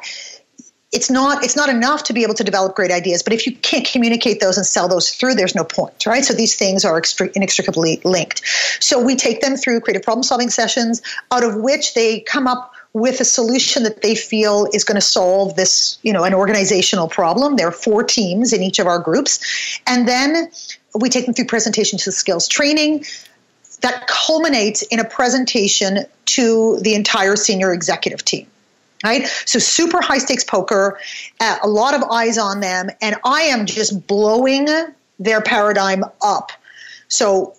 it's 0.91 1.10
not 1.10 1.43
it's 1.43 1.56
not 1.56 1.69
enough 1.69 2.04
to 2.04 2.13
be 2.13 2.23
able 2.23 2.34
to 2.34 2.43
develop 2.43 2.75
great 2.75 2.91
ideas 2.91 3.23
but 3.23 3.34
if 3.34 3.47
you 3.47 3.56
can't 3.58 3.86
communicate 3.86 4.39
those 4.39 4.58
and 4.58 4.65
sell 4.65 4.88
those 4.88 5.12
through 5.12 5.34
there's 5.34 5.56
no 5.56 5.63
point 5.63 5.91
right? 6.06 6.25
So 6.25 6.34
these 6.34 6.56
things 6.56 6.86
are 6.86 7.01
inextricably 7.36 8.01
linked. 8.04 8.41
So 8.80 9.01
we 9.01 9.15
take 9.15 9.41
them 9.41 9.56
through 9.56 9.82
creative 9.82 10.04
problem 10.04 10.23
solving 10.23 10.49
sessions 10.49 11.01
out 11.32 11.43
of 11.43 11.56
which 11.56 11.93
they 11.93 12.21
come 12.21 12.47
up 12.47 12.73
with 12.93 13.21
a 13.21 13.25
solution 13.25 13.84
that 13.84 14.01
they 14.01 14.15
feel 14.15 14.67
is 14.73 14.84
going 14.84 14.95
to 14.95 15.01
solve 15.01 15.56
this 15.56 15.97
you 16.04 16.12
know 16.12 16.23
an 16.23 16.34
organizational 16.34 17.08
problem. 17.08 17.56
There 17.56 17.67
are 17.67 17.71
four 17.71 18.04
teams 18.04 18.54
in 18.54 18.62
each 18.62 18.80
of 18.80 18.88
our 18.88 18.99
groups. 18.99 19.80
And 19.88 20.08
then 20.08 20.51
we 20.99 21.10
take 21.10 21.25
them 21.25 21.34
through 21.34 21.45
presentation 21.45 21.97
to 21.99 22.12
skills 22.12 22.47
training. 22.47 23.06
That 23.82 24.06
culminates 24.08 24.84
in 24.84 24.99
a 24.99 25.06
presentation 25.06 26.06
to 26.25 26.80
the 26.82 26.93
entire 26.93 27.36
senior 27.36 27.73
executive 27.73 28.23
team 28.23 28.47
right? 29.04 29.28
So 29.46 29.60
super 29.60 30.02
high 30.02 30.20
stakes 30.20 30.44
poker, 30.44 31.00
uh, 31.40 31.58
a 31.64 31.68
lot 31.68 31.94
of 31.94 32.04
eyes 32.04 32.38
on 32.38 32.60
them, 32.60 32.90
and 33.02 33.16
I 33.24 33.44
am 33.44 33.66
just 33.66 34.08
blowing 34.08 34.68
their 35.20 35.42
paradigm 35.42 36.04
up. 36.22 36.52
So 37.08 37.56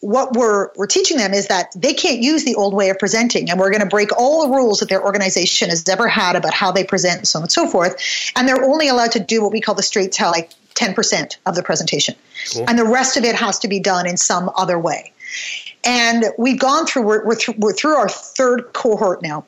what 0.00 0.34
we're 0.34 0.70
we're 0.76 0.86
teaching 0.86 1.16
them 1.16 1.32
is 1.32 1.48
that 1.48 1.72
they 1.74 1.94
can't 1.94 2.20
use 2.20 2.44
the 2.44 2.54
old 2.56 2.74
way 2.74 2.90
of 2.90 2.98
presenting, 2.98 3.50
and 3.50 3.58
we're 3.58 3.70
going 3.70 3.80
to 3.80 3.88
break 3.88 4.10
all 4.18 4.46
the 4.46 4.54
rules 4.54 4.80
that 4.80 4.88
their 4.88 5.02
organization 5.02 5.70
has 5.70 5.88
ever 5.88 6.06
had 6.06 6.36
about 6.36 6.52
how 6.52 6.70
they 6.70 6.84
present, 6.84 7.18
and 7.18 7.28
so 7.28 7.38
on 7.38 7.44
and 7.44 7.52
so 7.52 7.66
forth. 7.66 7.96
And 8.36 8.46
they're 8.46 8.62
only 8.62 8.88
allowed 8.88 9.12
to 9.12 9.20
do 9.20 9.42
what 9.42 9.52
we 9.52 9.60
call 9.60 9.74
the 9.74 9.82
straight 9.82 10.12
tell, 10.12 10.30
like 10.30 10.50
ten 10.74 10.92
percent 10.92 11.38
of 11.46 11.54
the 11.54 11.62
presentation, 11.62 12.14
cool. 12.52 12.66
and 12.68 12.78
the 12.78 12.84
rest 12.84 13.16
of 13.16 13.24
it 13.24 13.34
has 13.34 13.58
to 13.60 13.68
be 13.68 13.80
done 13.80 14.06
in 14.06 14.18
some 14.18 14.50
other 14.56 14.78
way. 14.78 15.12
And 15.84 16.26
we've 16.38 16.58
gone 16.60 16.86
through 16.86 17.02
we're, 17.02 17.26
we're, 17.26 17.34
th- 17.36 17.58
we're 17.58 17.72
through 17.72 17.96
our 17.96 18.08
third 18.08 18.72
cohort 18.72 19.22
now 19.22 19.44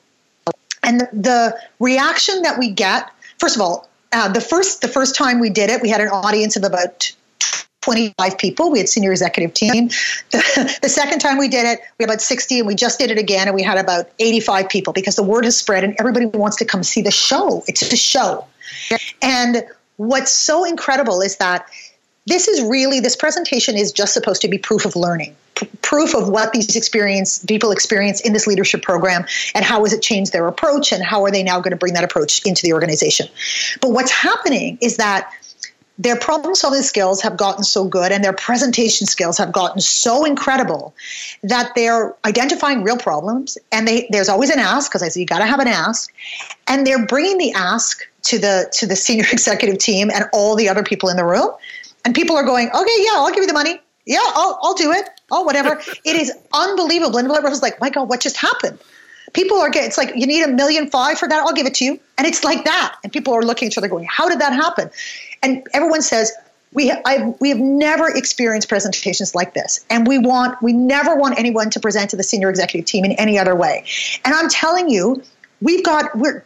and 0.86 1.00
the, 1.00 1.08
the 1.12 1.58
reaction 1.80 2.42
that 2.42 2.58
we 2.58 2.70
get, 2.70 3.10
first 3.38 3.56
of 3.56 3.62
all, 3.62 3.88
uh, 4.12 4.28
the 4.32 4.40
first 4.40 4.80
the 4.80 4.88
first 4.88 5.14
time 5.14 5.40
we 5.40 5.50
did 5.50 5.68
it, 5.68 5.82
we 5.82 5.90
had 5.90 6.00
an 6.00 6.08
audience 6.08 6.56
of 6.56 6.62
about 6.62 7.12
25 7.82 8.38
people. 8.38 8.70
We 8.70 8.78
had 8.78 8.88
senior 8.88 9.10
executive 9.10 9.54
team. 9.54 9.88
The, 10.30 10.78
the, 10.82 10.88
second 10.88 11.20
time 11.20 11.38
we 11.38 11.48
did 11.48 11.66
it, 11.66 11.80
we 11.98 12.02
had 12.02 12.10
about 12.10 12.20
60, 12.20 12.58
and 12.58 12.66
we 12.66 12.74
just 12.74 12.98
did 12.98 13.10
it 13.10 13.18
again, 13.18 13.46
and 13.46 13.54
we 13.54 13.62
had 13.62 13.78
about 13.78 14.08
85 14.18 14.68
people 14.68 14.92
because 14.92 15.16
the 15.16 15.22
word 15.22 15.44
has 15.44 15.56
spread, 15.56 15.84
and 15.84 15.94
everybody 15.98 16.26
wants 16.26 16.56
to 16.56 16.64
come 16.64 16.82
see 16.82 17.02
the 17.02 17.12
show. 17.12 17.62
It's 17.68 17.82
a 17.82 17.96
show. 17.96 18.46
And 19.22 19.64
what's 19.98 20.32
so 20.32 20.64
incredible 20.64 21.20
is 21.20 21.36
that 21.36 21.66
this 22.26 22.48
is 22.48 22.62
really 22.62 23.00
this 23.00 23.16
presentation 23.16 23.76
is 23.76 23.92
just 23.92 24.12
supposed 24.12 24.42
to 24.42 24.48
be 24.48 24.58
proof 24.58 24.84
of 24.84 24.96
learning 24.96 25.34
p- 25.56 25.68
proof 25.82 26.14
of 26.14 26.28
what 26.28 26.52
these 26.52 26.76
experience 26.76 27.44
people 27.44 27.72
experience 27.72 28.20
in 28.20 28.32
this 28.32 28.46
leadership 28.46 28.82
program 28.82 29.24
and 29.54 29.64
how 29.64 29.82
has 29.82 29.92
it 29.92 30.02
changed 30.02 30.32
their 30.32 30.46
approach 30.46 30.92
and 30.92 31.02
how 31.02 31.24
are 31.24 31.30
they 31.30 31.42
now 31.42 31.58
going 31.58 31.72
to 31.72 31.76
bring 31.76 31.94
that 31.94 32.04
approach 32.04 32.44
into 32.44 32.62
the 32.62 32.72
organization. 32.72 33.26
But 33.80 33.90
what's 33.90 34.12
happening 34.12 34.78
is 34.80 34.98
that 34.98 35.32
their 35.98 36.16
problem 36.16 36.54
solving 36.54 36.82
skills 36.82 37.22
have 37.22 37.38
gotten 37.38 37.64
so 37.64 37.86
good 37.86 38.12
and 38.12 38.22
their 38.22 38.34
presentation 38.34 39.06
skills 39.06 39.38
have 39.38 39.50
gotten 39.50 39.80
so 39.80 40.26
incredible 40.26 40.94
that 41.42 41.72
they're 41.74 42.14
identifying 42.26 42.82
real 42.82 42.98
problems 42.98 43.56
and 43.72 43.88
they, 43.88 44.06
there's 44.10 44.28
always 44.28 44.50
an 44.50 44.58
ask 44.58 44.90
because 44.90 45.02
i 45.02 45.08
say 45.08 45.20
you 45.20 45.26
got 45.26 45.38
to 45.38 45.46
have 45.46 45.58
an 45.58 45.68
ask 45.68 46.12
and 46.66 46.86
they're 46.86 47.06
bringing 47.06 47.38
the 47.38 47.50
ask 47.52 48.02
to 48.20 48.38
the 48.38 48.70
to 48.74 48.86
the 48.86 48.94
senior 48.94 49.24
executive 49.32 49.78
team 49.78 50.10
and 50.10 50.26
all 50.34 50.54
the 50.54 50.68
other 50.68 50.82
people 50.82 51.08
in 51.08 51.16
the 51.16 51.24
room 51.24 51.50
and 52.06 52.14
people 52.14 52.36
are 52.36 52.44
going, 52.44 52.68
okay, 52.68 52.96
yeah, 53.00 53.14
I'll 53.14 53.30
give 53.30 53.38
you 53.42 53.48
the 53.48 53.52
money. 53.52 53.80
Yeah, 54.06 54.20
I'll, 54.22 54.60
I'll 54.62 54.74
do 54.74 54.92
it. 54.92 55.10
Oh, 55.32 55.42
whatever. 55.42 55.82
it 56.04 56.16
is 56.16 56.32
unbelievable. 56.54 57.18
And 57.18 57.28
everyone's 57.28 57.62
like, 57.62 57.80
my 57.80 57.90
God, 57.90 58.08
what 58.08 58.20
just 58.20 58.36
happened? 58.36 58.78
People 59.32 59.58
are 59.58 59.68
getting, 59.68 59.88
it's 59.88 59.98
like, 59.98 60.12
you 60.14 60.24
need 60.24 60.44
a 60.44 60.48
million 60.48 60.88
five 60.88 61.18
for 61.18 61.28
that? 61.28 61.40
I'll 61.40 61.52
give 61.52 61.66
it 61.66 61.74
to 61.74 61.84
you. 61.84 61.98
And 62.16 62.24
it's 62.24 62.44
like 62.44 62.64
that. 62.64 62.96
And 63.02 63.12
people 63.12 63.34
are 63.34 63.42
looking 63.42 63.66
at 63.66 63.72
each 63.72 63.78
other 63.78 63.88
going, 63.88 64.06
how 64.08 64.28
did 64.28 64.38
that 64.38 64.52
happen? 64.52 64.88
And 65.42 65.66
everyone 65.74 66.00
says, 66.00 66.32
we, 66.72 66.92
I, 66.92 67.34
we 67.40 67.48
have 67.48 67.58
never 67.58 68.08
experienced 68.08 68.68
presentations 68.68 69.34
like 69.34 69.54
this. 69.54 69.84
And 69.90 70.06
we 70.06 70.18
want, 70.18 70.62
we 70.62 70.72
never 70.72 71.16
want 71.16 71.36
anyone 71.38 71.70
to 71.70 71.80
present 71.80 72.10
to 72.10 72.16
the 72.16 72.22
senior 72.22 72.50
executive 72.50 72.86
team 72.86 73.04
in 73.04 73.12
any 73.12 73.36
other 73.36 73.56
way. 73.56 73.84
And 74.24 74.32
I'm 74.32 74.48
telling 74.48 74.88
you, 74.88 75.22
we've 75.60 75.84
got 75.84 76.16
we're 76.16 76.44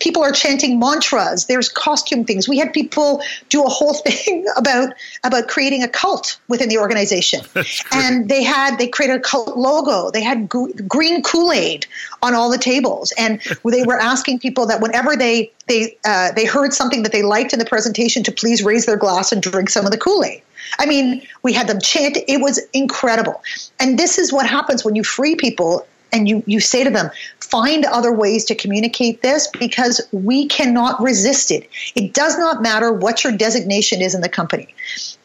people 0.00 0.22
are 0.22 0.32
chanting 0.32 0.78
mantras. 0.78 1.46
There's 1.46 1.68
costume 1.68 2.24
things. 2.24 2.48
We 2.48 2.58
had 2.58 2.72
people 2.72 3.22
do 3.48 3.64
a 3.64 3.68
whole 3.68 3.94
thing 4.06 4.46
about 4.56 4.94
about 5.24 5.48
creating 5.48 5.82
a 5.82 5.88
cult 5.88 6.38
within 6.48 6.68
the 6.68 6.78
organization. 6.78 7.40
And 7.92 8.28
they 8.28 8.42
had 8.42 8.78
they 8.78 8.88
created 8.88 9.16
a 9.16 9.20
cult 9.20 9.56
logo. 9.56 10.10
They 10.10 10.22
had 10.22 10.48
green 10.48 11.22
kool-aid 11.22 11.86
on 12.22 12.34
all 12.34 12.50
the 12.50 12.58
tables. 12.58 13.12
And 13.16 13.40
they 13.64 13.84
were 13.84 13.98
asking 13.98 14.40
people 14.40 14.66
that 14.66 14.80
whenever 14.80 15.16
they 15.16 15.52
they 15.66 15.96
uh, 16.04 16.32
they 16.32 16.44
heard 16.44 16.72
something 16.72 17.02
that 17.02 17.12
they 17.12 17.22
liked 17.22 17.52
in 17.52 17.58
the 17.58 17.64
presentation 17.64 18.22
to 18.24 18.32
please 18.32 18.62
raise 18.62 18.86
their 18.86 18.96
glass 18.96 19.32
and 19.32 19.42
drink 19.42 19.70
some 19.70 19.84
of 19.84 19.92
the 19.92 19.98
kool-aid. 19.98 20.42
I 20.78 20.86
mean, 20.86 21.22
we 21.42 21.52
had 21.52 21.68
them 21.68 21.80
chant. 21.80 22.18
It 22.28 22.40
was 22.40 22.60
incredible. 22.72 23.42
And 23.78 23.98
this 23.98 24.18
is 24.18 24.32
what 24.32 24.46
happens 24.46 24.84
when 24.84 24.94
you 24.94 25.04
free 25.04 25.36
people 25.36 25.86
and 26.12 26.28
you, 26.28 26.42
you 26.46 26.60
say 26.60 26.84
to 26.84 26.90
them, 26.90 27.10
find 27.50 27.84
other 27.84 28.12
ways 28.12 28.44
to 28.46 28.54
communicate 28.54 29.22
this 29.22 29.48
because 29.58 30.00
we 30.12 30.46
cannot 30.46 31.00
resist 31.00 31.50
it. 31.50 31.68
It 31.94 32.12
does 32.12 32.38
not 32.38 32.62
matter 32.62 32.92
what 32.92 33.24
your 33.24 33.32
designation 33.32 34.02
is 34.02 34.14
in 34.14 34.20
the 34.20 34.28
company. 34.28 34.74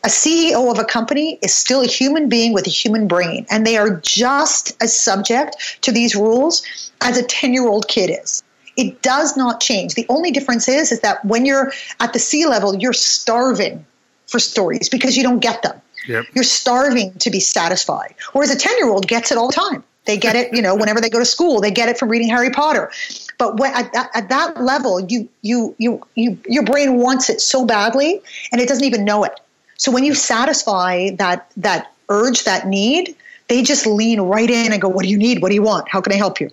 A 0.03 0.07
CEO 0.07 0.71
of 0.71 0.79
a 0.79 0.85
company 0.85 1.39
is 1.41 1.53
still 1.53 1.81
a 1.81 1.87
human 1.87 2.29
being 2.29 2.53
with 2.53 2.67
a 2.67 2.71
human 2.71 3.07
brain, 3.07 3.45
and 3.49 3.65
they 3.65 3.77
are 3.77 3.97
just 4.01 4.75
as 4.81 4.99
subject 4.99 5.79
to 5.81 5.91
these 5.91 6.15
rules 6.15 6.63
as 7.01 7.17
a 7.17 7.23
10 7.23 7.53
year 7.53 7.67
old 7.67 7.87
kid 7.87 8.11
is. 8.21 8.43
It 8.77 9.01
does 9.01 9.35
not 9.35 9.61
change. 9.61 9.95
The 9.95 10.05
only 10.07 10.31
difference 10.31 10.67
is, 10.67 10.91
is 10.91 11.01
that 11.01 11.23
when 11.25 11.45
you're 11.45 11.73
at 11.99 12.13
the 12.13 12.19
C 12.19 12.45
level, 12.45 12.75
you're 12.75 12.93
starving 12.93 13.85
for 14.27 14.39
stories 14.39 14.89
because 14.89 15.17
you 15.17 15.23
don't 15.23 15.39
get 15.39 15.61
them. 15.61 15.79
Yep. 16.07 16.25
You're 16.33 16.43
starving 16.43 17.13
to 17.19 17.29
be 17.29 17.39
satisfied. 17.39 18.15
Whereas 18.33 18.49
a 18.49 18.57
10 18.57 18.77
year 18.77 18.89
old 18.89 19.07
gets 19.07 19.31
it 19.31 19.37
all 19.37 19.47
the 19.47 19.53
time. 19.53 19.83
They 20.05 20.17
get 20.17 20.35
it, 20.35 20.53
you 20.53 20.61
know, 20.61 20.75
whenever 20.75 20.99
they 20.99 21.09
go 21.09 21.19
to 21.19 21.25
school, 21.25 21.61
they 21.61 21.69
get 21.69 21.87
it 21.87 21.97
from 21.97 22.09
reading 22.09 22.27
Harry 22.29 22.49
Potter. 22.49 22.91
But 23.37 23.59
when, 23.59 23.71
at, 23.73 23.95
at 24.15 24.29
that 24.29 24.61
level, 24.61 24.99
you, 24.99 25.29
you, 25.41 25.75
you, 25.77 26.01
you, 26.15 26.39
your 26.47 26.63
brain 26.63 26.97
wants 26.97 27.29
it 27.29 27.39
so 27.39 27.65
badly, 27.65 28.19
and 28.51 28.59
it 28.59 28.67
doesn't 28.67 28.83
even 28.83 29.05
know 29.05 29.23
it. 29.23 29.39
So 29.77 29.91
when 29.91 30.03
you 30.03 30.13
satisfy 30.13 31.09
that 31.15 31.51
that 31.57 31.91
urge, 32.07 32.43
that 32.43 32.67
need, 32.67 33.15
they 33.47 33.63
just 33.63 33.87
lean 33.87 34.21
right 34.21 34.49
in 34.49 34.71
and 34.71 34.79
go, 34.79 34.87
"What 34.87 35.01
do 35.03 35.09
you 35.09 35.17
need? 35.17 35.41
What 35.41 35.49
do 35.49 35.55
you 35.55 35.63
want? 35.63 35.89
How 35.89 36.01
can 36.01 36.13
I 36.13 36.17
help 36.17 36.39
you?" 36.39 36.51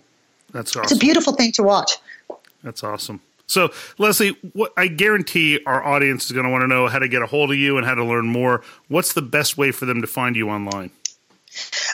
That's 0.52 0.74
awesome. 0.74 0.84
It's 0.84 0.92
a 0.92 0.96
beautiful 0.96 1.34
thing 1.34 1.52
to 1.52 1.62
watch. 1.62 1.98
That's 2.62 2.82
awesome. 2.82 3.20
So, 3.46 3.70
Leslie, 3.98 4.36
what, 4.54 4.72
I 4.76 4.88
guarantee 4.88 5.60
our 5.66 5.82
audience 5.82 6.26
is 6.26 6.32
going 6.32 6.44
to 6.44 6.50
want 6.50 6.62
to 6.62 6.68
know 6.68 6.86
how 6.86 6.98
to 6.98 7.08
get 7.08 7.20
a 7.20 7.26
hold 7.26 7.50
of 7.50 7.56
you 7.56 7.76
and 7.76 7.86
how 7.86 7.94
to 7.94 8.04
learn 8.04 8.26
more. 8.26 8.62
What's 8.88 9.12
the 9.12 9.22
best 9.22 9.58
way 9.58 9.72
for 9.72 9.84
them 9.84 10.00
to 10.00 10.06
find 10.06 10.34
you 10.36 10.48
online? 10.48 10.90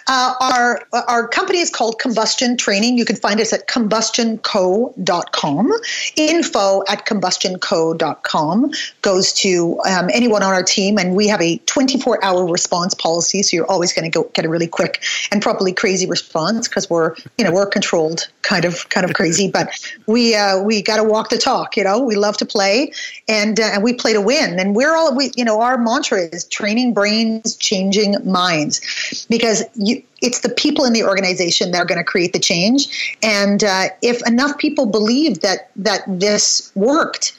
Uh, 0.07 0.35
our 0.41 0.83
our 1.09 1.27
company 1.29 1.61
is 1.61 1.71
called 1.71 1.99
Combustion 1.99 2.57
Training. 2.57 2.99
You 2.99 3.05
can 3.05 3.17
find 3.17 3.41
us 3.41 3.53
at 3.53 3.69
combustionco.com. 3.69 5.73
Info 6.17 6.83
at 6.89 7.07
combustionco.com 7.07 8.71
goes 9.03 9.33
to 9.35 9.81
um, 9.89 10.11
anyone 10.13 10.43
on 10.43 10.53
our 10.53 10.63
team, 10.63 10.99
and 10.99 11.15
we 11.15 11.29
have 11.29 11.41
a 11.41 11.59
24 11.59 12.25
hour 12.25 12.47
response 12.47 12.95
policy. 12.95 13.43
So 13.43 13.57
you're 13.57 13.71
always 13.71 13.93
going 13.93 14.11
to 14.11 14.31
get 14.33 14.45
a 14.45 14.49
really 14.49 14.67
quick 14.67 15.03
and 15.31 15.43
probably 15.43 15.73
crazy 15.73 16.07
response 16.07 16.69
because 16.69 16.91
we're 16.91 17.15
you 17.39 17.45
know 17.45 17.53
we're 17.53 17.67
controlled 17.67 18.29
kind 18.43 18.65
of 18.65 18.89
kind 18.89 19.09
of 19.09 19.15
crazy, 19.15 19.51
but 19.51 19.69
we 20.07 20.35
uh, 20.35 20.63
we 20.63 20.83
got 20.83 20.97
to 20.97 21.05
walk 21.05 21.31
the 21.31 21.39
talk. 21.39 21.77
You 21.77 21.85
know, 21.85 22.01
we 22.01 22.17
love 22.17 22.37
to 22.39 22.47
play, 22.47 22.93
and 23.29 23.59
uh, 23.59 23.71
and 23.73 23.83
we 23.83 23.95
play 23.95 24.13
to 24.13 24.21
win. 24.21 24.59
And 24.59 24.75
we're 24.75 24.95
all 24.95 25.17
we 25.17 25.31
you 25.37 25.45
know 25.45 25.61
our 25.61 25.79
mantra 25.79 26.21
is 26.21 26.45
training 26.45 26.95
brains, 26.95 27.57
changing 27.57 28.17
minds, 28.25 29.27
because 29.29 29.54
you, 29.75 30.03
it's 30.23 30.41
the 30.41 30.49
people 30.49 30.85
in 30.85 30.93
the 30.93 31.05
organization 31.05 31.71
that 31.73 31.79
are 31.79 31.85
going 31.85 31.99
to 31.99 32.05
create 32.05 32.33
the 32.33 32.39
change. 32.39 33.17
And 33.23 33.63
uh, 33.63 33.89
if 34.03 34.27
enough 34.27 34.59
people 34.59 34.87
believe 34.87 35.41
that 35.41 35.71
that 35.77 36.03
this 36.07 36.73
worked, 36.75 37.39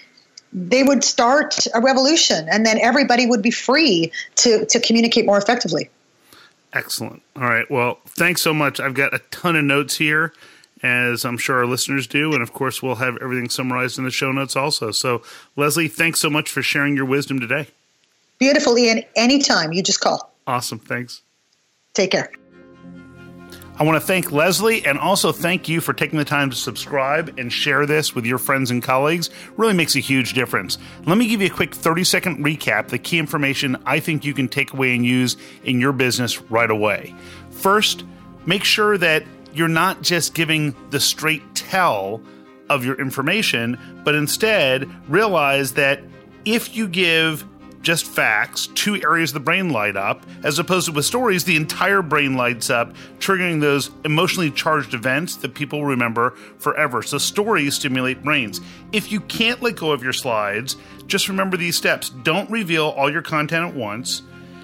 they 0.54 0.84
would 0.84 1.04
start 1.04 1.66
a 1.74 1.82
revolution, 1.82 2.48
and 2.50 2.66
then 2.66 2.80
everybody 2.80 3.26
would 3.26 3.42
be 3.42 3.52
free 3.52 4.12
to 4.38 4.66
to 4.66 4.80
communicate 4.80 5.26
more 5.26 5.38
effectively. 5.38 5.90
Excellent. 6.74 7.22
All 7.38 7.44
right. 7.44 7.70
Well, 7.72 8.00
thanks 8.06 8.42
so 8.42 8.54
much. 8.54 8.80
I've 8.82 8.94
got 8.94 9.14
a 9.14 9.20
ton 9.32 9.56
of 9.56 9.64
notes 9.64 9.98
here, 9.98 10.34
as 10.84 11.24
I'm 11.24 11.38
sure 11.38 11.58
our 11.58 11.66
listeners 11.66 12.06
do. 12.06 12.34
And 12.34 12.42
of 12.42 12.52
course, 12.52 12.84
we'll 12.84 12.96
have 12.96 13.18
everything 13.22 13.50
summarized 13.50 13.98
in 13.98 14.04
the 14.04 14.12
show 14.12 14.32
notes 14.34 14.58
also. 14.58 14.92
So, 14.92 15.22
Leslie, 15.56 15.88
thanks 15.88 16.20
so 16.20 16.30
much 16.30 16.50
for 16.50 16.62
sharing 16.62 16.98
your 16.98 17.06
wisdom 17.06 17.40
today. 17.40 17.68
Beautiful, 18.40 18.78
Ian. 18.78 19.04
Anytime. 19.16 19.72
You 19.72 19.82
just 19.82 20.02
call. 20.02 20.34
Awesome. 20.46 20.80
Thanks. 20.80 21.22
Take 21.96 22.12
care. 22.12 22.30
I 23.78 23.84
want 23.84 24.00
to 24.00 24.08
thank 24.08 24.32
Leslie 24.32 24.86
and 24.86 24.98
also 24.98 25.34
thank 25.34 25.68
you 25.68 25.82
for 25.82 25.92
taking 25.92 26.18
the 26.18 26.24
time 26.24 26.50
to 26.50 26.56
subscribe 26.56 27.38
and 27.38 27.52
share 27.52 27.86
this 27.86 28.16
with 28.16 28.26
your 28.26 28.38
friends 28.38 28.72
and 28.72 28.82
colleagues. 28.82 29.30
Really 29.58 29.74
makes 29.74 29.98
a 29.98 30.00
huge 30.00 30.34
difference. 30.34 30.78
Let 31.06 31.18
me 31.18 31.28
give 31.28 31.42
you 31.42 31.48
a 31.48 31.54
quick 31.54 31.76
30 31.76 32.06
second 32.06 32.46
recap, 32.46 32.88
the 32.88 32.98
key 32.98 33.20
information 33.20 33.76
I 33.86 34.00
think 34.00 34.24
you 34.24 34.34
can 34.34 34.48
take 34.48 34.72
away 34.72 34.96
and 34.96 35.06
use 35.06 35.36
in 35.66 35.82
your 35.82 35.92
business 35.92 36.42
right 36.44 36.72
away. 36.72 37.14
First, 37.52 38.06
make 38.46 38.64
sure 38.64 38.98
that 38.98 39.24
you're 39.54 39.68
not 39.68 40.02
just 40.02 40.34
giving 40.34 40.74
the 40.92 41.00
straight 41.02 41.44
tell 41.54 42.22
of 42.70 42.86
your 42.86 42.96
information, 42.96 43.78
but 44.06 44.16
instead 44.16 44.90
realize 45.10 45.74
that 45.74 46.02
if 46.46 46.78
you 46.78 46.88
give 46.88 47.46
just 47.86 48.08
facts, 48.08 48.68
two 48.74 48.96
areas 49.04 49.30
of 49.30 49.36
the 49.36 49.40
brain 49.40 49.70
light 49.70 49.96
up, 49.96 50.26
as 50.44 50.58
opposed 50.58 50.88
to 50.88 50.92
with 50.92 51.06
stories, 51.06 51.44
the 51.44 51.56
entire 51.56 52.02
brain 52.02 52.36
lights 52.36 52.72
up, 52.72 52.94
triggering 53.20 53.62
those 53.62 53.92
emotionally 54.04 54.50
charged 54.50 54.96
events 54.96 55.36
that 55.38 55.54
people 55.54 55.86
remember 55.86 56.32
forever. 56.58 57.04
So 57.04 57.20
stories 57.20 57.76
stimulate 57.76 58.24
brains. 58.24 58.60
If 58.92 59.12
you 59.12 59.22
can't 59.22 59.62
let 59.62 59.76
go 59.76 59.92
of 59.92 60.04
your 60.04 60.14
slides, 60.14 60.78
just 61.06 61.30
remember 61.30 61.58
these 61.58 61.78
steps. 61.78 62.10
Don't 62.10 62.50
reveal 62.50 62.88
all 62.90 63.12
your 63.12 63.22
content 63.22 63.70
at 63.70 63.76
once. 63.76 64.24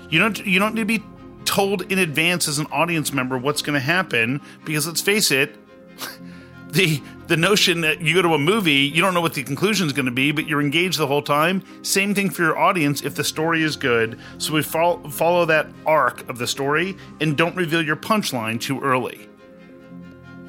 You 0.09 0.19
don't 0.19 0.43
you 0.45 0.59
don't 0.59 0.74
need 0.74 0.82
to 0.82 0.86
be 0.86 1.03
told 1.45 1.91
in 1.91 1.99
advance 1.99 2.47
as 2.47 2.57
an 2.57 2.67
audience 2.72 3.13
member 3.13 3.38
what's 3.38 3.61
going 3.61 3.76
to 3.76 3.86
happen 3.86 4.41
because 4.65 4.88
let's 4.88 5.01
face 5.01 5.30
it, 5.32 5.57
the 6.72 7.01
the 7.28 7.38
notion 7.38 7.82
that 7.82 8.01
you 8.01 8.13
go 8.13 8.22
to 8.22 8.34
a 8.34 8.38
movie, 8.38 8.74
you 8.74 9.01
don't 9.01 9.13
know 9.13 9.22
what 9.22 9.34
the 9.34 9.43
conclusion 9.43 9.88
is 9.88 9.93
going 9.93 10.05
to 10.05 10.11
be, 10.11 10.34
but 10.34 10.47
you're 10.47 10.59
engaged 10.59 10.97
the 10.97 11.07
whole 11.07 11.22
time. 11.22 11.63
Same 11.82 12.13
thing 12.13 12.30
for 12.30 12.41
your 12.41 12.57
audience 12.57 13.03
if 13.03 13.15
the 13.15 13.24
story 13.24 13.63
is 13.63 13.78
good. 13.78 14.19
So 14.38 14.53
we 14.53 14.61
follow, 14.61 15.07
follow 15.09 15.45
that 15.45 15.67
arc 15.86 16.28
of 16.30 16.38
the 16.38 16.47
story 16.47 16.97
and 17.22 17.38
don't 17.38 17.55
reveal 17.55 17.82
your 17.82 17.95
punchline 17.95 18.59
too 18.59 18.82
early. 18.82 19.30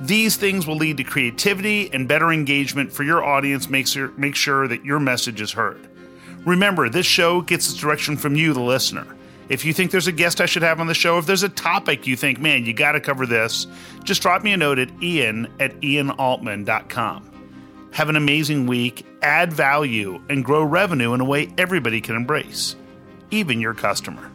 These 0.00 0.36
things 0.36 0.66
will 0.66 0.74
lead 0.74 0.96
to 0.96 1.04
creativity 1.04 1.92
and 1.92 2.08
better 2.08 2.32
engagement 2.32 2.92
for 2.92 3.04
your 3.04 3.24
audience. 3.24 3.70
Make 3.70 3.86
sure, 3.86 4.08
make 4.16 4.34
sure 4.34 4.66
that 4.66 4.84
your 4.84 4.98
message 4.98 5.40
is 5.40 5.52
heard. 5.52 5.88
Remember, 6.44 6.88
this 6.88 7.06
show 7.06 7.42
gets 7.42 7.70
its 7.70 7.78
direction 7.78 8.16
from 8.16 8.34
you, 8.34 8.52
the 8.52 8.60
listener. 8.60 9.06
If 9.48 9.64
you 9.64 9.72
think 9.72 9.90
there's 9.90 10.06
a 10.06 10.12
guest 10.12 10.40
I 10.40 10.46
should 10.46 10.62
have 10.62 10.80
on 10.80 10.86
the 10.86 10.94
show, 10.94 11.18
if 11.18 11.26
there's 11.26 11.42
a 11.42 11.48
topic 11.48 12.06
you 12.06 12.16
think, 12.16 12.40
man, 12.40 12.64
you 12.64 12.72
got 12.72 12.92
to 12.92 13.00
cover 13.00 13.26
this, 13.26 13.66
just 14.04 14.22
drop 14.22 14.42
me 14.42 14.52
a 14.52 14.56
note 14.56 14.78
at 14.78 14.90
ian 15.02 15.46
at 15.60 15.78
ianaltman.com. 15.80 17.28
Have 17.92 18.08
an 18.08 18.16
amazing 18.16 18.66
week, 18.66 19.04
add 19.20 19.52
value, 19.52 20.22
and 20.30 20.44
grow 20.44 20.64
revenue 20.64 21.12
in 21.12 21.20
a 21.20 21.24
way 21.24 21.52
everybody 21.58 22.00
can 22.00 22.16
embrace, 22.16 22.74
even 23.30 23.60
your 23.60 23.74
customer. 23.74 24.31